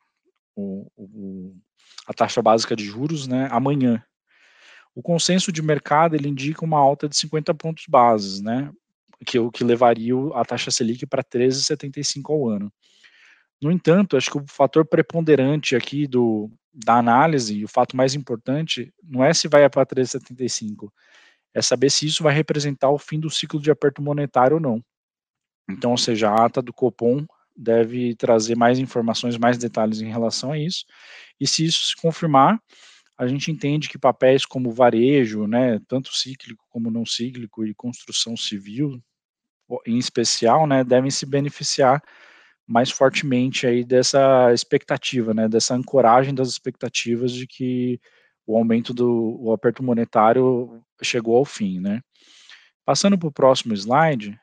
o, 0.55 0.91
o, 0.97 1.55
a 2.07 2.13
taxa 2.13 2.41
básica 2.41 2.75
de 2.75 2.83
juros, 2.83 3.27
né, 3.27 3.47
amanhã. 3.51 4.03
O 4.95 5.03
consenso 5.03 5.51
de 5.51 5.61
mercado 5.61 6.15
ele 6.15 6.27
indica 6.27 6.65
uma 6.65 6.79
alta 6.79 7.07
de 7.07 7.15
50 7.15 7.53
pontos 7.53 7.85
bases, 7.87 8.41
né, 8.41 8.71
que 9.23 9.37
o 9.37 9.51
que 9.51 9.63
levaria 9.63 10.15
a 10.33 10.43
taxa 10.43 10.71
Selic 10.71 11.05
para 11.05 11.23
13,75 11.23 12.33
ao 12.33 12.49
ano. 12.49 12.73
No 13.63 13.71
entanto, 13.71 14.17
acho 14.17 14.29
que 14.29 14.37
o 14.37 14.45
fator 14.45 14.85
preponderante 14.85 15.73
aqui 15.73 16.05
do, 16.05 16.51
da 16.73 16.97
análise, 16.97 17.63
o 17.63 17.67
fato 17.67 17.95
mais 17.95 18.13
importante, 18.13 18.93
não 19.01 19.23
é 19.23 19.33
se 19.33 19.47
vai 19.47 19.67
para 19.69 19.85
3,75, 19.85 20.91
é 21.53 21.61
saber 21.61 21.89
se 21.89 22.05
isso 22.05 22.21
vai 22.21 22.33
representar 22.33 22.89
o 22.89 22.97
fim 22.97 23.21
do 23.21 23.29
ciclo 23.29 23.61
de 23.61 23.71
aperto 23.71 24.01
monetário 24.01 24.55
ou 24.55 24.61
não. 24.61 24.83
Então, 25.69 25.91
ou 25.91 25.97
seja, 25.97 26.29
a 26.29 26.45
ata 26.45 26.61
do 26.61 26.73
Copom 26.73 27.25
deve 27.55 28.13
trazer 28.15 28.57
mais 28.57 28.79
informações, 28.79 29.37
mais 29.37 29.57
detalhes 29.57 30.01
em 30.01 30.09
relação 30.09 30.51
a 30.51 30.59
isso. 30.59 30.83
E 31.39 31.47
se 31.47 31.63
isso 31.63 31.85
se 31.85 31.95
confirmar, 31.95 32.59
a 33.17 33.27
gente 33.27 33.49
entende 33.49 33.87
que 33.87 33.97
papéis 33.97 34.45
como 34.45 34.73
varejo, 34.73 35.47
né, 35.47 35.79
tanto 35.87 36.13
cíclico 36.13 36.65
como 36.69 36.91
não 36.91 37.05
cíclico 37.05 37.65
e 37.65 37.73
construção 37.73 38.35
civil, 38.35 39.01
em 39.87 39.97
especial, 39.97 40.67
né, 40.67 40.83
devem 40.83 41.09
se 41.09 41.25
beneficiar 41.25 42.03
mais 42.67 42.89
fortemente 42.89 43.67
aí 43.67 43.83
dessa 43.83 44.53
expectativa, 44.53 45.33
né, 45.33 45.47
dessa 45.47 45.75
ancoragem 45.75 46.33
das 46.33 46.49
expectativas 46.49 47.31
de 47.31 47.45
que 47.45 47.99
o 48.45 48.57
aumento 48.57 48.93
do 48.93 49.37
o 49.41 49.53
aperto 49.53 49.83
monetário 49.83 50.81
chegou 51.01 51.37
ao 51.37 51.45
fim, 51.45 51.79
né. 51.79 52.01
Passando 52.85 53.17
para 53.17 53.27
o 53.29 53.31
próximo 53.31 53.73
slide, 53.73 54.37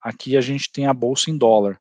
aqui 0.00 0.36
a 0.36 0.40
gente 0.40 0.70
tem 0.70 0.86
a 0.86 0.94
bolsa 0.94 1.30
em 1.30 1.38
dólar. 1.38 1.80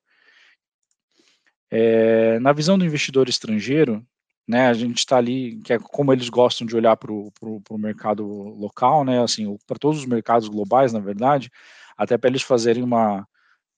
É, 1.71 2.39
na 2.39 2.53
visão 2.53 2.77
do 2.77 2.85
investidor 2.85 3.27
estrangeiro, 3.27 4.05
né, 4.47 4.67
a 4.67 4.73
gente 4.73 4.99
está 4.99 5.17
ali, 5.17 5.59
que 5.63 5.73
é 5.73 5.79
como 5.79 6.13
eles 6.13 6.29
gostam 6.29 6.67
de 6.67 6.75
olhar 6.75 6.95
para 6.95 7.11
o 7.11 7.77
mercado 7.77 8.25
local, 8.25 9.03
né, 9.03 9.21
assim, 9.21 9.57
para 9.65 9.77
todos 9.77 9.99
os 9.99 10.05
mercados 10.05 10.47
globais, 10.47 10.93
na 10.93 10.99
verdade, 10.99 11.51
até 11.97 12.17
para 12.17 12.29
eles 12.29 12.43
fazerem 12.43 12.83
uma, 12.83 13.27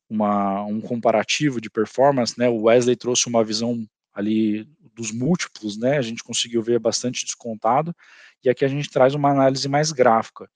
uma, 0.09 0.63
um 0.63 0.79
comparativo 0.79 1.59
de 1.59 1.69
performance, 1.69 2.37
né? 2.37 2.49
O 2.49 2.63
Wesley 2.63 2.95
trouxe 2.95 3.27
uma 3.27 3.43
visão 3.43 3.85
ali 4.13 4.67
dos 4.95 5.11
múltiplos, 5.11 5.77
né? 5.77 5.97
A 5.97 6.01
gente 6.01 6.23
conseguiu 6.23 6.61
ver 6.61 6.79
bastante 6.79 7.25
descontado 7.25 7.95
e 8.43 8.49
aqui 8.49 8.65
a 8.65 8.67
gente 8.67 8.89
traz 8.89 9.13
uma 9.13 9.29
análise 9.29 9.67
mais 9.67 9.91
gráfica. 9.91 10.49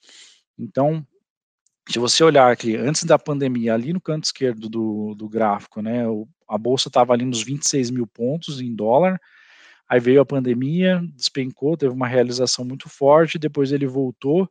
Então, 0.57 1.05
se 1.89 1.99
você 1.99 2.23
olhar 2.23 2.51
aqui, 2.51 2.75
antes 2.75 3.03
da 3.03 3.19
pandemia, 3.19 3.73
ali 3.73 3.91
no 3.93 4.01
canto 4.01 4.25
esquerdo 4.25 4.69
do, 4.69 5.13
do 5.15 5.27
gráfico, 5.27 5.81
né? 5.81 6.03
A 6.47 6.57
bolsa 6.57 6.87
estava 6.87 7.13
ali 7.13 7.25
nos 7.25 7.43
26 7.43 7.91
mil 7.91 8.07
pontos 8.07 8.61
em 8.61 8.73
dólar. 8.73 9.19
Aí 9.87 9.99
veio 9.99 10.21
a 10.21 10.25
pandemia, 10.25 11.01
despencou, 11.15 11.75
teve 11.75 11.93
uma 11.93 12.07
realização 12.07 12.63
muito 12.63 12.87
forte. 12.87 13.37
Depois 13.37 13.71
ele 13.71 13.85
voltou 13.85 14.49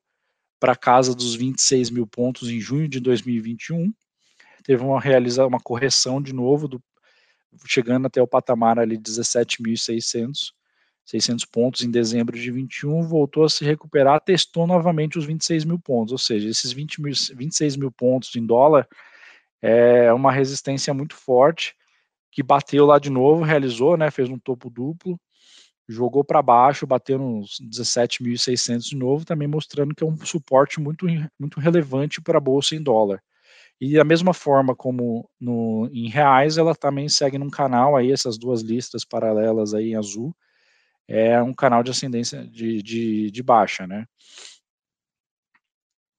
para 0.59 0.77
casa 0.77 1.15
dos 1.15 1.35
26 1.35 1.89
mil 1.91 2.07
pontos 2.07 2.51
em 2.51 2.61
junho 2.61 2.87
de 2.87 3.01
2021 3.01 3.93
teve 4.63 4.83
uma 4.83 5.01
realiza 5.01 5.47
uma 5.47 5.61
correção 5.61 6.21
de 6.23 6.33
novo, 6.33 6.69
do, 6.69 6.83
chegando 7.67 8.07
até 8.07 8.23
o 8.23 8.27
patamar 8.27 8.79
ali 8.79 8.99
17.600 8.99 10.53
600 11.11 11.45
pontos 11.45 11.83
em 11.83 11.91
dezembro 11.91 12.39
de 12.39 12.53
21, 12.53 13.03
voltou 13.03 13.45
a 13.45 13.49
se 13.49 13.65
recuperar, 13.65 14.21
testou 14.21 14.65
novamente 14.65 15.19
os 15.19 15.25
26 15.25 15.65
mil 15.65 15.79
pontos, 15.79 16.13
ou 16.13 16.19
seja, 16.19 16.49
esses 16.49 16.73
20 16.73 17.03
mil, 17.03 17.13
26 17.37 17.77
mil 17.77 17.91
pontos 17.91 18.35
em 18.37 18.47
dólar 18.47 18.87
é 19.61 20.13
uma 20.13 20.31
resistência 20.31 20.95
muito 20.95 21.17
forte, 21.17 21.75
que 22.31 22.43
bateu 22.43 22.87
lá 22.87 22.99
de 22.99 23.11
novo, 23.11 23.43
realizou, 23.43 23.97
né, 23.97 24.11
fez 24.11 24.29
um 24.29 24.39
topo 24.39 24.71
duplo, 24.71 25.21
jogou 25.89 26.23
para 26.23 26.41
baixo, 26.41 26.87
bateu 26.87 27.19
nos 27.19 27.59
17.600 27.61 28.85
de 28.85 28.97
novo, 28.97 29.25
também 29.25 29.49
mostrando 29.49 29.95
que 29.95 30.05
é 30.05 30.07
um 30.07 30.17
suporte 30.25 30.81
muito, 30.81 31.07
muito 31.39 31.59
relevante 31.59 32.21
para 32.23 32.39
a 32.39 32.41
bolsa 32.41 32.77
em 32.77 32.83
dólar. 32.83 33.21
E 33.81 33.95
da 33.95 34.05
mesma 34.05 34.35
forma 34.35 34.77
como 34.77 35.29
no, 35.41 35.89
em 35.93 36.09
reais, 36.09 36.59
ela 36.59 36.75
também 36.75 37.09
segue 37.09 37.39
num 37.39 37.49
canal 37.49 37.97
aí, 37.97 38.13
essas 38.13 38.37
duas 38.37 38.61
listas 38.61 39.05
paralelas 39.05 39.73
aí 39.73 39.93
em 39.93 39.97
azul, 39.97 40.37
é 41.09 41.43
um 41.43 41.55
canal 41.55 41.83
de 41.83 41.91
ascendência 41.91 42.47
de, 42.47 42.83
de, 42.83 43.31
de 43.31 43.43
baixa, 43.43 43.87
né? 43.87 44.07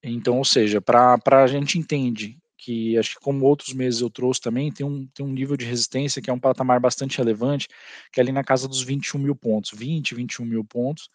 Então, 0.04 0.38
ou 0.38 0.46
seja, 0.46 0.82
para 0.82 1.20
a 1.26 1.48
gente 1.48 1.78
entende 1.78 2.38
que 2.58 2.98
acho 2.98 3.16
que 3.16 3.20
como 3.22 3.46
outros 3.46 3.74
meses 3.74 4.02
eu 4.02 4.10
trouxe 4.10 4.40
também, 4.40 4.72
tem 4.72 4.86
um, 4.86 5.08
tem 5.08 5.26
um 5.26 5.32
nível 5.32 5.58
de 5.58 5.66
resistência 5.66 6.22
que 6.22 6.30
é 6.30 6.34
um 6.34 6.40
patamar 6.40 6.80
bastante 6.80 7.18
relevante, 7.18 7.68
que 8.12 8.20
é 8.20 8.24
ali 8.24 8.32
na 8.32 8.44
casa 8.44 8.68
dos 8.68 8.82
21 8.82 9.20
mil 9.20 9.36
pontos, 9.36 9.72
20, 9.74 10.14
21 10.14 10.46
mil 10.46 10.64
pontos, 10.64 11.10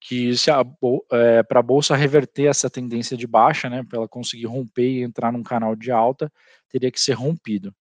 que 0.00 0.36
se 0.36 0.50
é, 0.50 1.42
para 1.42 1.60
a 1.60 1.62
bolsa 1.62 1.94
reverter 1.94 2.46
essa 2.46 2.70
tendência 2.70 3.16
de 3.16 3.26
baixa, 3.26 3.68
né, 3.68 3.82
para 3.82 3.98
ela 3.98 4.08
conseguir 4.08 4.46
romper 4.46 4.88
e 4.88 5.02
entrar 5.02 5.30
num 5.30 5.42
canal 5.42 5.76
de 5.76 5.92
alta, 5.92 6.32
teria 6.68 6.90
que 6.90 7.00
ser 7.00 7.12
rompido. 7.12 7.74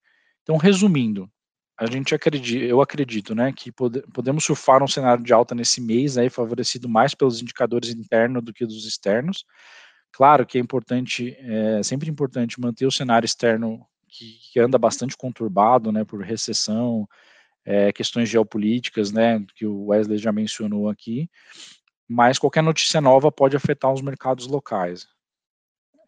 Então, 0.44 0.58
resumindo, 0.58 1.30
a 1.80 1.86
gente 1.86 2.14
acredita, 2.14 2.66
eu 2.66 2.82
acredito, 2.82 3.34
né, 3.34 3.54
que 3.54 3.72
pode, 3.72 4.02
podemos 4.14 4.44
surfar 4.44 4.84
um 4.84 4.88
cenário 4.88 5.24
de 5.24 5.32
alta 5.32 5.56
nesse 5.56 5.80
mês, 5.80 6.18
aí 6.18 6.30
favorecido 6.30 6.90
mais 6.90 7.16
pelos 7.16 7.42
indicadores 7.42 7.92
internos 7.92 8.44
do 8.44 8.54
que 8.54 8.66
dos 8.66 8.86
externos. 8.86 9.46
Claro 10.12 10.46
que 10.46 10.58
é 10.58 10.62
importante, 10.62 11.38
é 11.40 11.82
sempre 11.84 12.10
importante 12.10 12.60
manter 12.60 12.86
o 12.86 12.92
cenário 12.92 13.26
externo 13.26 13.86
que, 14.10 14.40
que 14.52 14.60
anda 14.60 14.78
bastante 14.78 15.16
conturbado, 15.16 15.90
né, 15.90 16.04
por 16.04 16.22
recessão, 16.22 17.08
é, 17.64 17.94
questões 17.94 18.28
geopolíticas, 18.28 19.12
né, 19.12 19.46
que 19.56 19.66
o 19.66 19.86
Wesley 19.88 20.18
já 20.18 20.34
mencionou 20.34 20.90
aqui, 20.90 21.30
mas 22.10 22.40
qualquer 22.40 22.64
notícia 22.64 23.00
nova 23.00 23.32
pode 23.32 23.56
afetar 23.56 23.94
os 23.94 24.02
mercados 24.02 24.48
locais. 24.48 25.08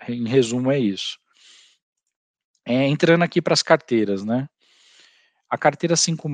Em 0.09 0.27
resumo, 0.27 0.71
é 0.71 0.79
isso. 0.79 1.19
É, 2.65 2.87
entrando 2.87 3.23
aqui 3.23 3.41
para 3.41 3.53
as 3.53 3.61
carteiras, 3.61 4.25
né? 4.25 4.47
A 5.49 5.57
carteira 5.57 5.95
5 5.95 6.29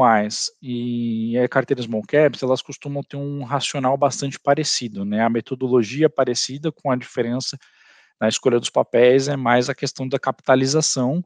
e 0.61 1.37
a 1.37 1.49
carteira 1.49 1.81
Small 1.81 2.03
Caps, 2.07 2.43
elas 2.43 2.61
costumam 2.61 3.03
ter 3.03 3.17
um 3.17 3.43
racional 3.43 3.97
bastante 3.97 4.39
parecido, 4.39 5.03
né? 5.03 5.23
A 5.23 5.29
metodologia 5.29 6.05
é 6.05 6.09
parecida 6.09 6.71
com 6.71 6.91
a 6.91 6.95
diferença 6.95 7.57
na 8.19 8.27
escolha 8.27 8.59
dos 8.59 8.69
papéis 8.69 9.27
é 9.27 9.35
mais 9.35 9.69
a 9.69 9.75
questão 9.75 10.07
da 10.07 10.19
capitalização 10.19 11.23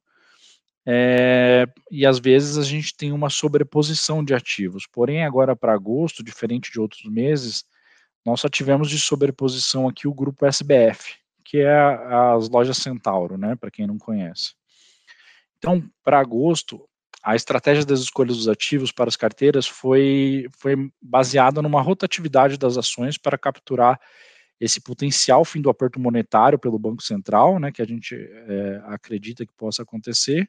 é, 0.85 1.65
e 1.89 2.05
às 2.05 2.19
vezes 2.19 2.57
a 2.57 2.63
gente 2.63 2.95
tem 2.95 3.11
uma 3.11 3.29
sobreposição 3.29 4.23
de 4.23 4.33
ativos. 4.33 4.87
Porém, 4.91 5.23
agora 5.23 5.55
para 5.55 5.73
agosto, 5.73 6.23
diferente 6.23 6.71
de 6.71 6.79
outros 6.79 7.03
meses, 7.05 7.63
nós 8.25 8.39
só 8.39 8.49
tivemos 8.49 8.89
de 8.89 8.99
sobreposição 8.99 9.87
aqui 9.87 10.07
o 10.07 10.13
grupo 10.13 10.45
SBF, 10.45 11.15
que 11.43 11.57
é 11.57 11.79
as 12.35 12.49
lojas 12.49 12.77
Centauro, 12.77 13.37
né, 13.37 13.55
para 13.55 13.71
quem 13.71 13.87
não 13.87 13.97
conhece. 13.97 14.53
Então, 15.57 15.83
para 16.03 16.19
agosto, 16.19 16.87
a 17.23 17.35
estratégia 17.35 17.85
das 17.85 17.99
escolhas 17.99 18.37
dos 18.37 18.47
ativos 18.47 18.91
para 18.91 19.07
as 19.07 19.15
carteiras 19.15 19.67
foi, 19.67 20.47
foi 20.57 20.91
baseada 21.01 21.61
numa 21.61 21.81
rotatividade 21.81 22.57
das 22.57 22.77
ações 22.77 23.17
para 23.17 23.37
capturar 23.37 23.99
esse 24.59 24.79
potencial 24.79 25.43
fim 25.43 25.61
do 25.61 25.69
aperto 25.69 25.99
monetário 25.99 26.57
pelo 26.57 26.77
Banco 26.77 27.01
Central, 27.01 27.59
né, 27.59 27.71
que 27.71 27.81
a 27.81 27.85
gente 27.85 28.15
é, 28.15 28.81
acredita 28.85 29.45
que 29.45 29.53
possa 29.53 29.81
acontecer, 29.83 30.47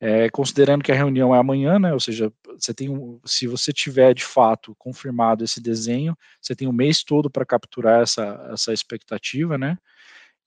é, 0.00 0.30
considerando 0.30 0.84
que 0.84 0.92
a 0.92 0.94
reunião 0.94 1.34
é 1.34 1.38
amanhã, 1.38 1.78
né, 1.78 1.92
ou 1.92 1.98
seja, 1.98 2.32
você 2.56 2.72
tem 2.72 2.88
um, 2.88 3.20
se 3.24 3.46
você 3.46 3.72
tiver 3.72 4.14
de 4.14 4.24
fato 4.24 4.74
confirmado 4.76 5.42
esse 5.42 5.60
desenho, 5.60 6.16
você 6.40 6.54
tem 6.54 6.68
um 6.68 6.72
mês 6.72 7.02
todo 7.02 7.28
para 7.28 7.44
capturar 7.44 8.02
essa, 8.02 8.48
essa 8.52 8.72
expectativa, 8.72 9.58
né, 9.58 9.76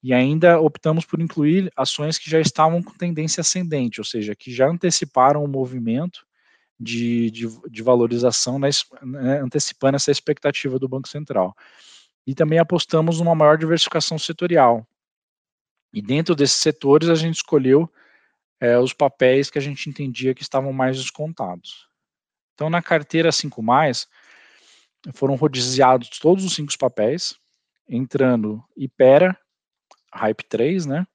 e 0.01 0.13
ainda 0.13 0.59
optamos 0.59 1.05
por 1.05 1.19
incluir 1.19 1.71
ações 1.75 2.17
que 2.17 2.29
já 2.29 2.39
estavam 2.39 2.81
com 2.81 2.93
tendência 2.93 3.41
ascendente, 3.41 3.99
ou 3.99 4.05
seja, 4.05 4.35
que 4.35 4.51
já 4.51 4.67
anteciparam 4.67 5.43
o 5.43 5.47
movimento 5.47 6.25
de, 6.79 7.29
de, 7.29 7.47
de 7.69 7.83
valorização, 7.83 8.57
né, 8.57 8.69
antecipando 9.43 9.97
essa 9.97 10.09
expectativa 10.09 10.79
do 10.79 10.87
Banco 10.87 11.07
Central. 11.07 11.55
E 12.25 12.33
também 12.33 12.57
apostamos 12.57 13.19
numa 13.19 13.35
maior 13.35 13.57
diversificação 13.57 14.17
setorial. 14.17 14.87
E 15.93 16.01
dentro 16.01 16.35
desses 16.35 16.57
setores, 16.57 17.09
a 17.09 17.15
gente 17.15 17.35
escolheu 17.35 17.91
é, 18.61 18.77
os 18.77 18.93
papéis 18.93 19.49
que 19.49 19.57
a 19.57 19.61
gente 19.61 19.89
entendia 19.89 20.35
que 20.35 20.43
estavam 20.43 20.71
mais 20.71 20.95
descontados. 20.95 21.89
Então, 22.53 22.69
na 22.69 22.81
carteira 22.81 23.31
5, 23.31 23.59
foram 25.13 25.33
rodiziados 25.33 26.09
todos 26.19 26.45
os 26.45 26.53
cinco 26.53 26.71
papéis, 26.77 27.35
entrando 27.89 28.63
Ipera, 28.77 29.35
Hype 30.13 30.43
3, 30.43 30.85
né? 30.85 31.07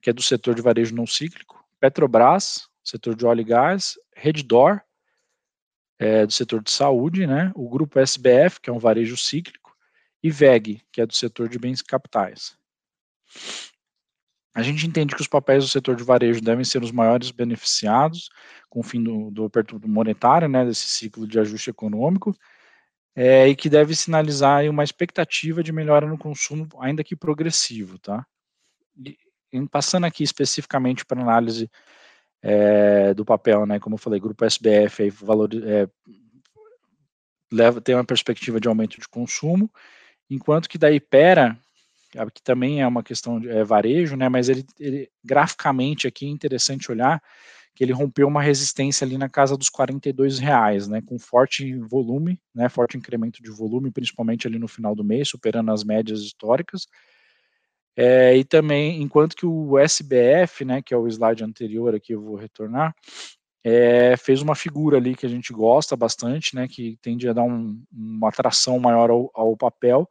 Que 0.00 0.08
é 0.08 0.12
do 0.12 0.22
setor 0.22 0.54
de 0.54 0.62
varejo 0.62 0.94
não 0.94 1.06
cíclico, 1.06 1.62
Petrobras, 1.78 2.66
setor 2.82 3.14
de 3.14 3.26
óleo 3.26 3.42
e 3.42 3.44
gás, 3.44 3.98
Reddor, 4.16 4.80
é, 5.98 6.24
do 6.24 6.32
setor 6.32 6.62
de 6.62 6.70
saúde, 6.70 7.26
né? 7.26 7.52
O 7.54 7.68
grupo 7.68 7.98
SBF, 7.98 8.58
que 8.58 8.70
é 8.70 8.72
um 8.72 8.78
varejo 8.78 9.18
cíclico, 9.18 9.76
e 10.22 10.30
VEG, 10.30 10.82
que 10.90 11.02
é 11.02 11.06
do 11.06 11.14
setor 11.14 11.48
de 11.48 11.58
bens 11.58 11.82
capitais. 11.82 12.56
A 14.54 14.62
gente 14.62 14.86
entende 14.86 15.14
que 15.14 15.20
os 15.20 15.28
papéis 15.28 15.64
do 15.64 15.70
setor 15.70 15.94
de 15.94 16.02
varejo 16.02 16.40
devem 16.40 16.64
ser 16.64 16.82
os 16.82 16.90
maiores 16.90 17.30
beneficiados 17.30 18.28
com 18.68 18.80
o 18.80 18.82
fim 18.82 19.02
do, 19.02 19.30
do 19.30 19.44
aperto 19.44 19.80
monetário, 19.86 20.48
né, 20.48 20.64
desse 20.64 20.86
ciclo 20.86 21.26
de 21.26 21.38
ajuste 21.38 21.70
econômico, 21.70 22.34
é, 23.14 23.48
e 23.48 23.54
que 23.54 23.68
deve 23.68 23.94
sinalizar 23.94 24.64
uma 24.68 24.84
expectativa 24.84 25.62
de 25.62 25.72
melhora 25.72 26.06
no 26.06 26.18
consumo, 26.18 26.68
ainda 26.80 27.04
que 27.04 27.16
progressivo, 27.16 27.98
tá? 27.98 28.24
E, 28.96 29.16
passando 29.68 30.04
aqui 30.04 30.22
especificamente 30.22 31.04
para 31.04 31.20
análise 31.20 31.70
é, 32.42 33.12
do 33.14 33.24
papel, 33.24 33.66
né, 33.66 33.78
como 33.78 33.94
eu 33.94 33.98
falei, 33.98 34.20
grupo 34.20 34.44
SBF 34.44 35.02
aí 35.02 35.10
valor, 35.10 35.50
é, 35.64 35.88
leva 37.52 37.80
tem 37.80 37.94
uma 37.94 38.04
perspectiva 38.04 38.60
de 38.60 38.68
aumento 38.68 39.00
de 39.00 39.08
consumo, 39.08 39.70
enquanto 40.28 40.68
que 40.68 40.78
da 40.78 40.90
Ipera, 40.90 41.58
que 42.32 42.42
também 42.42 42.80
é 42.80 42.86
uma 42.86 43.02
questão 43.02 43.40
de 43.40 43.48
é, 43.48 43.62
varejo, 43.64 44.16
né, 44.16 44.28
mas 44.28 44.48
ele, 44.48 44.64
ele 44.78 45.10
graficamente 45.24 46.06
aqui 46.06 46.26
é 46.26 46.28
interessante 46.28 46.90
olhar 46.90 47.22
que 47.74 47.84
ele 47.84 47.92
rompeu 47.92 48.26
uma 48.26 48.42
resistência 48.42 49.04
ali 49.04 49.16
na 49.16 49.28
casa 49.28 49.56
dos 49.56 49.68
42 49.68 50.38
reais, 50.38 50.88
né, 50.88 51.00
com 51.00 51.18
forte 51.18 51.74
volume, 51.78 52.38
né, 52.54 52.68
forte 52.68 52.96
incremento 52.96 53.42
de 53.42 53.50
volume, 53.50 53.90
principalmente 53.90 54.46
ali 54.46 54.58
no 54.58 54.68
final 54.68 54.94
do 54.94 55.04
mês, 55.04 55.28
superando 55.28 55.70
as 55.70 55.84
médias 55.84 56.20
históricas. 56.20 56.86
É, 57.96 58.36
e 58.36 58.44
também, 58.44 59.00
enquanto 59.02 59.36
que 59.36 59.46
o 59.46 59.78
SBF, 59.78 60.64
né, 60.64 60.82
que 60.82 60.94
é 60.94 60.96
o 60.96 61.06
slide 61.08 61.44
anterior 61.44 61.94
aqui, 61.94 62.12
eu 62.12 62.22
vou 62.22 62.36
retornar, 62.36 62.94
é, 63.62 64.16
fez 64.16 64.40
uma 64.40 64.54
figura 64.54 64.96
ali 64.96 65.14
que 65.14 65.26
a 65.26 65.28
gente 65.28 65.52
gosta 65.52 65.96
bastante, 65.96 66.54
né, 66.54 66.66
que 66.66 66.98
tende 67.02 67.28
a 67.28 67.32
dar 67.32 67.42
um, 67.42 67.82
uma 67.92 68.28
atração 68.28 68.78
maior 68.78 69.10
ao, 69.10 69.30
ao, 69.34 69.56
papel, 69.56 70.08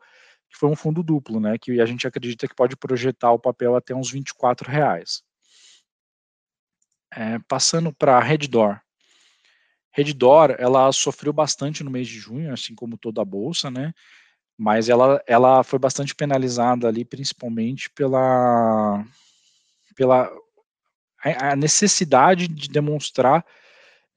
que 0.49 0.57
foi 0.57 0.69
um 0.69 0.75
fundo 0.75 1.03
duplo, 1.03 1.39
né, 1.39 1.57
que 1.57 1.79
a 1.79 1.85
gente 1.85 2.07
acredita 2.07 2.47
que 2.47 2.55
pode 2.55 2.75
projetar 2.75 3.31
o 3.31 3.39
papel 3.39 3.75
até 3.75 3.93
uns 3.95 4.11
24 4.11 4.69
reais. 4.69 5.21
É, 7.11 7.39
passando 7.47 7.93
para 7.93 8.17
a 8.17 8.19
Reddor. 8.19 8.79
Reddor, 9.91 10.55
ela 10.59 10.91
sofreu 10.91 11.33
bastante 11.33 11.83
no 11.83 11.91
mês 11.91 12.07
de 12.07 12.19
junho, 12.19 12.53
assim 12.53 12.75
como 12.75 12.97
toda 12.97 13.21
a 13.21 13.25
bolsa, 13.25 13.71
né? 13.71 13.93
Mas 14.57 14.89
ela, 14.89 15.23
ela 15.25 15.63
foi 15.63 15.79
bastante 15.79 16.13
penalizada 16.13 16.87
ali, 16.87 17.05
principalmente 17.05 17.89
pela, 17.89 19.03
pela 19.95 20.29
a 21.23 21.55
necessidade 21.55 22.47
de 22.47 22.69
demonstrar 22.69 23.45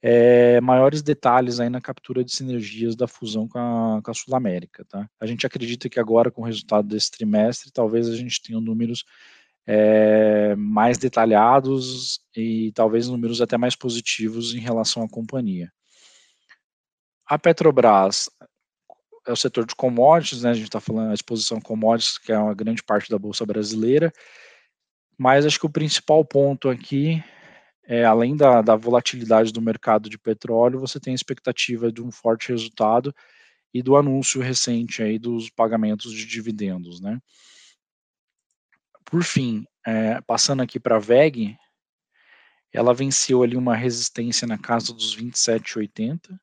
é, 0.04 0.60
maiores 0.60 1.00
detalhes 1.00 1.60
aí 1.60 1.68
na 1.68 1.80
captura 1.80 2.24
de 2.24 2.32
sinergias 2.32 2.96
da 2.96 3.06
fusão 3.06 3.46
com 3.46 3.58
a, 3.58 4.02
com 4.02 4.10
a 4.10 4.14
Sul 4.14 4.34
América, 4.34 4.84
tá? 4.84 5.08
A 5.20 5.26
gente 5.26 5.46
acredita 5.46 5.88
que 5.88 6.00
agora, 6.00 6.28
com 6.28 6.42
o 6.42 6.44
resultado 6.44 6.88
desse 6.88 7.10
trimestre, 7.12 7.70
talvez 7.70 8.08
a 8.08 8.16
gente 8.16 8.42
tenha 8.42 8.60
números 8.60 9.04
é, 9.64 10.56
mais 10.56 10.98
detalhados 10.98 12.20
e 12.36 12.72
talvez 12.74 13.08
números 13.08 13.40
até 13.40 13.56
mais 13.56 13.76
positivos 13.76 14.54
em 14.54 14.58
relação 14.58 15.04
à 15.04 15.08
companhia. 15.08 15.72
A 17.24 17.38
Petrobras 17.38 18.28
é 19.24 19.30
o 19.30 19.36
setor 19.36 19.64
de 19.64 19.76
commodities, 19.76 20.42
né? 20.42 20.50
A 20.50 20.54
gente 20.54 20.64
está 20.64 20.80
falando 20.80 21.08
da 21.08 21.14
exposição 21.14 21.58
a 21.58 21.62
commodities, 21.62 22.18
que 22.18 22.32
é 22.32 22.38
uma 22.38 22.54
grande 22.54 22.82
parte 22.82 23.08
da 23.08 23.18
bolsa 23.18 23.46
brasileira. 23.46 24.12
Mas 25.16 25.46
acho 25.46 25.60
que 25.60 25.66
o 25.66 25.70
principal 25.70 26.24
ponto 26.24 26.68
aqui 26.68 27.22
é, 27.84 28.04
além 28.04 28.36
da, 28.36 28.62
da 28.62 28.76
volatilidade 28.76 29.52
do 29.52 29.60
mercado 29.60 30.08
de 30.08 30.18
petróleo, 30.18 30.80
você 30.80 31.00
tem 31.00 31.12
a 31.12 31.16
expectativa 31.16 31.90
de 31.90 32.02
um 32.02 32.10
forte 32.10 32.48
resultado 32.50 33.14
e 33.74 33.82
do 33.82 33.96
anúncio 33.96 34.40
recente 34.40 35.02
aí 35.02 35.18
dos 35.18 35.50
pagamentos 35.50 36.12
de 36.12 36.26
dividendos, 36.26 37.00
né? 37.00 37.20
Por 39.04 39.24
fim, 39.24 39.66
é, 39.86 40.20
passando 40.22 40.62
aqui 40.62 40.78
para 40.78 40.96
a 40.96 41.00
VEG, 41.00 41.56
ela 42.72 42.94
venceu 42.94 43.42
ali 43.42 43.56
uma 43.56 43.76
resistência 43.76 44.46
na 44.46 44.56
casa 44.56 44.92
dos 44.92 45.16
27,80 45.16 46.38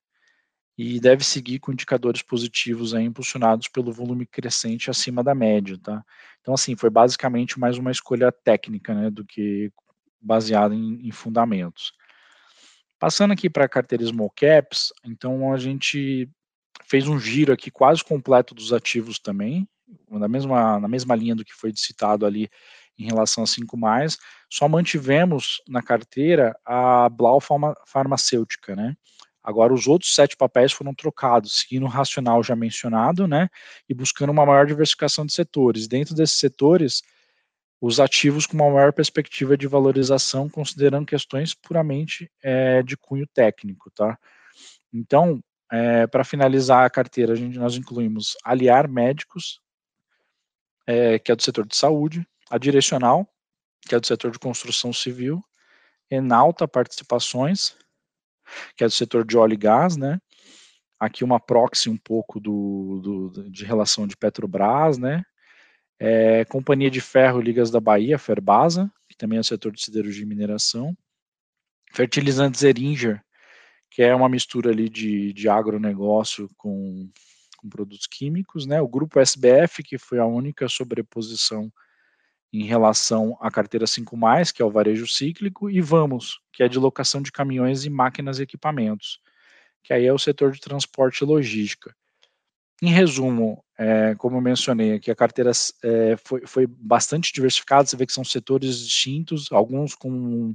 e 0.77 0.99
deve 0.99 1.23
seguir 1.23 1.59
com 1.59 1.71
indicadores 1.71 2.21
positivos 2.21 2.93
aí, 2.93 3.03
impulsionados 3.03 3.67
pelo 3.67 3.91
volume 3.91 4.25
crescente 4.25 4.89
acima 4.89 5.23
da 5.23 5.35
média, 5.35 5.77
tá? 5.81 6.03
Então, 6.41 6.53
assim, 6.53 6.75
foi 6.75 6.89
basicamente 6.89 7.59
mais 7.59 7.77
uma 7.77 7.91
escolha 7.91 8.31
técnica, 8.31 8.93
né, 8.93 9.09
do 9.09 9.25
que 9.25 9.71
baseada 10.21 10.75
em, 10.75 11.07
em 11.07 11.11
fundamentos. 11.11 11.93
Passando 12.99 13.31
aqui 13.31 13.49
para 13.49 13.65
a 13.65 13.69
carteira 13.69 14.05
Small 14.05 14.29
Caps, 14.29 14.91
então 15.05 15.53
a 15.53 15.57
gente 15.57 16.29
fez 16.85 17.07
um 17.07 17.19
giro 17.19 17.53
aqui 17.53 17.71
quase 17.71 18.03
completo 18.03 18.53
dos 18.53 18.73
ativos 18.73 19.19
também, 19.19 19.67
na 20.09 20.27
mesma, 20.27 20.79
na 20.79 20.87
mesma 20.87 21.15
linha 21.15 21.35
do 21.35 21.45
que 21.45 21.53
foi 21.53 21.71
citado 21.75 22.25
ali 22.25 22.49
em 22.97 23.05
relação 23.05 23.43
a 23.43 23.47
5 23.47 23.77
mais, 23.77 24.17
só 24.49 24.67
mantivemos 24.67 25.61
na 25.67 25.81
carteira 25.81 26.57
a 26.65 27.07
Blau 27.09 27.39
Farma, 27.39 27.73
Farmacêutica, 27.87 28.75
né? 28.75 28.95
Agora 29.41 29.73
os 29.73 29.87
outros 29.87 30.13
sete 30.13 30.35
papéis 30.35 30.73
foram 30.73 30.93
trocados, 30.93 31.61
seguindo 31.61 31.85
o 31.85 31.89
racional 31.89 32.43
já 32.43 32.55
mencionado, 32.55 33.25
né? 33.25 33.47
E 33.87 33.93
buscando 33.93 34.31
uma 34.31 34.45
maior 34.45 34.65
diversificação 34.65 35.25
de 35.25 35.33
setores. 35.33 35.87
Dentro 35.87 36.13
desses 36.13 36.37
setores, 36.37 37.01
os 37.81 37.99
ativos 37.99 38.45
com 38.45 38.55
uma 38.55 38.69
maior 38.69 38.91
perspectiva 38.91 39.57
de 39.57 39.67
valorização, 39.67 40.49
considerando 40.49 41.05
questões 41.05 41.53
puramente 41.53 42.29
é, 42.43 42.83
de 42.83 42.97
cunho 42.97 43.25
técnico, 43.27 43.89
tá? 43.91 44.17
Então, 44.93 45.41
é, 45.71 46.07
para 46.07 46.23
finalizar 46.23 46.85
a 46.85 46.89
carteira, 46.89 47.33
a 47.33 47.35
gente, 47.35 47.57
nós 47.57 47.75
incluímos 47.75 48.35
Aliar 48.43 48.89
Médicos, 48.89 49.61
é, 50.85 51.19
que 51.19 51.31
é 51.31 51.35
do 51.35 51.43
setor 51.43 51.65
de 51.65 51.75
saúde, 51.75 52.27
a 52.49 52.57
Direcional, 52.57 53.27
que 53.87 53.95
é 53.95 53.99
do 53.99 54.07
setor 54.07 54.31
de 54.31 54.39
construção 54.39 54.91
civil, 54.91 55.43
Enalta 56.09 56.67
Participações, 56.67 57.77
que 58.75 58.83
é 58.83 58.87
do 58.87 58.93
setor 58.93 59.23
de 59.23 59.37
óleo 59.37 59.53
e 59.53 59.57
gás, 59.57 59.95
né? 59.95 60.19
Aqui 60.99 61.23
uma 61.23 61.39
proxy 61.39 61.89
um 61.89 61.97
pouco 61.97 62.39
do, 62.39 63.29
do 63.31 63.49
de 63.49 63.63
relação 63.63 64.07
de 64.07 64.17
Petrobras, 64.17 64.97
né? 64.97 65.23
É, 65.99 66.45
Companhia 66.45 66.89
de 66.89 67.01
Ferro 67.01 67.41
Ligas 67.41 67.69
da 67.69 67.79
Bahia, 67.79 68.17
Ferbasa, 68.17 68.91
que 69.07 69.17
também 69.17 69.37
é 69.37 69.41
o 69.41 69.43
setor 69.43 69.71
de 69.71 69.83
siderurgia 69.83 70.23
e 70.23 70.27
mineração. 70.27 70.97
Fertilizantes 71.91 72.63
Eringer, 72.63 73.21
que 73.91 74.01
é 74.01 74.15
uma 74.15 74.29
mistura 74.29 74.71
ali 74.71 74.87
de, 74.89 75.33
de 75.33 75.49
agronegócio 75.49 76.49
com 76.55 77.09
com 77.59 77.69
produtos 77.69 78.07
químicos, 78.07 78.65
né? 78.65 78.81
O 78.81 78.87
grupo 78.87 79.19
SBF, 79.19 79.83
que 79.83 79.97
foi 79.97 80.17
a 80.19 80.25
única 80.25 80.69
sobreposição 80.69 81.71
em 82.51 82.63
relação 82.63 83.37
à 83.41 83.51
carteira 83.51 83.85
5+, 83.85 84.53
que 84.53 84.61
é 84.61 84.65
o 84.65 84.71
varejo 84.71 85.07
cíclico, 85.07 85.69
e 85.69 85.81
Vamos, 85.81 86.39
que 86.53 86.63
é 86.63 86.67
de 86.67 86.79
locação 86.79 87.21
de 87.21 87.31
caminhões 87.31 87.85
e 87.85 87.89
máquinas 87.89 88.39
e 88.39 88.43
equipamentos, 88.43 89.19
que 89.83 89.93
aí 89.93 90.05
é 90.05 90.13
o 90.13 90.17
setor 90.17 90.51
de 90.51 90.59
transporte 90.59 91.21
e 91.21 91.25
logística. 91.25 91.95
Em 92.81 92.89
resumo, 92.89 93.63
é, 93.77 94.15
como 94.15 94.37
eu 94.37 94.41
mencionei 94.41 94.93
aqui, 94.93 95.11
a 95.11 95.15
carteira 95.15 95.51
é, 95.83 96.15
foi, 96.17 96.45
foi 96.45 96.65
bastante 96.65 97.33
diversificada, 97.33 97.85
você 97.85 97.97
vê 97.97 98.05
que 98.05 98.13
são 98.13 98.23
setores 98.23 98.79
distintos, 98.79 99.51
alguns 99.51 99.95
com, 99.95 100.53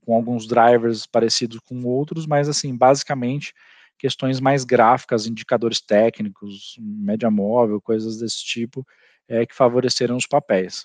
com 0.00 0.14
alguns 0.14 0.46
drivers 0.46 1.04
parecidos 1.06 1.58
com 1.60 1.82
outros, 1.84 2.26
mas 2.26 2.48
assim, 2.48 2.76
basicamente, 2.76 3.52
questões 3.98 4.38
mais 4.38 4.64
gráficas, 4.64 5.26
indicadores 5.26 5.80
técnicos, 5.80 6.76
média 6.78 7.30
móvel, 7.30 7.80
coisas 7.80 8.18
desse 8.18 8.44
tipo, 8.44 8.86
é, 9.28 9.44
que 9.44 9.54
favoreceram 9.54 10.16
os 10.16 10.26
papéis. 10.26 10.84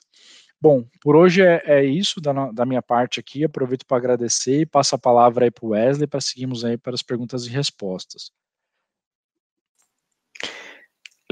Bom, 0.61 0.85
por 1.01 1.15
hoje 1.15 1.41
é, 1.41 1.61
é 1.65 1.85
isso 1.85 2.19
da, 2.19 2.51
da, 2.51 2.65
minha 2.65 2.81
parte 2.81 3.19
aqui. 3.19 3.45
Aproveito 3.45 3.85
para 3.85 3.97
agradecer 3.97 4.61
e 4.61 4.65
passo 4.65 4.95
a 4.95 4.99
palavra 4.99 5.45
aí 5.45 5.51
para 5.51 5.65
o 5.65 5.69
Wesley 5.69 6.07
para 6.07 6.19
seguirmos 6.19 6.65
aí 6.65 6.77
para 6.77 6.93
as 6.93 7.01
perguntas 7.01 7.45
e 7.45 7.49
respostas. 7.49 8.31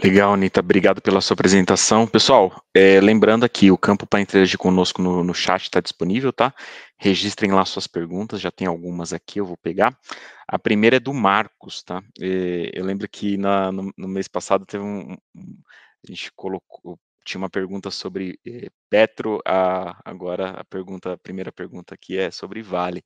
Legal, 0.04 0.32
Anitta, 0.32 0.60
obrigado 0.60 1.02
pela 1.02 1.20
sua 1.20 1.34
apresentação. 1.34 2.06
Pessoal, 2.06 2.64
é, 2.72 3.02
lembrando 3.02 3.44
aqui, 3.44 3.72
o 3.72 3.78
campo 3.78 4.06
para 4.06 4.22
interagir 4.22 4.58
conosco 4.58 5.02
no, 5.02 5.24
no 5.24 5.34
chat 5.34 5.64
está 5.64 5.80
disponível, 5.80 6.32
tá? 6.32 6.54
Registrem 7.00 7.52
lá 7.52 7.66
suas 7.66 7.88
perguntas, 7.88 8.40
já 8.40 8.52
tem 8.52 8.68
algumas 8.68 9.12
aqui, 9.12 9.40
eu 9.40 9.46
vou 9.46 9.58
pegar. 9.58 9.98
A 10.48 10.60
primeira 10.60 10.98
é 10.98 11.00
do 11.00 11.12
Marcos, 11.16 11.82
tá? 11.82 12.04
É, 12.22 12.70
eu 12.74 12.86
lembro 12.86 13.10
que 13.10 13.38
na, 13.38 13.72
no, 13.72 13.92
no, 13.98 14.08
mês 14.08 14.28
passado 14.28 14.68
teve 14.68 14.84
um, 14.84 15.18
um 15.36 15.58
a 16.08 16.12
gente 16.12 16.32
colocou, 16.36 17.00
tinha 17.28 17.40
uma 17.40 17.50
pergunta 17.50 17.92
sobre 17.92 18.40
eh, 18.46 18.70
Petro, 18.90 19.42
a, 19.46 20.00
agora 20.10 20.52
a 20.52 20.64
pergunta, 20.64 21.14
a 21.14 21.18
primeira 21.18 21.52
pergunta 21.52 21.94
aqui 21.94 22.18
é 22.18 22.32
sobre 22.32 22.62
Vale. 22.62 23.04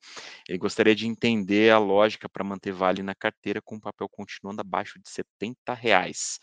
Ele 0.48 0.60
gostaria 0.60 0.96
de 0.96 1.08
entender 1.08 1.72
a 1.72 1.80
lógica 1.80 2.30
para 2.30 2.44
manter 2.44 2.72
Vale 2.72 3.02
na 3.02 3.16
carteira 3.16 3.62
com 3.62 3.76
o 3.78 3.82
papel 3.82 4.08
continuando 4.10 4.62
abaixo 4.62 5.00
de 5.00 5.10
70 5.10 5.74
reais. 5.74 6.40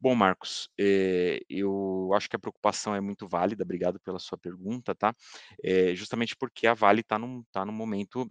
Bom, 0.00 0.14
Marcos, 0.14 0.70
eh, 0.78 1.40
eu 1.48 2.10
acho 2.14 2.28
que 2.28 2.36
a 2.36 2.38
preocupação 2.38 2.94
é 2.94 3.00
muito 3.00 3.28
válida, 3.28 3.64
obrigado 3.64 4.00
pela 4.00 4.18
sua 4.18 4.38
pergunta, 4.38 4.94
tá? 4.94 5.14
Eh, 5.62 5.94
justamente 5.94 6.34
porque 6.36 6.66
a 6.66 6.74
Vale 6.74 7.00
está 7.00 7.18
num, 7.18 7.44
tá 7.52 7.66
num 7.66 7.72
momento 7.72 8.30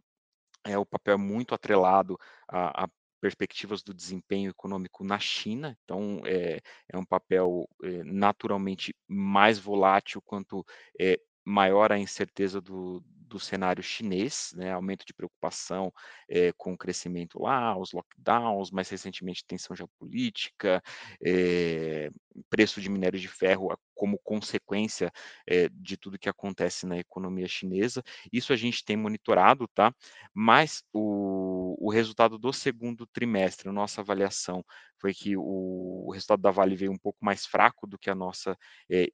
é, 0.65 0.77
o 0.77 0.85
papel 0.85 1.13
é 1.15 1.17
muito 1.17 1.55
atrelado 1.55 2.17
a, 2.47 2.85
a, 2.85 2.87
perspectivas 3.19 3.83
do 3.83 3.93
desempenho 3.93 4.49
econômico 4.49 5.03
na 5.03 5.19
China, 5.19 5.77
então 5.83 6.21
é, 6.25 6.59
é 6.87 6.97
um 6.97 7.05
papel 7.05 7.67
é, 7.83 8.03
naturalmente 8.03 8.95
mais 9.07 9.59
volátil 9.59 10.21
quanto 10.21 10.65
é, 10.99 11.19
maior 11.45 11.91
a 11.91 11.99
incerteza 11.99 12.61
do, 12.61 13.03
do 13.29 13.39
cenário 13.39 13.81
chinês, 13.83 14.51
né, 14.55 14.73
aumento 14.73 15.05
de 15.05 15.13
preocupação 15.13 15.93
é, 16.27 16.51
com 16.57 16.73
o 16.73 16.77
crescimento 16.77 17.41
lá, 17.41 17.77
os 17.77 17.93
lockdowns, 17.93 18.71
mais 18.71 18.89
recentemente 18.89 19.45
tensão 19.45 19.75
geopolítica, 19.75 20.81
é, 21.23 22.09
preço 22.49 22.81
de 22.81 22.89
minério 22.89 23.19
de 23.19 23.27
ferro 23.27 23.69
como 23.93 24.17
consequência 24.23 25.11
é, 25.47 25.69
de 25.69 25.97
tudo 25.97 26.17
que 26.17 26.29
acontece 26.29 26.85
na 26.85 26.97
economia 26.97 27.47
chinesa. 27.47 28.03
Isso 28.31 28.53
a 28.53 28.55
gente 28.55 28.83
tem 28.83 28.95
monitorado, 28.95 29.67
tá? 29.67 29.93
Mas 30.33 30.83
o, 30.93 31.75
o 31.79 31.91
resultado 31.91 32.37
do 32.37 32.51
segundo 32.53 33.05
trimestre, 33.07 33.69
nossa 33.71 34.01
avaliação 34.01 34.63
foi 34.99 35.13
que 35.13 35.35
o, 35.37 36.05
o, 36.07 36.11
resultado 36.11 36.41
da 36.41 36.51
Vale 36.51 36.75
veio 36.75 36.91
um 36.91 36.97
pouco 36.97 37.19
mais 37.21 37.45
fraco 37.45 37.85
do 37.87 37.97
que 37.97 38.09
a 38.09 38.15
nossa 38.15 38.57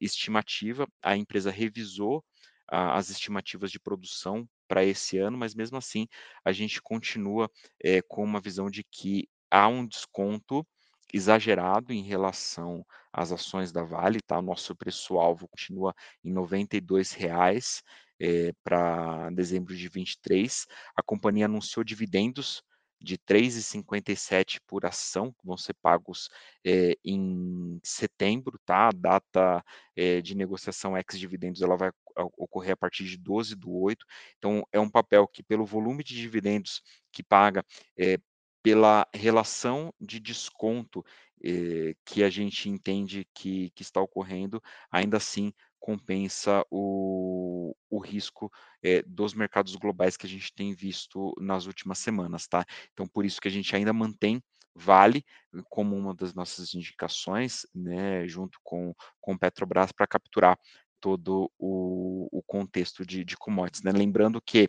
estimativa. 0.00 0.86
A 1.02 1.16
empresa 1.16 1.50
revisou 1.50 2.24
as 2.68 3.10
estimativas 3.10 3.70
de 3.70 3.80
produção 3.80 4.48
para 4.68 4.84
esse 4.84 5.18
ano, 5.18 5.38
mas 5.38 5.54
mesmo 5.54 5.76
assim 5.76 6.06
a 6.44 6.52
gente 6.52 6.82
continua 6.82 7.50
é, 7.82 8.02
com 8.02 8.24
uma 8.24 8.40
visão 8.40 8.70
de 8.70 8.84
que 8.84 9.28
há 9.50 9.68
um 9.68 9.86
desconto 9.86 10.66
exagerado 11.12 11.92
em 11.92 12.02
relação 12.02 12.84
às 13.12 13.32
ações 13.32 13.72
da 13.72 13.82
Vale, 13.82 14.20
tá? 14.20 14.38
O 14.38 14.42
nosso 14.42 14.74
preço-alvo 14.74 15.48
continua 15.48 15.94
em 16.24 16.30
R$ 16.30 16.40
92,00 16.40 17.82
é, 18.20 18.52
para 18.64 19.30
dezembro 19.30 19.74
de 19.74 19.88
23. 19.88 20.66
A 20.96 21.02
companhia 21.02 21.46
anunciou 21.46 21.84
dividendos 21.84 22.62
de 23.00 23.14
R$ 23.14 23.20
3,57 23.28 24.58
por 24.66 24.84
ação, 24.86 25.32
que 25.32 25.46
vão 25.46 25.56
ser 25.56 25.74
pagos 25.82 26.28
é, 26.64 26.96
em 27.04 27.78
setembro, 27.84 28.58
tá? 28.64 28.88
A 28.88 28.92
data 28.92 29.64
é, 29.94 30.20
de 30.20 30.34
negociação 30.34 30.96
ex-dividendos 30.96 31.62
ela 31.62 31.76
vai 31.76 31.90
ocorrer 32.36 32.72
a 32.72 32.76
partir 32.76 33.04
de 33.04 33.16
12 33.16 33.54
do 33.54 33.70
8. 33.72 34.04
Então, 34.38 34.66
é 34.72 34.80
um 34.80 34.90
papel 34.90 35.26
que, 35.28 35.42
pelo 35.42 35.64
volume 35.64 36.02
de 36.02 36.14
dividendos 36.14 36.82
que 37.12 37.22
paga, 37.22 37.64
é, 37.98 38.18
pela 38.62 39.06
relação 39.14 39.92
de 40.00 40.18
desconto 40.18 41.04
que 42.04 42.24
a 42.24 42.30
gente 42.30 42.68
entende 42.68 43.28
que, 43.32 43.70
que 43.70 43.82
está 43.82 44.00
ocorrendo, 44.00 44.60
ainda 44.90 45.18
assim 45.18 45.52
compensa 45.78 46.64
o, 46.70 47.76
o 47.88 47.98
risco 48.00 48.50
é, 48.82 49.02
dos 49.02 49.34
mercados 49.34 49.76
globais 49.76 50.16
que 50.16 50.26
a 50.26 50.28
gente 50.28 50.52
tem 50.52 50.74
visto 50.74 51.32
nas 51.38 51.66
últimas 51.66 51.98
semanas, 51.98 52.48
tá? 52.48 52.64
Então, 52.92 53.06
por 53.06 53.24
isso 53.24 53.40
que 53.40 53.46
a 53.46 53.50
gente 53.50 53.76
ainda 53.76 53.92
mantém 53.92 54.42
Vale 54.78 55.24
como 55.70 55.96
uma 55.96 56.14
das 56.14 56.34
nossas 56.34 56.74
indicações, 56.74 57.66
né, 57.74 58.28
junto 58.28 58.58
com, 58.62 58.94
com 59.22 59.38
Petrobras, 59.38 59.90
para 59.90 60.06
capturar 60.06 60.58
todo 61.06 61.48
o, 61.56 62.26
o 62.32 62.42
contexto 62.42 63.06
de, 63.06 63.24
de 63.24 63.36
commodities. 63.36 63.84
Né? 63.84 63.92
Lembrando 63.92 64.42
que 64.42 64.68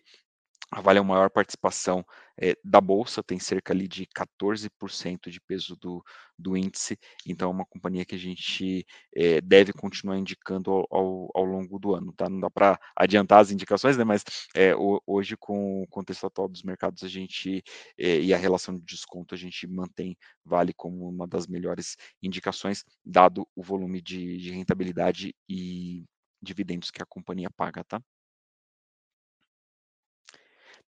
a 0.71 0.81
Vale 0.81 0.99
é 0.99 1.01
a 1.01 1.03
maior 1.03 1.31
participação 1.31 2.05
é, 2.39 2.55
da 2.63 2.79
Bolsa, 2.79 3.23
tem 3.23 3.39
cerca 3.39 3.73
ali 3.73 3.87
de 3.87 4.05
14% 4.05 5.29
de 5.29 5.39
peso 5.39 5.75
do, 5.77 6.03
do 6.37 6.55
índice, 6.57 6.99
então 7.25 7.49
é 7.49 7.51
uma 7.51 7.65
companhia 7.65 8.05
que 8.05 8.15
a 8.15 8.19
gente 8.19 8.85
é, 9.15 9.39
deve 9.41 9.71
continuar 9.73 10.17
indicando 10.19 10.69
ao, 10.91 11.31
ao, 11.33 11.43
longo 11.45 11.79
do 11.79 11.95
ano, 11.95 12.13
tá? 12.13 12.29
Não 12.29 12.39
dá 12.39 12.49
para 12.49 12.77
adiantar 12.95 13.39
as 13.39 13.49
indicações, 13.49 13.97
né? 13.97 14.03
Mas 14.03 14.23
é, 14.53 14.73
hoje, 15.07 15.37
com 15.37 15.81
o 15.81 15.87
contexto 15.87 16.27
atual 16.27 16.49
dos 16.49 16.63
mercados, 16.63 17.01
a 17.01 17.07
gente 17.07 17.63
e 17.97 18.33
a 18.33 18.37
relação 18.37 18.75
de 18.77 18.83
desconto, 18.83 19.33
a 19.33 19.37
gente 19.37 19.65
mantém 19.65 20.15
Vale 20.45 20.73
como 20.73 21.09
uma 21.09 21.25
das 21.25 21.47
melhores 21.47 21.95
indicações, 22.21 22.83
dado 23.03 23.47
o 23.55 23.63
volume 23.63 24.01
de, 24.01 24.37
de 24.37 24.51
rentabilidade 24.51 25.33
e 25.49 26.05
dividendos 26.41 26.91
que 26.91 27.01
a 27.01 27.05
companhia 27.05 27.49
paga, 27.49 27.83
tá? 27.83 28.01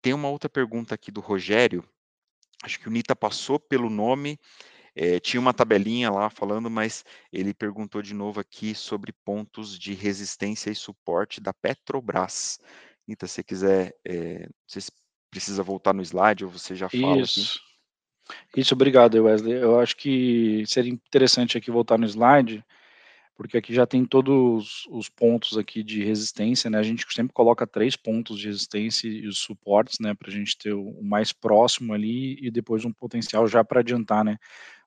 Tem 0.02 0.14
uma 0.14 0.30
outra 0.30 0.50
pergunta 0.50 0.96
aqui 0.96 1.12
do 1.12 1.22
Rogério, 1.22 1.84
acho 2.64 2.80
que 2.80 2.88
o 2.88 2.92
Nita 2.92 3.16
passou 3.16 3.60
pelo 3.60 3.90
nome, 3.90 4.40
é, 4.96 5.20
tinha 5.20 5.40
uma 5.40 5.54
tabelinha 5.54 6.10
lá 6.10 6.30
falando, 6.30 6.70
mas 6.70 7.06
ele 7.32 7.54
perguntou 7.54 8.02
de 8.02 8.14
novo 8.14 8.40
aqui 8.40 8.74
sobre 8.74 9.14
pontos 9.24 9.78
de 9.78 9.94
resistência 9.94 10.72
e 10.72 10.76
suporte 10.76 11.40
da 11.40 11.54
Petrobras. 11.54 12.60
Nita, 13.08 13.28
se 13.28 13.44
quiser, 13.44 13.96
é, 14.04 14.50
você 14.66 14.80
precisa 15.30 15.62
voltar 15.62 15.94
no 15.94 16.02
slide 16.02 16.46
ou 16.46 16.52
você 16.52 16.76
já 16.76 16.90
fala 16.90 17.22
Isso. 17.22 17.42
Aqui. 17.42 18.60
Isso, 18.60 18.74
obrigado, 18.74 19.24
Wesley. 19.24 19.54
Eu 19.54 19.80
acho 19.80 19.96
que 19.96 20.64
seria 20.66 20.92
interessante 20.92 21.58
aqui 21.58 21.70
voltar 21.70 21.98
no 21.98 22.06
slide, 22.06 22.66
porque 23.38 23.58
aqui 23.58 23.74
já 23.74 23.86
tem 23.86 24.04
todos 24.04 24.88
os 24.90 25.08
pontos 25.08 25.58
aqui 25.58 25.84
de 25.84 26.04
resistência, 26.04 26.70
né? 26.72 26.80
A 26.80 26.84
gente 26.84 27.06
sempre 27.14 27.34
coloca 27.34 27.68
três 27.68 27.96
pontos 27.96 28.40
de 28.40 28.48
resistência 28.48 29.08
e 29.08 29.28
os 29.28 29.38
suportes, 29.38 30.00
né? 30.00 30.16
Para 30.16 30.30
a 30.30 30.32
gente 30.32 30.58
ter 30.58 30.74
o 30.74 31.02
mais 31.04 31.32
próximo 31.32 31.94
ali 31.94 32.36
e 32.42 32.50
depois 32.50 32.84
um 32.84 32.92
potencial 32.92 33.48
já 33.48 33.64
para 33.64 33.82
adiantar, 33.82 34.26
né? 34.26 34.38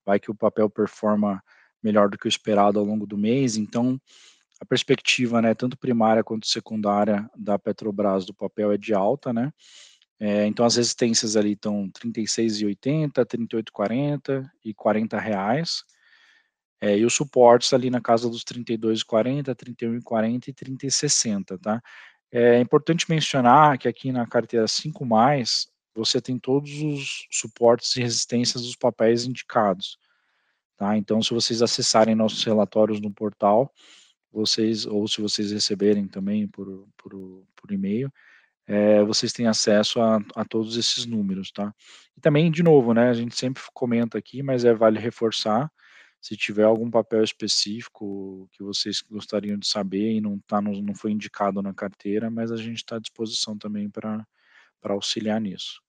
Vai 0.04 0.18
que 0.18 0.32
o 0.32 0.34
papel 0.34 0.68
performa 0.68 1.40
melhor 1.80 2.10
do 2.10 2.18
que 2.18 2.26
o 2.26 2.28
esperado 2.28 2.80
ao 2.80 2.84
longo 2.84 3.06
do 3.06 3.16
mês, 3.16 3.56
então 3.56 3.98
a 4.60 4.66
perspectiva, 4.66 5.40
né, 5.40 5.54
tanto 5.54 5.78
primária 5.78 6.22
quanto 6.22 6.46
secundária 6.46 7.30
da 7.34 7.58
Petrobras 7.58 8.26
do 8.26 8.34
papel 8.34 8.70
é 8.72 8.76
de 8.76 8.92
alta, 8.92 9.32
né? 9.32 9.50
É, 10.18 10.46
então 10.46 10.66
as 10.66 10.76
resistências 10.76 11.34
ali 11.34 11.52
estão 11.52 11.90
36,80, 11.92 13.24
38,40 13.24 14.50
e 14.62 14.74
40 14.74 15.18
reais. 15.18 15.82
É, 16.80 16.96
e 16.96 17.04
os 17.04 17.14
suportes 17.14 17.72
ali 17.72 17.90
na 17.90 18.00
casa 18.00 18.28
dos 18.28 18.42
32,40, 18.42 19.54
31,40 19.54 20.48
e 20.48 20.52
30,60, 20.52 21.58
tá? 21.60 21.82
É 22.32 22.60
importante 22.60 23.10
mencionar 23.10 23.76
que 23.76 23.88
aqui 23.88 24.12
na 24.12 24.26
carteira 24.26 24.66
5 24.66 25.04
você 25.94 26.20
tem 26.20 26.38
todos 26.38 26.70
os 26.80 27.26
suportes 27.30 27.96
e 27.96 28.00
resistências 28.00 28.62
dos 28.62 28.76
papéis 28.76 29.24
indicados, 29.26 29.98
tá? 30.76 30.96
Então, 30.96 31.22
se 31.22 31.34
vocês 31.34 31.60
acessarem 31.60 32.14
nossos 32.14 32.42
relatórios 32.44 33.00
no 33.00 33.12
portal, 33.12 33.72
vocês, 34.32 34.86
ou 34.86 35.06
se 35.08 35.20
vocês 35.20 35.50
receberem 35.50 36.06
também 36.06 36.46
por, 36.46 36.86
por, 36.96 37.12
por 37.56 37.72
e-mail, 37.72 38.10
é, 38.66 39.02
vocês 39.02 39.32
têm 39.32 39.48
acesso 39.48 40.00
a, 40.00 40.20
a, 40.36 40.44
todos 40.44 40.76
esses 40.76 41.04
números, 41.04 41.50
tá? 41.50 41.74
E 42.16 42.20
também, 42.20 42.50
de 42.50 42.62
novo, 42.62 42.94
né, 42.94 43.08
a 43.08 43.14
gente 43.14 43.34
sempre 43.36 43.60
comenta 43.74 44.16
aqui, 44.16 44.42
mas 44.42 44.64
é 44.64 44.72
vale 44.72 45.00
reforçar, 45.00 45.70
Se 46.20 46.36
tiver 46.36 46.64
algum 46.64 46.90
papel 46.90 47.24
específico 47.24 48.48
que 48.52 48.62
vocês 48.62 49.00
gostariam 49.00 49.58
de 49.58 49.66
saber 49.66 50.12
e 50.12 50.20
não 50.20 50.38
tá 50.40 50.60
no 50.60 50.82
não 50.82 50.94
foi 50.94 51.12
indicado 51.12 51.62
na 51.62 51.72
carteira, 51.72 52.30
mas 52.30 52.52
a 52.52 52.56
gente 52.56 52.76
está 52.76 52.96
à 52.96 53.00
disposição 53.00 53.56
também 53.56 53.88
para 53.88 54.26
auxiliar 54.84 55.40
nisso. 55.40 55.80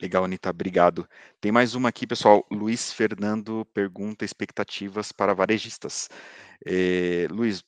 Legal, 0.00 0.24
Anita, 0.24 0.50
obrigado. 0.50 1.08
Tem 1.40 1.50
mais 1.50 1.74
uma 1.74 1.88
aqui, 1.88 2.06
pessoal. 2.06 2.46
Luiz 2.50 2.92
Fernando 2.92 3.64
pergunta 3.72 4.26
expectativas 4.26 5.10
para 5.10 5.32
varejistas. 5.32 6.10
Eh, 6.66 7.26
Luiz, 7.30 7.64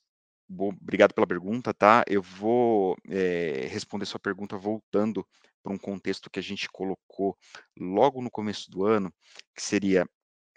bom, 0.47 0.69
obrigado 0.69 1.11
pela 1.15 1.25
pergunta, 1.25 1.73
tá? 1.73 2.03
Eu 2.07 2.21
vou 2.21 2.95
eh, 3.09 3.67
responder 3.71 4.05
sua 4.05 4.19
pergunta 4.19 4.55
voltando 4.55 5.25
para 5.63 5.73
um 5.73 5.77
contexto 5.77 6.29
que 6.29 6.39
a 6.39 6.43
gente 6.43 6.69
colocou 6.69 7.35
logo 7.75 8.21
no 8.21 8.29
começo 8.29 8.69
do 8.69 8.85
ano, 8.85 9.11
que 9.55 9.63
seria 9.63 10.05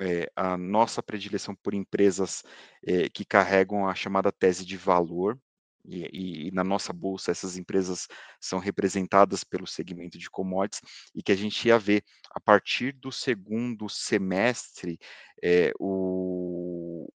eh, 0.02 0.30
a 0.36 0.56
nossa 0.56 1.02
predileção 1.02 1.54
por 1.54 1.74
empresas 1.74 2.42
eh, 2.86 3.08
que 3.08 3.24
carregam 3.24 3.88
a 3.88 3.94
chamada 3.94 4.32
tese 4.32 4.64
de 4.64 4.76
valor, 4.76 5.38
e, 5.84 6.08
e, 6.12 6.48
e, 6.48 6.50
na 6.52 6.62
nossa 6.62 6.92
bolsa 6.92 7.30
essas 7.32 7.56
empresas 7.56 8.06
são 8.40 8.58
representadas 8.58 9.42
pelo 9.42 9.66
segmento 9.66 10.16
de 10.16 10.30
commodities 10.30 10.80
e 11.14 11.22
que 11.22 11.32
a 11.32 11.36
gente 11.36 11.66
ia 11.66 11.78
ver 11.78 12.04
a 12.30 12.40
partir 12.40 12.92
do 12.92 13.10
segundo 13.10 13.88
semestre 13.88 14.98
é, 15.42 15.72
o, 15.80 17.08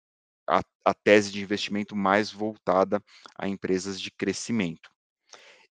a, 0.48 0.62
a 0.84 0.94
tese 0.94 1.32
de 1.32 1.42
investimento 1.42 1.96
mais 1.96 2.32
voltada 2.32 3.02
a 3.38 3.48
empresas 3.48 4.02
de 4.02 4.12
crescimento. 4.12 4.90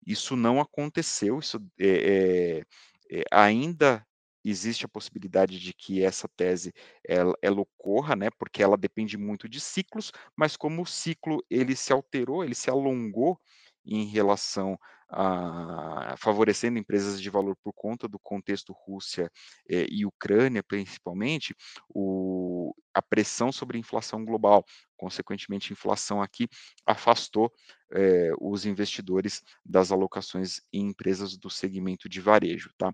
Isso 0.05 0.35
não 0.35 0.59
aconteceu, 0.59 1.39
isso 1.39 1.59
é, 1.79 2.63
é, 3.11 3.23
ainda 3.31 4.05
existe 4.49 4.85
a 4.85 4.89
possibilidade 4.89 5.59
de 5.59 5.73
que 5.73 6.03
essa 6.03 6.27
tese 6.35 6.73
ela, 7.07 7.33
ela, 7.41 7.61
ocorra, 7.61 8.15
né, 8.15 8.29
porque 8.37 8.61
ela 8.63 8.77
depende 8.77 9.17
muito 9.17 9.47
de 9.47 9.59
ciclos, 9.59 10.11
mas 10.35 10.55
como 10.57 10.81
o 10.81 10.85
ciclo 10.85 11.43
ele 11.49 11.75
se 11.75 11.93
alterou, 11.93 12.43
ele 12.43 12.55
se 12.55 12.69
alongou 12.69 13.39
em 13.85 14.05
relação 14.05 14.77
a 15.09 16.15
favorecendo 16.17 16.79
empresas 16.79 17.21
de 17.21 17.29
valor 17.29 17.55
por 17.63 17.71
conta 17.73 18.07
do 18.07 18.17
contexto 18.17 18.73
Rússia 18.73 19.31
eh, 19.69 19.85
e 19.89 20.05
Ucrânia, 20.05 20.63
principalmente, 20.63 21.55
o, 21.87 22.73
a 22.93 23.01
pressão 23.01 23.51
sobre 23.51 23.77
a 23.77 23.79
inflação 23.79 24.25
global, 24.25 24.65
consequentemente, 24.97 25.71
a 25.71 25.73
inflação 25.73 26.19
aqui 26.19 26.47
afastou 26.85 27.51
eh, 27.91 28.31
os 28.41 28.65
investidores 28.65 29.43
das 29.63 29.91
alocações 29.91 30.61
em 30.71 30.87
empresas 30.87 31.37
do 31.37 31.49
segmento 31.49 32.09
de 32.09 32.19
varejo, 32.19 32.71
tá? 32.75 32.91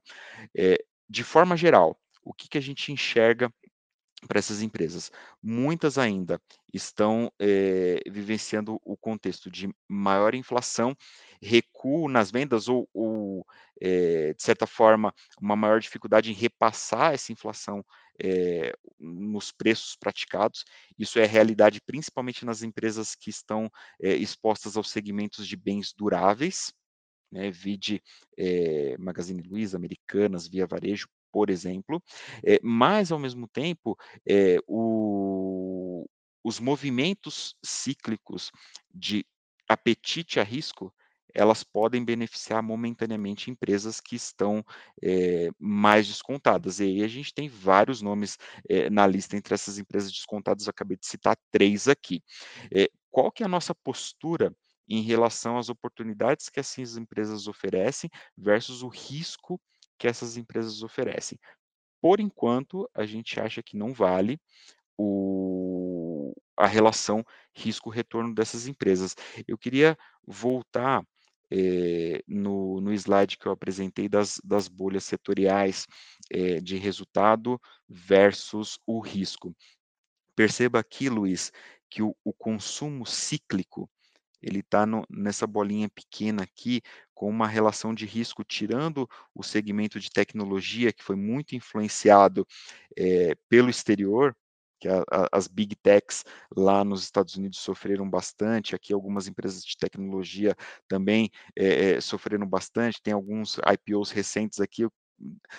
Eh, 0.58 0.78
de 1.10 1.24
forma 1.24 1.58
geral, 1.58 2.00
o 2.24 2.34
que, 2.34 2.48
que 2.48 2.58
a 2.58 2.62
gente 2.62 2.92
enxerga 2.92 3.52
para 4.28 4.40
essas 4.40 4.62
empresas? 4.62 5.12
Muitas 5.42 5.98
ainda 5.98 6.42
estão 6.74 7.32
eh, 7.40 8.02
vivenciando 8.08 8.80
o 8.84 8.98
contexto 8.98 9.50
de 9.50 9.74
maior 9.88 10.36
inflação, 10.36 10.96
recuo 11.42 12.10
nas 12.10 12.30
vendas 12.30 12.68
ou, 12.68 12.88
ou 12.94 13.46
eh, 13.82 14.34
de 14.36 14.44
certa 14.44 14.68
forma, 14.68 15.14
uma 15.42 15.56
maior 15.56 15.80
dificuldade 15.80 16.32
em 16.32 16.36
repassar 16.36 17.14
essa 17.14 17.32
inflação 17.32 17.84
eh, 18.22 18.74
nos 19.00 19.52
preços 19.52 19.96
praticados. 19.96 20.66
Isso 20.98 21.18
é 21.20 21.26
realidade 21.26 21.82
principalmente 21.82 22.46
nas 22.46 22.62
empresas 22.62 23.16
que 23.16 23.30
estão 23.30 23.72
expostas 24.00 24.78
aos 24.78 24.90
segmentos 24.92 25.48
de 25.48 25.56
bens 25.56 25.94
duráveis, 25.94 26.74
né, 27.32 27.52
vide 27.52 28.02
eh, 28.38 28.96
Magazine 29.00 29.42
Luiza, 29.42 29.78
Americanas, 29.78 30.48
Via 30.48 30.66
Varejo, 30.68 31.08
por 31.32 31.50
exemplo, 31.50 32.02
eh, 32.44 32.60
mas 32.64 33.12
ao 33.12 33.20
mesmo 33.20 33.48
tempo, 33.48 33.98
eh, 34.28 34.58
o, 34.68 36.06
os 36.44 36.60
movimentos 36.60 37.56
cíclicos 37.64 38.52
de 38.94 39.26
apetite 39.68 40.40
a 40.40 40.44
risco, 40.44 40.94
elas 41.34 41.64
podem 41.64 42.04
beneficiar 42.04 42.64
momentaneamente 42.64 43.52
empresas 43.52 44.02
que 44.02 44.16
estão 44.16 44.64
eh, 45.02 45.50
mais 45.60 46.08
descontadas. 46.08 46.80
E 46.80 46.84
aí 46.86 47.04
a 47.04 47.08
gente 47.08 47.34
tem 47.34 47.48
vários 47.48 48.02
nomes 48.02 48.38
eh, 48.68 48.90
na 48.90 49.06
lista 49.06 49.38
entre 49.38 49.54
essas 49.54 49.78
empresas 49.78 50.12
descontadas, 50.12 50.66
eu 50.66 50.72
acabei 50.72 50.98
de 50.98 51.06
citar 51.06 51.38
três 51.52 51.88
aqui. 51.88 52.24
Eh, 52.74 52.90
qual 53.12 53.32
que 53.32 53.44
é 53.44 53.46
a 53.46 53.50
nossa 53.50 53.76
postura 53.76 54.52
em 54.90 55.02
relação 55.02 55.58
às 55.58 55.70
oportunidades 55.70 56.50
que 56.50 56.60
essas 56.60 56.98
empresas 56.98 57.48
oferecem 57.48 58.10
versus 58.36 58.82
o 58.82 58.88
risco 58.88 59.62
que 59.98 60.08
essas 60.08 60.38
empresas 60.38 60.82
oferecem. 60.82 61.38
Por 62.02 62.20
enquanto, 62.20 62.90
a 62.94 63.06
gente 63.06 63.40
acha 63.40 63.62
que 63.62 63.78
não 63.78 63.94
vale 63.94 64.40
o, 64.98 66.34
a 66.58 66.66
relação 66.66 67.24
risco-retorno 67.54 68.34
dessas 68.34 68.68
empresas. 68.68 69.16
Eu 69.48 69.58
queria 69.58 69.98
voltar 70.26 71.04
eh, 71.52 72.24
no, 72.28 72.80
no 72.80 72.94
slide 72.94 73.38
que 73.38 73.46
eu 73.46 73.52
apresentei 73.52 74.08
das, 74.08 74.40
das 74.44 74.68
bolhas 74.68 75.04
setoriais 75.04 75.86
eh, 76.32 76.60
de 76.62 76.78
resultado 76.78 77.60
versus 77.88 78.80
o 78.86 79.00
risco. 79.00 79.56
Perceba 80.36 80.80
aqui, 80.80 81.10
Luiz, 81.10 81.52
que 81.90 82.02
o, 82.02 82.16
o 82.24 82.32
consumo 82.32 83.06
cíclico 83.06 83.90
ele 84.42 84.60
está 84.60 84.86
nessa 85.10 85.46
bolinha 85.46 85.90
pequena 85.90 86.44
aqui, 86.44 86.82
com 87.14 87.30
uma 87.30 87.48
relação 87.48 87.94
de 87.94 88.06
risco, 88.06 88.44
tirando 88.44 89.10
o 89.36 89.44
segmento 89.44 90.00
de 90.00 90.10
tecnologia, 90.10 90.94
que 90.94 91.04
foi 91.04 91.16
muito 91.16 91.56
influenciado 91.56 92.48
é, 92.98 93.36
pelo 93.50 93.70
exterior, 93.70 94.36
que 94.80 94.88
a, 94.88 95.04
a, 95.12 95.30
as 95.34 95.48
big 95.48 95.76
techs 95.76 96.24
lá 96.56 96.84
nos 96.84 97.04
Estados 97.04 97.36
Unidos 97.36 97.60
sofreram 97.60 98.10
bastante, 98.10 98.76
aqui 98.76 98.94
algumas 98.94 99.28
empresas 99.28 99.64
de 99.64 99.78
tecnologia 99.78 100.56
também 100.88 101.30
é, 101.56 101.92
é, 101.92 102.02
sofreram 102.02 102.48
bastante, 102.48 103.02
tem 103.02 103.14
alguns 103.14 103.58
IPOs 103.58 104.12
recentes 104.12 104.60
aqui, 104.62 104.88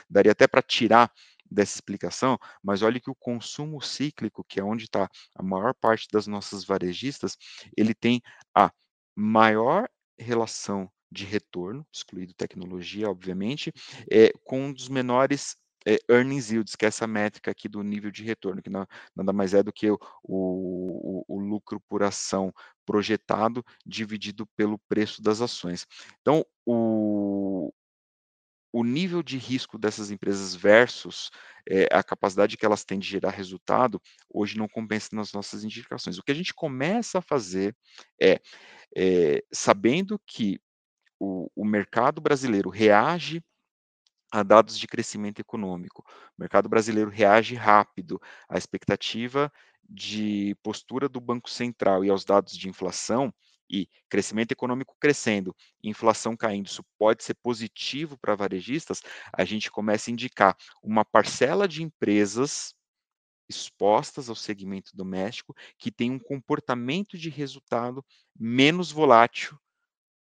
daria 0.08 0.32
até 0.32 0.48
para 0.48 0.62
tirar 0.62 1.12
dessa 1.50 1.76
explicação, 1.76 2.38
mas 2.62 2.82
olhe 2.82 3.00
que 3.00 3.10
o 3.10 3.14
consumo 3.14 3.80
cíclico, 3.80 4.44
que 4.44 4.60
é 4.60 4.64
onde 4.64 4.84
está 4.84 5.08
a 5.34 5.42
maior 5.42 5.74
parte 5.74 6.06
das 6.12 6.26
nossas 6.26 6.64
varejistas, 6.64 7.36
ele 7.76 7.94
tem 7.94 8.22
a 8.54 8.70
maior 9.16 9.88
relação 10.18 10.90
de 11.10 11.24
retorno, 11.24 11.84
excluído 11.92 12.32
tecnologia, 12.34 13.10
obviamente, 13.10 13.72
é, 14.10 14.32
com 14.44 14.66
um 14.66 14.72
dos 14.72 14.88
menores 14.88 15.56
é, 15.86 15.98
earnings 16.08 16.50
yields, 16.50 16.76
que 16.76 16.84
é 16.84 16.88
essa 16.88 17.06
métrica 17.06 17.50
aqui 17.50 17.68
do 17.68 17.82
nível 17.82 18.10
de 18.10 18.22
retorno, 18.22 18.62
que 18.62 18.70
não, 18.70 18.86
nada 19.16 19.32
mais 19.32 19.54
é 19.54 19.62
do 19.62 19.72
que 19.72 19.90
o, 19.90 19.98
o, 20.22 21.24
o, 21.26 21.38
lucro 21.40 21.80
por 21.88 22.02
ação 22.02 22.52
projetado 22.84 23.64
dividido 23.84 24.46
pelo 24.56 24.78
preço 24.88 25.22
das 25.22 25.40
ações. 25.40 25.86
Então, 26.20 26.44
o, 26.66 27.72
o 28.72 28.84
nível 28.84 29.22
de 29.22 29.36
risco 29.36 29.78
dessas 29.78 30.10
empresas 30.10 30.54
versus 30.54 31.30
é, 31.68 31.88
a 31.90 32.02
capacidade 32.02 32.56
que 32.56 32.64
elas 32.64 32.84
têm 32.84 32.98
de 32.98 33.08
gerar 33.08 33.30
resultado, 33.30 34.00
hoje 34.28 34.56
não 34.56 34.68
compensa 34.68 35.08
nas 35.12 35.32
nossas 35.32 35.64
indicações. 35.64 36.18
O 36.18 36.22
que 36.22 36.32
a 36.32 36.34
gente 36.34 36.54
começa 36.54 37.18
a 37.18 37.22
fazer 37.22 37.76
é, 38.20 38.40
é 38.96 39.42
sabendo 39.52 40.20
que 40.26 40.60
o, 41.18 41.50
o 41.54 41.64
mercado 41.64 42.20
brasileiro 42.20 42.70
reage 42.70 43.42
a 44.32 44.42
dados 44.42 44.78
de 44.78 44.86
crescimento 44.86 45.40
econômico. 45.40 46.04
O 46.38 46.40
mercado 46.40 46.68
brasileiro 46.68 47.10
reage 47.10 47.54
rápido 47.54 48.20
à 48.48 48.56
expectativa 48.56 49.52
de 49.88 50.56
postura 50.62 51.08
do 51.08 51.20
Banco 51.20 51.50
Central 51.50 52.04
e 52.04 52.10
aos 52.10 52.24
dados 52.24 52.56
de 52.56 52.68
inflação, 52.68 53.34
e 53.70 53.88
crescimento 54.08 54.52
econômico 54.52 54.96
crescendo, 54.98 55.54
inflação 55.82 56.36
caindo, 56.36 56.66
isso 56.66 56.84
pode 56.98 57.22
ser 57.22 57.34
positivo 57.34 58.18
para 58.18 58.34
varejistas, 58.34 59.02
a 59.32 59.44
gente 59.44 59.70
começa 59.70 60.10
a 60.10 60.12
indicar 60.12 60.56
uma 60.82 61.04
parcela 61.04 61.68
de 61.68 61.82
empresas 61.82 62.74
expostas 63.48 64.28
ao 64.28 64.36
segmento 64.36 64.90
doméstico 64.94 65.54
que 65.78 65.90
tem 65.90 66.10
um 66.10 66.18
comportamento 66.18 67.18
de 67.18 67.28
resultado 67.28 68.04
menos 68.38 68.90
volátil 68.92 69.58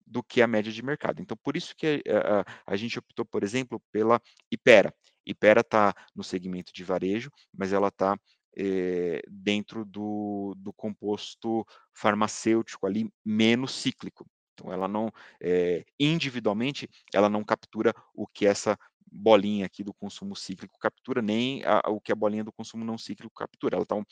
do 0.05 0.21
que 0.21 0.41
a 0.41 0.47
média 0.47 0.71
de 0.71 0.83
mercado. 0.83 1.21
Então, 1.21 1.35
por 1.35 1.57
isso 1.57 1.75
que 1.75 1.87
a, 1.87 1.89
eh, 1.93 2.43
a, 2.65 2.73
a 2.73 2.75
gente 2.75 2.99
optou, 2.99 3.25
por 3.25 3.43
exemplo, 3.43 3.81
pela 3.91 4.21
Ipera. 4.51 4.93
Ipera 5.25 5.61
está 5.61 5.95
no 6.13 6.23
segmento 6.23 6.71
de 6.71 6.83
varejo, 6.83 7.31
mas 7.51 7.73
ela 7.73 7.87
está 7.87 8.15
eh, 8.57 9.21
dentro 9.27 9.85
do, 9.85 10.53
do 10.57 10.73
composto 10.73 11.65
farmacêutico 11.93 12.85
ali 12.87 13.09
menos 13.23 13.71
cíclico. 13.71 14.25
Então, 14.53 14.71
ela 14.71 14.87
não, 14.87 15.11
eh, 15.41 15.83
individualmente, 15.99 16.89
ela 17.13 17.29
não 17.29 17.43
captura 17.43 17.93
o 18.13 18.25
que 18.25 18.45
essa 18.45 18.77
bolinha 19.11 19.65
aqui 19.65 19.83
do 19.83 19.93
consumo 19.93 20.35
cíclico 20.35 20.77
captura, 20.79 21.21
nem 21.21 21.63
a, 21.65 21.81
o 21.89 22.01
que 22.01 22.11
a 22.11 22.15
bolinha 22.15 22.43
do 22.43 22.51
consumo 22.51 22.83
não 22.83 22.97
cíclico 22.97 23.33
captura. 23.35 23.75
Ela 23.75 23.83
está 23.83 23.95
um, 23.95 24.03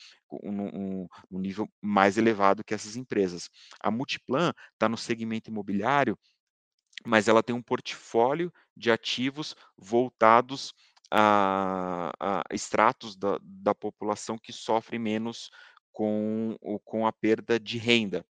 um, 0.42 1.08
um, 1.30 1.38
nível 1.38 1.68
mais 1.80 2.16
elevado 2.16 2.64
que 2.64 2.74
essas 2.74 2.96
empresas. 2.96 3.48
A 3.80 3.90
Multiplan 3.90 4.52
está 4.72 4.88
no 4.88 4.96
segmento 4.96 5.50
imobiliário, 5.50 6.18
mas 7.06 7.28
ela 7.28 7.42
tem 7.42 7.54
um 7.54 7.62
portfólio 7.62 8.52
de 8.76 8.90
ativos 8.90 9.54
voltados 9.76 10.72
a, 11.10 12.12
a 12.18 12.54
estratos 12.54 13.16
da, 13.16 13.38
da 13.42 13.74
população 13.74 14.38
que 14.38 14.52
sofrem 14.52 14.98
menos 14.98 15.50
com, 15.92 16.56
com 16.84 17.06
a 17.06 17.12
perda 17.12 17.58
de 17.58 17.78
renda. 17.78 18.24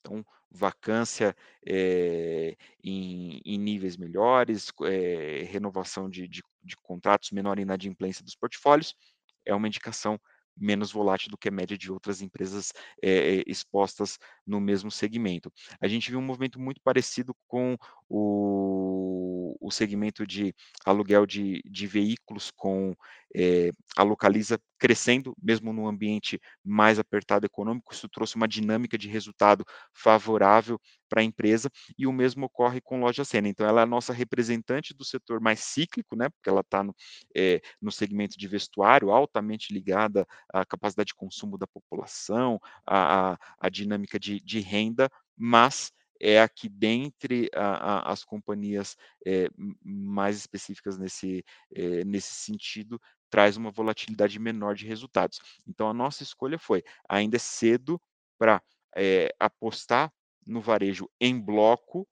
Então, 0.00 0.24
vacância 0.50 1.36
é, 1.66 2.56
em, 2.82 3.40
em, 3.44 3.58
níveis 3.58 3.96
melhores, 3.96 4.72
é, 4.84 5.44
renovação 5.44 6.08
de, 6.08 6.26
de, 6.26 6.42
de 6.62 6.76
contratos, 6.76 7.30
menor 7.30 7.58
inadimplência 7.58 8.24
dos 8.24 8.34
portfólios, 8.34 8.96
é 9.44 9.54
uma 9.54 9.68
indicação 9.68 10.18
menos 10.60 10.92
volátil 10.92 11.30
do 11.30 11.38
que 11.38 11.48
a 11.48 11.52
média 11.52 11.76
de 11.76 11.90
outras 11.90 12.20
empresas 12.20 12.72
é, 13.02 13.42
expostas 13.46 14.18
no 14.46 14.60
mesmo 14.60 14.90
segmento. 14.90 15.52
A 15.80 15.88
gente 15.88 16.10
viu 16.10 16.18
um 16.18 16.22
movimento 16.22 16.60
muito 16.60 16.80
parecido 16.82 17.34
com 17.48 17.76
o, 18.08 19.56
o 19.60 19.70
segmento 19.70 20.26
de 20.26 20.54
aluguel 20.84 21.26
de, 21.26 21.62
de 21.64 21.86
veículos 21.86 22.50
com 22.50 22.94
é, 23.34 23.70
a 23.96 24.02
Localiza 24.02 24.60
crescendo, 24.80 25.36
mesmo 25.40 25.72
no 25.72 25.86
ambiente 25.86 26.40
mais 26.64 26.98
apertado 26.98 27.44
econômico, 27.44 27.92
isso 27.92 28.08
trouxe 28.08 28.34
uma 28.34 28.48
dinâmica 28.48 28.96
de 28.96 29.08
resultado 29.08 29.64
favorável 29.92 30.80
para 31.08 31.20
a 31.20 31.24
empresa, 31.24 31.70
e 31.98 32.06
o 32.06 32.12
mesmo 32.12 32.46
ocorre 32.46 32.80
com 32.80 33.00
Loja 33.00 33.24
Sena. 33.24 33.48
Então, 33.48 33.66
ela 33.66 33.80
é 33.80 33.84
a 33.84 33.86
nossa 33.86 34.12
representante 34.12 34.94
do 34.94 35.04
setor 35.04 35.40
mais 35.40 35.60
cíclico, 35.60 36.16
né, 36.16 36.28
porque 36.30 36.48
ela 36.48 36.60
está 36.60 36.82
no, 36.82 36.94
é, 37.36 37.60
no 37.82 37.92
segmento 37.92 38.38
de 38.38 38.48
vestuário, 38.48 39.10
altamente 39.10 39.72
ligada 39.74 40.26
à 40.52 40.64
capacidade 40.64 41.08
de 41.08 41.14
consumo 41.14 41.58
da 41.58 41.66
população, 41.66 42.58
à, 42.86 43.32
à, 43.32 43.38
à 43.58 43.68
dinâmica 43.68 44.18
de, 44.18 44.40
de 44.40 44.60
renda, 44.60 45.10
mas 45.36 45.92
é 46.20 46.40
aqui 46.40 46.68
dentre 46.68 47.48
a, 47.54 48.10
a, 48.10 48.12
as 48.12 48.22
companhias 48.22 48.94
é, 49.26 49.48
mais 49.82 50.36
específicas 50.36 50.98
nesse, 50.98 51.42
é, 51.74 52.04
nesse 52.04 52.34
sentido, 52.34 53.00
traz 53.30 53.56
uma 53.56 53.70
volatilidade 53.70 54.38
menor 54.38 54.74
de 54.74 54.86
resultados. 54.86 55.40
Então, 55.66 55.88
a 55.88 55.94
nossa 55.94 56.22
escolha 56.22 56.58
foi: 56.58 56.82
ainda 57.08 57.36
é 57.36 57.38
cedo 57.38 58.00
para 58.38 58.62
é, 58.96 59.34
apostar 59.38 60.12
no 60.46 60.60
varejo 60.60 61.08
em 61.20 61.40
bloco, 61.40 62.06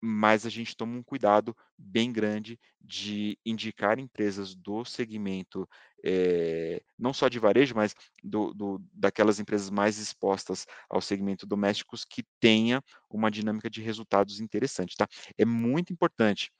mas 0.00 0.44
a 0.44 0.50
gente 0.50 0.76
toma 0.76 0.98
um 0.98 1.02
cuidado 1.02 1.56
bem 1.78 2.12
grande 2.12 2.60
de 2.78 3.38
indicar 3.44 3.98
empresas 3.98 4.54
do 4.54 4.84
segmento, 4.84 5.66
é, 6.04 6.82
não 6.98 7.14
só 7.14 7.26
de 7.26 7.38
varejo, 7.38 7.74
mas 7.74 7.94
do, 8.22 8.52
do, 8.52 8.84
daquelas 8.92 9.40
empresas 9.40 9.70
mais 9.70 9.96
expostas 9.96 10.66
ao 10.90 11.00
segmento 11.00 11.46
domésticos 11.46 12.04
que 12.04 12.22
tenha 12.38 12.82
uma 13.08 13.30
dinâmica 13.30 13.70
de 13.70 13.80
resultados 13.80 14.40
interessante, 14.40 14.94
tá? 14.94 15.08
É 15.38 15.44
muito 15.46 15.90
importante. 15.90 16.50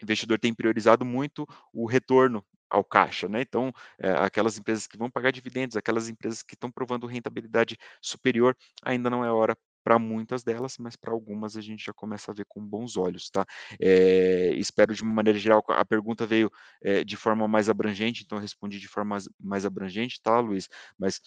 O 0.00 0.04
investidor 0.04 0.38
tem 0.38 0.54
priorizado 0.54 1.04
muito 1.04 1.44
o 1.72 1.84
retorno 1.84 2.46
ao 2.70 2.84
caixa, 2.84 3.28
né? 3.28 3.40
Então, 3.42 3.72
é, 3.98 4.10
aquelas 4.12 4.58
empresas 4.58 4.86
que 4.86 4.98
vão 4.98 5.10
pagar 5.10 5.30
dividendos, 5.32 5.76
aquelas 5.76 6.08
empresas 6.08 6.42
que 6.42 6.54
estão 6.54 6.70
provando 6.70 7.06
rentabilidade 7.06 7.76
superior, 8.02 8.56
ainda 8.82 9.08
não 9.10 9.24
é 9.24 9.32
hora 9.32 9.56
para 9.84 9.98
muitas 9.98 10.42
delas, 10.44 10.76
mas 10.78 10.96
para 10.96 11.12
algumas 11.12 11.56
a 11.56 11.62
gente 11.62 11.84
já 11.86 11.92
começa 11.94 12.30
a 12.30 12.34
ver 12.34 12.44
com 12.46 12.60
bons 12.64 12.96
olhos, 12.96 13.30
tá? 13.30 13.46
É, 13.80 14.52
espero 14.54 14.94
de 14.94 15.02
uma 15.02 15.14
maneira 15.14 15.38
geral, 15.38 15.64
a 15.68 15.84
pergunta 15.84 16.26
veio 16.26 16.50
é, 16.82 17.02
de 17.04 17.16
forma 17.16 17.48
mais 17.48 17.70
abrangente, 17.70 18.22
então 18.22 18.38
respondi 18.38 18.78
de 18.78 18.88
forma 18.88 19.16
mais, 19.40 19.64
abrangente, 19.64 20.20
tá, 20.20 20.38
Luiz? 20.40 20.68
Mas 20.98 21.20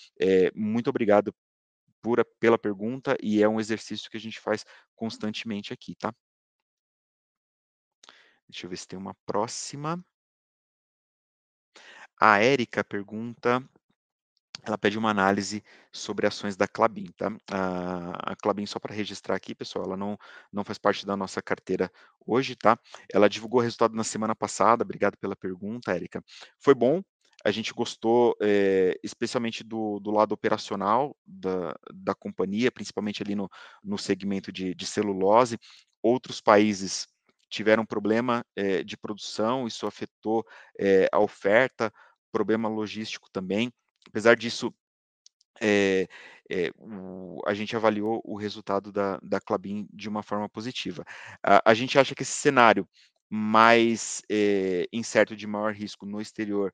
muito 0.55 0.89
obrigado 0.89 1.33
pela 2.39 2.57
pergunta 2.57 3.15
e 3.21 3.41
é 3.41 3.49
um 3.49 3.59
exercício 3.59 4.09
que 4.09 4.17
a 4.17 4.19
gente 4.19 4.39
faz 4.39 4.65
constantemente 4.95 5.73
aqui, 5.73 5.95
tá? 5.95 6.13
Deixa 8.47 8.65
eu 8.65 8.69
ver 8.69 8.77
se 8.77 8.87
tem 8.87 8.99
uma 8.99 9.15
próxima. 9.25 10.03
A 12.23 12.37
Érica 12.37 12.83
pergunta 12.83 13.67
ela 14.63 14.77
pede 14.77 14.95
uma 14.95 15.09
análise 15.09 15.63
sobre 15.91 16.27
ações 16.27 16.55
da 16.55 16.67
Klabin, 16.67 17.07
tá? 17.17 17.35
A, 17.51 18.35
Klabin, 18.35 18.67
só 18.67 18.79
para 18.79 18.93
registrar 18.93 19.35
aqui, 19.35 19.55
pessoal, 19.55 19.85
ela 19.85 19.97
não, 19.97 20.15
não 20.53 20.63
faz 20.63 20.77
parte 20.77 21.03
da 21.03 21.17
nossa 21.17 21.41
carteira 21.41 21.91
hoje, 22.23 22.55
tá? 22.55 22.77
Ela 23.11 23.27
divulgou 23.27 23.59
o 23.59 23.63
resultado 23.63 23.95
na 23.95 24.03
semana 24.03 24.35
passada, 24.35 24.83
obrigado 24.83 25.17
pela 25.17 25.35
pergunta, 25.35 25.91
Érica. 25.91 26.23
Foi 26.59 26.75
bom, 26.75 27.01
a 27.43 27.49
gente 27.49 27.73
gostou 27.73 28.37
é, 28.39 28.95
especialmente 29.03 29.63
do, 29.63 29.99
do, 29.99 30.11
lado 30.11 30.33
operacional 30.33 31.17
da, 31.25 31.75
da 31.91 32.13
companhia, 32.13 32.71
principalmente 32.71 33.23
ali 33.23 33.33
no, 33.33 33.49
no 33.83 33.97
segmento 33.97 34.51
de, 34.51 34.75
de 34.75 34.85
celulose. 34.85 35.57
Outros 36.03 36.39
países 36.39 37.07
tiveram 37.51 37.85
problema 37.85 38.45
é, 38.55 38.83
de 38.83 38.95
produção, 38.95 39.67
isso 39.67 39.85
afetou 39.85 40.45
é, 40.79 41.09
a 41.11 41.19
oferta, 41.19 41.91
problema 42.31 42.69
logístico 42.69 43.29
também. 43.31 43.71
Apesar 44.07 44.35
disso, 44.35 44.73
é, 45.61 46.07
é, 46.49 46.71
o, 46.77 47.41
a 47.45 47.53
gente 47.53 47.75
avaliou 47.75 48.21
o 48.25 48.35
resultado 48.35 48.91
da, 48.91 49.19
da 49.21 49.39
Clabin 49.39 49.87
de 49.93 50.09
uma 50.09 50.23
forma 50.23 50.49
positiva. 50.49 51.05
A, 51.43 51.71
a 51.71 51.73
gente 51.73 51.97
acha 51.99 52.15
que 52.15 52.23
esse 52.23 52.33
cenário 52.33 52.87
mais 53.29 54.21
é, 54.29 54.87
incerto 54.91 55.35
de 55.35 55.47
maior 55.47 55.73
risco 55.73 56.05
no 56.05 56.19
exterior, 56.19 56.73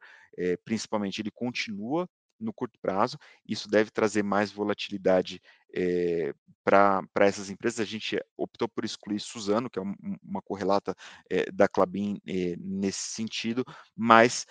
principalmente, 0.63 1.21
ele 1.21 1.31
continua 1.31 2.07
no 2.39 2.53
curto 2.53 2.79
prazo. 2.79 3.17
Isso 3.47 3.67
deve 3.69 3.91
trazer 3.91 4.23
mais 4.23 4.51
volatilidade 4.51 5.41
é, 5.73 6.33
para 6.63 7.07
essas 7.21 7.49
empresas. 7.49 7.79
A 7.79 7.85
gente 7.85 8.19
optou 8.35 8.67
por 8.67 8.83
excluir 8.83 9.19
Suzano, 9.19 9.69
que 9.69 9.79
é 9.79 9.81
um, 9.81 9.95
uma 10.23 10.41
correlata 10.41 10.95
é, 11.29 11.51
da 11.51 11.67
Clabin 11.67 12.21
é, 12.27 12.55
nesse 12.57 13.09
sentido, 13.11 13.63
mas 13.95 14.45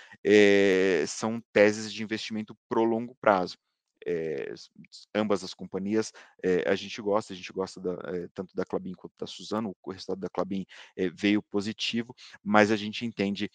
são 1.07 1.43
teses 1.53 1.93
de 1.93 2.03
investimento 2.03 2.57
pro 2.69 2.85
longo 2.85 3.15
prazo. 3.17 3.57
É, 4.09 4.55
ambas 5.13 5.43
as 5.43 5.53
companhias 5.53 6.13
é, 6.41 6.69
a 6.71 6.77
gente 6.77 7.03
gosta, 7.03 7.33
a 7.33 7.37
gente 7.37 7.53
gosta 7.53 7.81
da, 7.81 7.93
é, 8.15 8.29
tanto 8.33 8.55
da 8.55 8.65
Clabin 8.65 8.95
quanto 8.95 9.15
da 9.19 9.27
Suzano, 9.27 9.75
o 9.83 9.91
resultado 9.91 10.21
da 10.21 10.29
Clabin 10.29 10.65
veio 11.13 11.43
positivo, 11.43 12.15
mas 12.43 12.71
a 12.71 12.77
gente 12.77 13.05
entende 13.05 13.51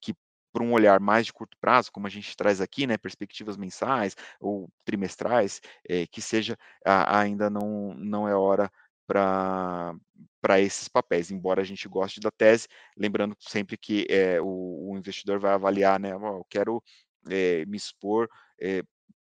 que 0.00 0.14
por 0.52 0.62
um 0.62 0.72
olhar 0.72 1.00
mais 1.00 1.26
de 1.26 1.32
curto 1.32 1.56
prazo, 1.58 1.92
como 1.92 2.06
a 2.06 2.10
gente 2.10 2.36
traz 2.36 2.60
aqui, 2.60 2.86
né, 2.86 2.96
perspectivas 2.96 3.56
mensais 3.56 4.16
ou 4.40 4.68
trimestrais, 4.84 5.60
é, 5.88 6.06
que 6.06 6.20
seja 6.20 6.56
a, 6.84 7.20
ainda 7.20 7.48
não, 7.48 7.94
não 7.94 8.28
é 8.28 8.34
hora 8.34 8.70
para 9.06 10.60
esses 10.60 10.86
papéis, 10.86 11.30
embora 11.30 11.62
a 11.62 11.64
gente 11.64 11.88
goste 11.88 12.20
da 12.20 12.30
tese, 12.30 12.68
lembrando 12.96 13.36
sempre 13.40 13.76
que 13.76 14.06
é, 14.08 14.40
o, 14.40 14.90
o, 14.90 14.96
investidor 14.96 15.40
vai 15.40 15.52
avaliar, 15.52 15.98
né, 15.98 16.14
oh, 16.16 16.38
eu 16.38 16.46
quero 16.48 16.82
é, 17.28 17.64
me 17.66 17.76
expor 17.76 18.28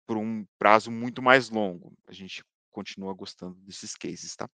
por 0.06 0.18
um 0.18 0.46
prazo 0.58 0.92
muito 0.92 1.22
mais 1.22 1.50
longo. 1.50 1.94
A 2.08 2.14
gente 2.14 2.44
continua 2.72 3.14
gostando 3.14 3.56
desses 3.62 3.96
cases, 3.96 4.36
tá? 4.36 4.50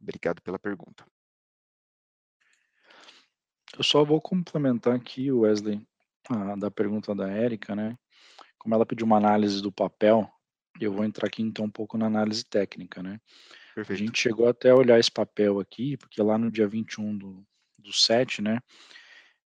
Obrigado 0.00 0.42
pela 0.42 0.58
pergunta. 0.58 1.06
Eu 3.76 3.82
só 3.82 4.04
vou 4.04 4.20
complementar 4.20 4.94
aqui, 4.94 5.30
Wesley, 5.30 5.86
a, 6.34 6.56
da 6.56 6.70
pergunta 6.70 7.14
da 7.14 7.28
Érica, 7.30 7.74
né? 7.74 7.96
Como 8.58 8.74
ela 8.74 8.86
pediu 8.86 9.06
uma 9.06 9.16
análise 9.16 9.62
do 9.62 9.70
papel, 9.70 10.28
eu 10.80 10.92
vou 10.92 11.04
entrar 11.04 11.26
aqui 11.26 11.42
então 11.42 11.64
um 11.64 11.70
pouco 11.70 11.96
na 11.96 12.06
análise 12.06 12.44
técnica, 12.44 13.02
né? 13.02 13.20
Perfeito. 13.74 14.02
A 14.02 14.06
gente 14.06 14.20
chegou 14.20 14.48
até 14.48 14.70
a 14.70 14.76
olhar 14.76 14.98
esse 14.98 15.10
papel 15.10 15.60
aqui, 15.60 15.96
porque 15.96 16.22
lá 16.22 16.38
no 16.38 16.50
dia 16.50 16.66
21 16.66 17.16
do, 17.16 17.46
do 17.78 17.92
7, 17.92 18.42
né? 18.42 18.58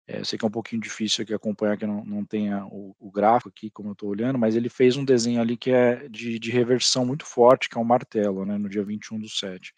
É, 0.08 0.24
sei 0.24 0.38
que 0.38 0.44
é 0.44 0.48
um 0.48 0.52
pouquinho 0.52 0.82
difícil 0.82 1.24
aqui 1.24 1.34
acompanhar, 1.34 1.78
que 1.78 1.86
não, 1.86 2.04
não 2.04 2.26
tenha 2.26 2.66
o, 2.66 2.96
o 3.00 3.12
gráfico 3.12 3.50
aqui, 3.50 3.70
como 3.70 3.90
eu 3.90 3.94
estou 3.94 4.10
olhando, 4.10 4.38
mas 4.38 4.56
ele 4.56 4.70
fez 4.70 4.98
um 4.98 5.06
desenho 5.06 5.40
ali 5.40 5.56
que 5.56 5.72
é 5.72 6.08
de, 6.10 6.38
de 6.38 6.52
reversão 6.52 7.06
muito 7.06 7.26
forte, 7.26 7.70
que 7.70 7.78
é 7.78 7.82
um 7.82 7.86
martelo, 7.86 8.46
né? 8.46 8.58
No 8.58 8.70
dia 8.70 8.84
21 8.84 9.20
do 9.20 9.30
7 9.30 9.74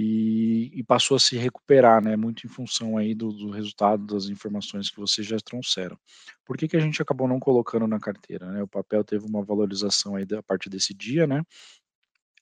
e, 0.00 0.70
e, 0.78 0.84
passou 0.84 1.16
a 1.16 1.18
se 1.20 1.36
recuperar, 1.36 2.00
né, 2.00 2.16
muito 2.16 2.46
em 2.46 2.48
função 2.48 2.96
aí 2.96 3.16
do, 3.16 3.32
do, 3.32 3.50
resultado 3.50 4.06
das 4.06 4.26
informações 4.26 4.88
que 4.88 5.00
vocês 5.00 5.26
já 5.26 5.38
trouxeram. 5.38 5.98
Por 6.44 6.56
que, 6.56 6.68
que 6.68 6.76
a 6.76 6.80
gente 6.80 7.02
acabou 7.02 7.26
não 7.26 7.40
colocando 7.40 7.84
na 7.84 7.98
carteira? 7.98 8.48
Né? 8.52 8.62
O 8.62 8.68
papel 8.68 9.02
teve 9.02 9.26
uma 9.26 9.42
valorização 9.42 10.14
aí 10.14 10.24
a 10.38 10.42
partir 10.42 10.70
desse 10.70 10.94
dia, 10.94 11.26
né? 11.26 11.42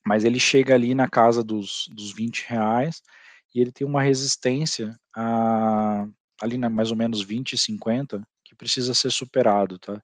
Mas 0.05 0.23
ele 0.23 0.39
chega 0.39 0.75
ali 0.75 0.93
na 0.93 1.09
casa 1.09 1.43
dos, 1.43 1.89
dos 1.91 2.13
20 2.13 2.45
reais 2.47 3.01
e 3.55 3.59
ele 3.59 3.71
tem 3.71 3.87
uma 3.87 4.03
resistência 4.03 4.95
a, 5.15 6.07
ali 6.39 6.59
na 6.59 6.69
mais 6.69 6.91
ou 6.91 6.95
menos 6.95 7.23
20 7.23 7.57
50 7.57 8.21
que 8.43 8.53
precisa 8.53 8.93
ser 8.93 9.11
superado, 9.11 9.79
tá? 9.79 9.99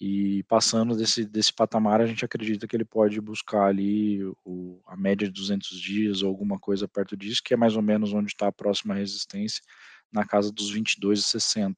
E 0.00 0.44
passando 0.44 0.96
desse, 0.96 1.24
desse 1.24 1.52
patamar, 1.52 2.00
a 2.00 2.06
gente 2.06 2.24
acredita 2.24 2.68
que 2.68 2.76
ele 2.76 2.84
pode 2.84 3.20
buscar 3.20 3.64
ali 3.66 4.22
o, 4.44 4.80
a 4.86 4.96
média 4.96 5.26
de 5.26 5.32
200 5.32 5.80
dias 5.80 6.22
ou 6.22 6.28
alguma 6.28 6.58
coisa 6.58 6.86
perto 6.86 7.16
disso, 7.16 7.42
que 7.42 7.52
é 7.52 7.56
mais 7.56 7.74
ou 7.74 7.82
menos 7.82 8.12
onde 8.12 8.28
está 8.28 8.46
a 8.46 8.52
próxima 8.52 8.94
resistência, 8.94 9.62
na 10.12 10.24
casa 10.24 10.52
dos 10.52 10.72
22,60. 10.72 11.74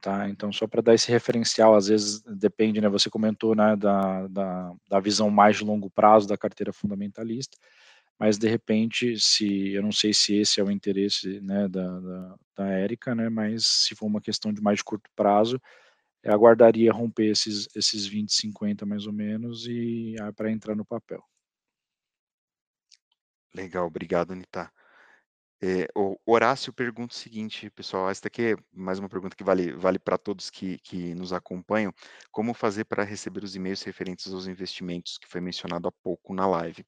Tá? 0.00 0.28
Então, 0.28 0.52
só 0.52 0.66
para 0.68 0.82
dar 0.82 0.94
esse 0.94 1.10
referencial, 1.10 1.74
às 1.74 1.88
vezes 1.88 2.22
depende, 2.22 2.80
né? 2.80 2.88
Você 2.90 3.10
comentou 3.10 3.56
né, 3.56 3.74
da, 3.74 4.28
da, 4.28 4.74
da 4.88 5.00
visão 5.00 5.30
mais 5.30 5.56
de 5.56 5.64
longo 5.64 5.90
prazo 5.90 6.28
da 6.28 6.36
carteira 6.36 6.72
fundamentalista. 6.72 7.56
mas 8.18 8.38
de 8.38 8.46
repente, 8.48 9.18
se 9.18 9.70
eu 9.72 9.82
não 9.82 9.90
sei 9.90 10.14
se 10.14 10.34
esse 10.36 10.60
é 10.60 10.64
o 10.64 10.70
interesse, 10.70 11.40
né, 11.40 11.66
da 11.68 12.00
da 12.00 12.36
da 12.56 12.68
Érica, 12.68 13.14
né, 13.14 13.28
mas 13.28 13.66
se 13.66 13.94
for 13.96 14.06
uma 14.06 14.20
questão 14.20 14.52
de 14.52 14.62
mais 14.62 14.80
curto 14.82 15.10
prazo, 15.16 15.60
aguardaria 16.26 16.92
romper 16.92 17.30
esses 17.32 17.68
esses 17.74 18.06
20, 18.06 18.32
50 18.32 18.86
mais 18.86 19.06
ou 19.06 19.12
menos 19.12 19.66
e 19.66 20.16
ah, 20.20 20.32
para 20.32 20.50
entrar 20.52 20.74
no 20.76 20.84
papel. 20.84 21.22
Legal, 23.54 23.86
obrigado, 23.86 24.34
Nita. 24.34 24.70
Eh, 25.62 25.88
o 25.96 26.16
Horácio 26.26 26.72
pergunta 26.72 27.14
o 27.14 27.16
seguinte, 27.16 27.70
pessoal, 27.70 28.10
essa 28.10 28.22
daqui 28.24 28.42
é 28.52 28.56
mais 28.72 28.98
uma 28.98 29.08
pergunta 29.08 29.36
que 29.36 29.44
vale 29.44 29.72
vale 29.72 29.98
para 29.98 30.18
todos 30.18 30.50
que 30.50 30.78
que 30.80 31.14
nos 31.14 31.32
acompanham: 31.32 31.92
"Como 32.30 32.52
fazer 32.54 32.84
para 32.84 33.04
receber 33.04 33.44
os 33.44 33.56
e-mails 33.56 33.82
referentes 33.82 34.32
aos 34.32 34.46
investimentos?", 34.46 35.18
que 35.18 35.28
foi 35.28 35.40
mencionado 35.40 35.88
há 35.88 35.92
pouco 35.92 36.34
na 36.34 36.46
live. 36.46 36.84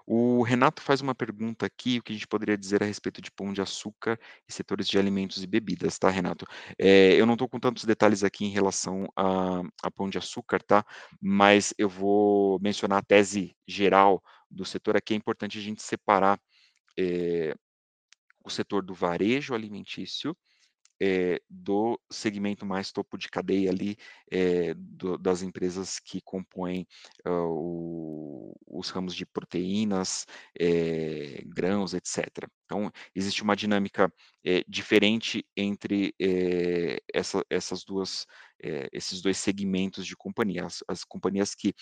O 0.09 0.43
Renato 0.45 0.81
faz 0.83 1.01
uma 1.01 1.17
pergunta 1.17 1.67
aqui, 1.67 1.99
o 1.99 2.03
que 2.03 2.13
a 2.13 2.15
gente 2.15 2.29
poderia 2.29 2.57
dizer 2.57 2.81
a 2.81 2.87
respeito 2.87 3.21
de 3.21 3.29
Pão 3.33 3.53
de 3.53 3.61
Açúcar 3.61 4.17
e 4.49 4.53
setores 4.53 4.87
de 4.87 4.97
alimentos 4.99 5.43
e 5.43 5.47
bebidas, 5.49 5.99
tá, 5.99 6.09
Renato? 6.09 6.47
Eh, 6.79 7.17
eu 7.17 7.27
não 7.27 7.35
estou 7.35 7.49
com 7.49 7.59
tantos 7.59 7.85
detalhes 7.85 8.23
aqui 8.23 8.45
em 8.45 8.51
relação 8.51 9.07
a 9.17 9.63
a 9.83 9.91
Pão 9.91 10.09
de 10.09 10.17
Açúcar, 10.17 10.63
tá, 10.63 10.85
mas 11.21 11.75
eu 11.77 11.89
vou 11.89 12.59
mencionar 12.61 12.99
a 13.01 13.03
tese 13.03 13.57
geral 13.67 14.23
do 14.49 14.65
setor 14.65 14.97
aqui, 14.97 15.13
é 15.15 15.17
importante 15.17 15.59
a 15.59 15.61
gente 15.63 15.83
separar, 15.83 16.39
eh, 16.99 17.55
o 18.45 18.51
setor 18.51 18.83
do 18.85 18.95
varejo 18.95 19.55
alimentício 19.55 20.37
eh, 21.01 21.41
do 21.51 21.99
segmento 22.11 22.65
mais 22.67 22.93
topo 22.93 23.19
de 23.19 23.29
cadeia 23.29 23.71
ali, 23.71 23.97
eh, 24.33 24.75
do 24.77 25.19
das 25.19 25.43
empresas 25.43 25.99
que 26.01 26.21
compõem, 26.23 26.87
hã, 27.27 27.45
o 27.49 28.55
os 28.69 28.91
ramos 28.91 29.15
de 29.15 29.25
proteínas, 29.27 30.27
eh, 30.59 31.43
grãos, 31.47 31.95
etcétera. 31.95 32.49
Então, 32.67 32.91
existe 33.15 33.43
uma 33.43 33.57
dinâmica, 33.57 34.13
diferente 34.69 35.45
entre, 35.57 36.15
essa 37.15 37.43
essas 37.51 37.85
2, 37.85 38.27
eh, 38.63 38.89
esses 38.93 39.21
2 39.23 39.37
segmentos 39.39 40.07
de 40.07 40.17
companhia. 40.17 40.65
As 40.67 40.83
as 40.89 41.05
companhias 41.05 41.55
que, 41.55 41.75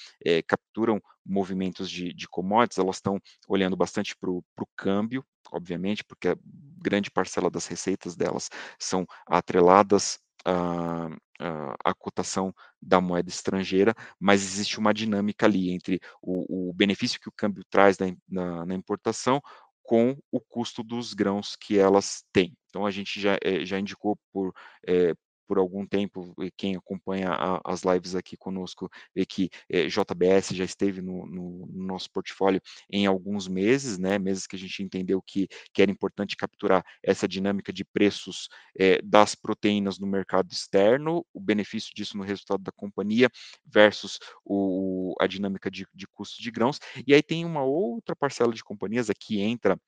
capturam 0.46 1.00
movimentos 1.24 1.90
de 1.90 2.12
de 2.14 2.28
commodities, 2.28 2.78
elas 2.78 2.96
estão 2.96 3.18
olhando 3.48 3.76
bastante 3.76 4.14
para 4.16 4.30
o 4.30 4.44
câmbio, 4.76 5.24
obviamente, 5.52 6.04
porque 6.04 6.28
a 6.28 6.36
grande 6.84 7.10
parcela 7.10 7.50
das 7.50 7.66
receitas 7.66 8.16
delas 8.16 8.50
são 8.78 9.06
atreladas 9.28 10.18
à 10.46 11.08
à 11.40 11.74
à 11.84 11.94
cotação 11.94 12.54
da 12.80 13.00
moeda 13.00 13.28
estrangeira, 13.30 13.94
mas 14.20 14.42
existe 14.42 14.78
uma 14.78 14.94
dinâmica 14.94 15.46
ali 15.46 15.70
entre 15.72 16.00
o 16.22 16.70
o 16.70 16.74
benefício 16.74 17.20
que 17.20 17.28
o 17.28 17.32
câmbio 17.36 17.64
traz 17.70 17.98
na 17.98 18.06
na 18.28 18.66
na 18.66 18.74
importação, 18.74 19.40
com 19.82 20.16
o 20.32 20.40
custo 20.40 20.82
dos 20.82 21.12
grãos 21.14 21.56
que 21.56 21.78
elas 21.78 22.24
têm. 22.32 22.56
Então 22.68 22.86
a 22.86 22.90
gente 22.90 23.20
já, 23.20 23.36
eh, 23.42 23.64
já 23.66 23.78
indicou 23.78 24.18
por, 24.32 24.52
eh, 24.88 25.14
por 25.46 25.58
algum 25.58 25.86
tempo, 25.86 26.34
quem 26.56 26.76
acompanha 26.76 27.30
a 27.30 27.60
as 27.64 27.82
lives 27.82 28.14
aqui 28.14 28.36
conosco, 28.36 28.88
vê 29.14 29.24
que, 29.26 29.48
eh, 29.70 29.88
JBS 29.88 30.54
já 30.54 30.64
esteve 30.64 31.00
no 31.02 31.26
no 31.26 31.66
no 31.66 31.84
nosso 31.86 32.10
portfólio 32.10 32.60
em 32.90 33.06
alguns 33.06 33.48
meses, 33.48 33.98
né, 33.98 34.18
meses 34.18 34.46
que 34.46 34.56
a 34.56 34.58
gente 34.58 34.82
entendeu 34.82 35.22
que 35.22 35.48
que 35.72 35.82
era 35.82 35.90
importante 35.90 36.36
capturar 36.36 36.84
essa 37.02 37.26
dinâmica 37.28 37.72
de 37.72 37.84
preços, 37.84 38.48
eh, 38.78 39.00
das 39.02 39.34
proteínas 39.34 39.98
no 39.98 40.06
mercado 40.06 40.50
externo, 40.52 41.24
o 41.32 41.40
benefício 41.40 41.92
disso 41.94 42.16
no 42.16 42.24
resultado 42.24 42.62
da 42.62 42.72
companhia, 42.72 43.30
versus 43.64 44.18
o 44.44 45.14
a 45.20 45.26
dinâmica 45.26 45.70
de 45.70 45.86
de 45.94 46.06
custo 46.08 46.42
de 46.42 46.50
grãos. 46.50 46.78
E 47.06 47.14
aí 47.14 47.22
tem 47.22 47.44
uma 47.44 47.62
outra 47.64 48.14
parcela 48.16 48.52
de 48.52 48.62
companhias, 48.64 49.10
aqui 49.10 49.40
entra 49.40 49.78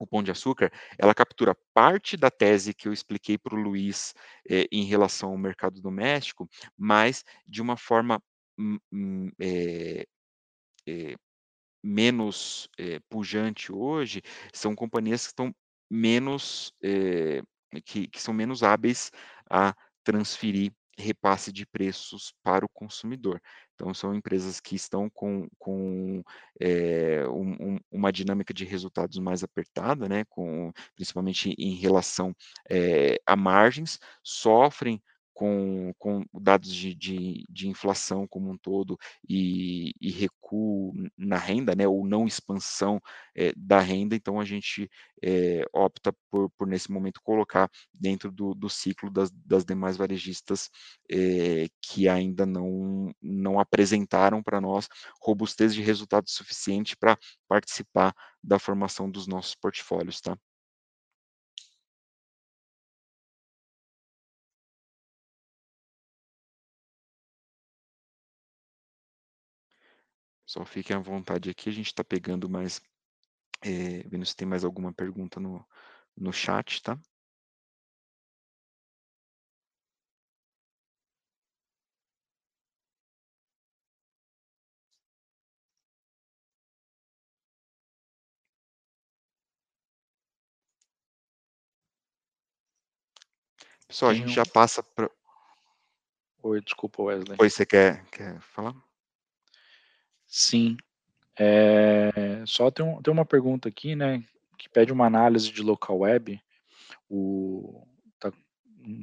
o 0.00 0.06
Pão 0.08 0.22
de 0.24 0.32
Açúcar, 0.32 0.72
ela 0.98 1.14
captura 1.14 1.56
parte 1.74 2.16
da 2.16 2.30
tese 2.30 2.74
que 2.74 2.88
eu 2.88 2.92
expliquei 2.94 3.38
para 3.38 3.54
o 3.56 3.60
Luiz, 3.62 4.14
eh, 4.50 4.66
em 4.72 4.84
relação 4.86 5.30
ao 5.32 5.38
mercado 5.38 5.80
doméstico, 5.82 6.48
mas 6.78 7.24
de 7.46 7.62
uma 7.62 7.76
forma, 7.78 8.22
hum 8.58 8.78
hum, 8.92 9.30
eh 9.40 10.06
eh, 10.88 11.16
menos, 11.84 12.68
pujante 13.10 13.72
hoje, 13.72 14.22
são 14.54 14.74
companhias 14.76 15.22
que 15.24 15.28
estão 15.32 15.54
menos, 15.90 16.72
que 17.86 18.08
que 18.08 18.20
são 18.22 18.34
menos 18.34 18.62
hábeis 18.64 19.10
a 19.50 19.74
transferir 20.04 20.72
repasse 21.00 21.52
de 21.52 21.66
preços 21.66 22.34
para 22.42 22.64
o 22.64 22.68
consumidor. 22.68 23.40
Então 23.74 23.94
são 23.94 24.14
empresas 24.14 24.60
que 24.60 24.76
estão 24.76 25.10
com 25.10 25.48
com, 25.58 26.22
eh, 26.60 27.26
um 27.28 27.74
um 27.76 27.78
uma 27.90 28.12
dinâmica 28.12 28.54
de 28.54 28.64
resultados 28.64 29.18
mais 29.18 29.42
apertada, 29.44 30.08
né, 30.08 30.24
com 30.28 30.72
principalmente 30.96 31.54
em 31.58 31.74
relação, 31.76 32.34
eh, 32.70 33.16
a 33.26 33.36
margens, 33.36 33.98
sofrem 34.22 35.02
com 35.40 35.92
com 35.98 36.22
dados 36.34 36.74
de 36.74 36.94
de 36.94 37.44
de 37.48 37.68
inflação 37.68 38.26
como 38.28 38.50
um 38.50 38.58
todo 38.58 38.98
e 39.28 39.92
e 40.00 40.10
recuo 40.10 40.92
na 41.16 41.38
renda, 41.38 41.74
né, 41.74 41.88
ou 41.88 42.06
não 42.06 42.26
expansão, 42.26 43.00
eh, 43.34 43.52
da 43.56 43.80
renda, 43.80 44.14
então 44.14 44.38
a 44.38 44.44
gente, 44.44 44.90
eh, 45.22 45.64
opta 45.72 46.12
por 46.30 46.50
por 46.58 46.66
nesse 46.68 46.90
momento 46.92 47.20
colocar 47.22 47.70
dentro 47.94 48.30
do 48.30 48.54
do 48.54 48.68
ciclo 48.68 49.10
das 49.10 49.30
das 49.30 49.64
demais 49.64 49.96
varejistas, 49.96 50.68
eh, 51.10 51.68
que 51.82 52.06
ainda 52.08 52.44
não 52.46 53.10
não 53.22 53.58
apresentaram 53.60 54.42
para 54.42 54.60
nós 54.60 54.88
robustez 55.22 55.74
de 55.74 55.80
resultado 55.82 56.28
suficiente 56.28 56.96
para 56.96 57.16
participar 57.48 58.14
da 58.44 58.58
formação 58.58 59.10
dos 59.10 59.26
nossos 59.26 59.54
portfólios, 59.54 60.20
tá? 60.20 60.36
Só 70.50 70.64
fiquem 70.64 70.96
à 70.96 70.98
vontade 70.98 71.48
aqui, 71.48 71.68
a 71.68 71.72
gente 71.72 71.86
está 71.86 72.02
pegando 72.02 72.48
mais, 72.50 72.82
eh, 73.62 74.02
vendo 74.08 74.26
se 74.26 74.34
tem 74.34 74.48
mais 74.48 74.64
alguma 74.64 74.92
pergunta 74.92 75.38
no 75.38 75.64
no 76.16 76.32
chat, 76.32 76.82
tá? 76.82 76.98
Pessoal, 93.86 94.10
a 94.10 94.14
gente 94.14 94.32
já 94.32 94.44
passa 94.44 94.82
pra 94.82 95.08
Oi, 96.42 96.60
desculpa, 96.60 97.04
Wesley. 97.04 97.36
Oi, 97.40 97.48
você 97.48 97.64
quer 97.64 98.04
quer 98.06 98.40
falar? 98.40 98.74
Sim. 100.32 100.76
Eh, 101.38 102.44
só 102.46 102.70
tem 102.70 102.84
um 102.86 103.02
tem 103.02 103.12
uma 103.12 103.26
pergunta 103.26 103.68
aqui, 103.68 103.96
né, 103.96 104.22
que 104.58 104.68
pede 104.70 104.92
uma 104.92 105.06
análise 105.06 105.50
de 105.52 105.62
local 105.62 105.98
web, 106.00 106.40
o 107.10 107.86
tá 108.20 108.32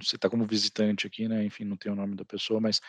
você 0.03 0.17
tá 0.17 0.30
como 0.30 0.45
visitante 0.47 1.07
aqui, 1.07 1.28
né, 1.28 1.45
enfim, 1.45 1.65
não 1.65 1.78
tem 1.78 1.91
o 1.91 1.95
nome 1.95 2.15
da 2.15 2.25
pessoa, 2.25 2.59
mas, 2.61 2.82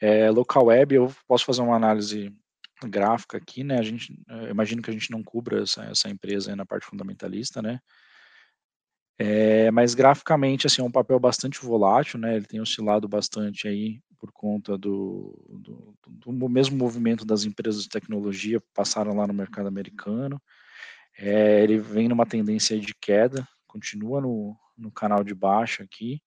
eh, 0.00 0.30
local 0.30 0.66
web 0.66 0.94
eu 0.96 1.14
posso 1.28 1.44
fazer 1.46 1.62
uma 1.62 1.76
análise 1.76 2.32
gráfica 2.86 3.38
aqui, 3.38 3.64
né, 3.64 3.78
a 3.78 3.82
gente 3.84 4.14
eu 4.28 4.50
imagino 4.50 4.82
que 4.82 4.90
a 4.90 4.94
gente 4.94 5.10
não 5.12 5.22
cubra 5.24 5.62
essa 5.64 5.84
essa 5.86 6.10
empresa 6.10 6.56
na 6.56 6.66
parte 6.66 6.86
fundamentalista, 6.86 7.62
né, 7.62 7.80
É, 9.18 9.70
mas 9.70 9.94
graficamente, 9.94 10.66
assim, 10.66 10.82
é 10.82 10.84
um 10.84 10.90
papel 10.90 11.18
bastante 11.20 11.60
volátil, 11.64 12.18
né? 12.18 12.36
Ele 12.36 12.46
tem 12.46 12.60
oscilado 12.60 13.06
bastante 13.08 13.68
aí 13.68 14.00
por 14.18 14.32
conta 14.32 14.76
do, 14.76 15.38
do, 15.48 15.94
do 16.16 16.48
mesmo 16.48 16.76
movimento 16.76 17.24
das 17.24 17.44
empresas 17.44 17.82
de 17.82 17.88
tecnologia 17.88 18.60
passaram 18.72 19.14
lá 19.14 19.26
no 19.26 19.34
mercado 19.34 19.68
americano. 19.68 20.40
É, 21.16 21.62
ele 21.62 21.78
vem 21.78 22.08
numa 22.08 22.26
tendência 22.26 22.78
de 22.80 22.94
queda, 22.94 23.46
continua 23.66 24.20
no, 24.20 24.56
no 24.76 24.90
canal 24.90 25.22
de 25.22 25.34
baixa 25.34 25.84
aqui. 25.84 26.20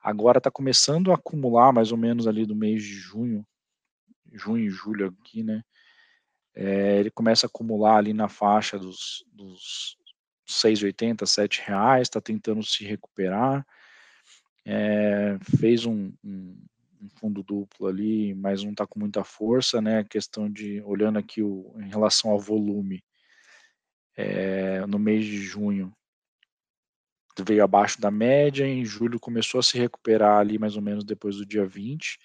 Agora 0.00 0.38
está 0.38 0.50
começando 0.50 1.10
a 1.10 1.16
acumular 1.16 1.72
mais 1.72 1.90
ou 1.90 1.98
menos 1.98 2.28
ali 2.28 2.46
do 2.46 2.54
mês 2.54 2.82
de 2.82 2.94
junho, 2.94 3.44
junho 4.32 4.64
e 4.64 4.70
julho 4.70 5.08
aqui, 5.08 5.42
né? 5.42 5.62
É, 6.54 7.00
ele 7.00 7.10
começa 7.10 7.46
a 7.46 7.48
acumular 7.48 7.96
ali 7.96 8.12
na 8.12 8.28
faixa 8.28 8.78
dos, 8.78 9.24
dos 9.32 9.96
6,80, 10.46 11.26
7 11.26 11.62
reais, 11.66 12.02
está 12.02 12.20
tentando 12.20 12.62
se 12.62 12.84
recuperar. 12.84 13.66
É, 14.64 15.38
fez 15.58 15.86
um, 15.86 16.12
um, 16.24 16.56
um, 17.00 17.08
fundo 17.20 17.42
duplo 17.42 17.86
ali, 17.86 18.34
mas 18.34 18.62
não 18.62 18.72
está 18.72 18.86
com 18.86 18.98
muita 18.98 19.22
força, 19.24 19.80
né? 19.80 19.98
A 20.00 20.04
questão 20.04 20.50
de, 20.50 20.80
olhando 20.82 21.18
aqui 21.18 21.42
o, 21.42 21.74
em 21.78 21.88
relação 21.88 22.30
ao 22.30 22.38
volume, 22.38 23.02
é, 24.16 24.84
no 24.86 24.98
mês 24.98 25.24
de 25.24 25.38
junho 25.38 25.92
veio 27.42 27.62
abaixo 27.62 28.00
da 28.00 28.10
média, 28.10 28.66
em 28.66 28.84
julho 28.84 29.20
começou 29.20 29.60
a 29.60 29.62
se 29.62 29.76
recuperar 29.76 30.38
ali 30.38 30.58
mais 30.58 30.74
ou 30.76 30.82
menos 30.82 31.04
depois 31.04 31.36
do 31.36 31.44
dia 31.44 31.66
20, 31.66 32.18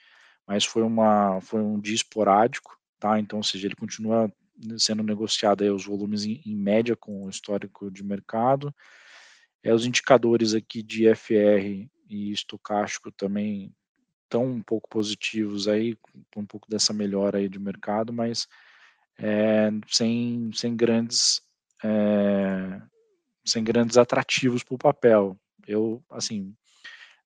mas 0.47 0.63
foi, 0.63 0.83
uma, 0.83 1.41
foi 1.41 1.61
um 1.61 1.79
dia 1.79 1.95
esporádico, 1.95 2.77
tá? 2.99 3.19
Então, 3.19 3.39
ou 3.39 3.43
seja, 3.43 3.67
ele 3.67 3.75
continua 3.75 4.31
sendo 4.77 5.03
negociado 5.03 5.61
os 5.73 5.85
volumes 5.85 6.25
em, 6.25 6.41
em 6.45 6.55
média 6.55 6.95
com 6.95 7.25
o 7.25 7.29
histórico 7.29 7.89
de 7.89 8.03
mercado. 8.03 8.73
É, 9.63 9.73
os 9.73 9.85
indicadores 9.85 10.53
aqui 10.53 10.81
de 10.81 11.13
FR 11.13 11.87
e 12.09 12.31
estocástico 12.31 13.11
também 13.11 13.73
estão 14.23 14.45
um 14.45 14.61
pouco 14.61 14.89
positivos 14.89 15.67
aí, 15.67 15.97
um 16.35 16.45
pouco 16.45 16.69
dessa 16.69 16.93
melhora 16.93 17.37
aí 17.37 17.49
de 17.49 17.59
mercado, 17.59 18.13
mas 18.13 18.47
é, 19.19 19.69
sem, 19.87 20.51
sem 20.53 20.75
grandes 20.75 21.41
é, 21.83 22.81
sem 23.45 23.63
grandes 23.63 23.97
atrativos 23.97 24.63
para 24.63 24.75
o 24.75 24.79
papel. 24.79 25.37
Eu, 25.67 26.03
assim, 26.09 26.55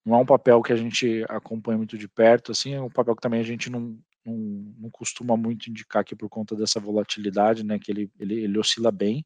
não 0.03 0.15
é 0.15 0.17
um 0.19 0.25
papel 0.25 0.61
que 0.61 0.73
a 0.73 0.75
gente 0.75 1.25
acompanha 1.29 1.77
muito 1.77 1.97
de 1.97 2.07
perto, 2.07 2.51
assim, 2.51 2.73
é 2.73 2.81
um 2.81 2.89
papel 2.89 3.15
que 3.15 3.21
também 3.21 3.39
a 3.39 3.43
gente 3.43 3.69
não, 3.69 3.97
não, 4.25 4.35
não 4.77 4.89
costuma 4.89 5.37
muito 5.37 5.69
indicar 5.69 6.01
aqui 6.01 6.15
por 6.15 6.29
conta 6.29 6.55
dessa 6.55 6.79
volatilidade, 6.79 7.63
né, 7.63 7.77
que 7.79 7.91
ele, 7.91 8.11
ele, 8.19 8.43
ele 8.43 8.59
oscila 8.59 8.91
bem, 8.91 9.25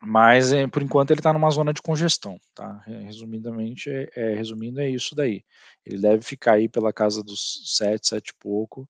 mas 0.00 0.52
é, 0.52 0.66
por 0.66 0.82
enquanto 0.82 1.10
ele 1.10 1.20
está 1.20 1.32
numa 1.32 1.50
zona 1.50 1.72
de 1.72 1.82
congestão, 1.82 2.40
tá? 2.54 2.82
Resumidamente, 2.86 3.90
é, 3.90 4.08
é, 4.14 4.34
resumindo, 4.34 4.80
é 4.80 4.88
isso 4.88 5.14
daí. 5.14 5.44
Ele 5.84 6.00
deve 6.00 6.22
ficar 6.22 6.52
aí 6.52 6.68
pela 6.68 6.92
casa 6.92 7.22
dos 7.22 7.76
7, 7.76 8.06
7 8.06 8.28
e 8.28 8.34
pouco, 8.38 8.88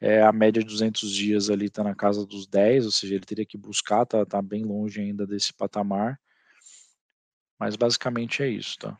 é, 0.00 0.22
a 0.22 0.32
média 0.32 0.62
de 0.62 0.68
200 0.68 1.10
dias 1.10 1.48
ali 1.48 1.66
está 1.66 1.82
na 1.82 1.94
casa 1.94 2.26
dos 2.26 2.46
10, 2.46 2.84
ou 2.84 2.92
seja, 2.92 3.14
ele 3.14 3.24
teria 3.24 3.46
que 3.46 3.56
buscar, 3.56 4.04
tá, 4.04 4.24
tá 4.26 4.42
bem 4.42 4.62
longe 4.62 5.00
ainda 5.00 5.26
desse 5.26 5.54
patamar. 5.54 6.20
Mas 7.58 7.74
basicamente 7.74 8.42
é 8.42 8.48
isso, 8.48 8.76
tá? 8.78 8.98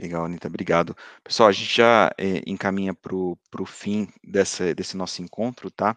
Legal, 0.00 0.24
Anitta, 0.24 0.48
obrigado. 0.48 0.96
Pessoal, 1.22 1.50
a 1.50 1.52
gente 1.52 1.76
já 1.76 2.10
é, 2.16 2.42
encaminha 2.46 2.94
para 2.94 3.14
o 3.14 3.66
fim 3.66 4.08
dessa, 4.24 4.74
desse 4.74 4.96
nosso 4.96 5.20
encontro, 5.20 5.70
tá? 5.70 5.94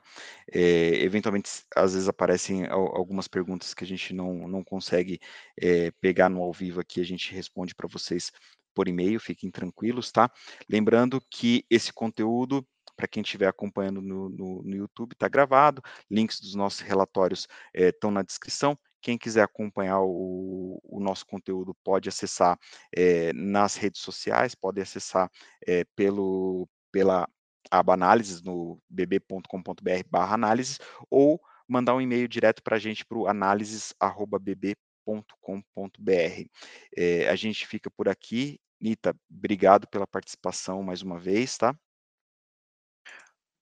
É, 0.52 1.02
eventualmente, 1.02 1.50
às 1.74 1.94
vezes 1.94 2.10
aparecem 2.10 2.68
algumas 2.68 3.30
perguntas 3.30 3.74
que 3.74 3.86
a 3.86 3.88
gente 3.88 4.14
não, 4.14 4.46
não 4.46 4.62
consegue 4.62 5.22
é, 5.58 5.90
pegar 6.02 6.28
no 6.28 6.42
ao 6.42 6.52
vivo 6.52 6.82
aqui, 6.82 7.00
a 7.00 7.06
gente 7.06 7.34
responde 7.34 7.74
para 7.74 7.88
vocês 7.88 8.30
por 8.76 8.90
e-mail, 8.90 9.22
fiquem 9.22 9.50
tranquilos, 9.50 10.12
tá? 10.12 10.30
Lembrando 10.70 11.22
que 11.32 11.66
esse 11.70 11.94
conteúdo, 11.94 12.68
para 12.98 13.08
quem 13.08 13.24
estiver 13.24 13.48
acompanhando 13.48 14.02
no, 14.02 14.28
no, 14.28 14.64
no 14.64 14.76
YouTube, 14.76 15.14
está 15.14 15.30
gravado, 15.30 15.82
links 16.12 16.42
dos 16.42 16.56
nossos 16.56 16.82
relatórios 16.82 17.48
estão 17.74 18.10
eh, 18.10 18.14
na 18.14 18.22
descrição. 18.22 18.78
Quem 19.04 19.18
quiser 19.18 19.44
acompanhar 19.44 20.02
o, 20.02 20.80
o 20.84 21.00
nosso 21.00 21.26
conteúdo 21.28 21.76
pode 21.84 22.10
acessar 22.10 22.58
eh, 22.96 23.32
nas 23.34 23.76
redes 23.76 24.02
sociais, 24.02 24.56
pode 24.56 24.82
acessar 24.82 25.30
eh, 25.68 25.86
pelo, 25.96 26.68
pela 26.92 27.28
aba 27.70 27.94
análises 27.94 28.42
no 28.42 28.80
bb.com.br 28.90 30.04
barra 30.10 30.34
análises 30.34 30.80
ou 31.10 31.40
mandar 31.68 31.94
um 31.96 32.02
e-mail 32.02 32.28
direto 32.28 32.64
para 32.64 32.78
a 32.78 32.80
gente 32.80 33.06
para 33.06 33.18
o 33.18 33.28
análises.bb.com 33.28 34.94
www.nita.com.br. 35.06 36.50
É, 36.96 37.30
a 37.30 37.36
gente 37.36 37.68
fica 37.68 37.90
por 37.92 38.10
aqui. 38.10 38.60
Nita, 38.80 39.16
obrigado 39.30 39.88
pela 39.88 40.08
participação 40.08 40.84
mais 40.84 41.02
uma 41.02 41.20
vez, 41.20 41.58
tá? 41.58 41.76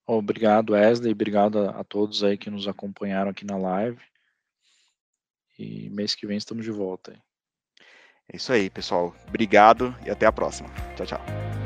Obrigado, 0.07 0.73
Wesley. 0.73 1.11
Obrigado 1.11 1.59
a, 1.59 1.81
a 1.81 1.83
todos 1.83 2.23
aí 2.23 2.37
que 2.37 2.49
nos 2.49 2.67
acompanharam 2.67 3.31
aqui 3.31 3.45
na 3.45 3.57
live. 3.57 4.01
E 5.61 5.89
mês 5.91 6.15
que 6.15 6.25
vem 6.25 6.37
estamos 6.37 6.65
de 6.65 6.71
volta. 6.71 7.13
É 8.31 8.35
isso 8.35 8.51
aí, 8.51 8.69
pessoal. 8.69 9.15
Obrigado 9.27 9.95
e 10.05 10.09
até 10.09 10.25
a 10.25 10.31
próxima. 10.31 10.69
Tchau, 10.95 11.05
tchau. 11.05 11.60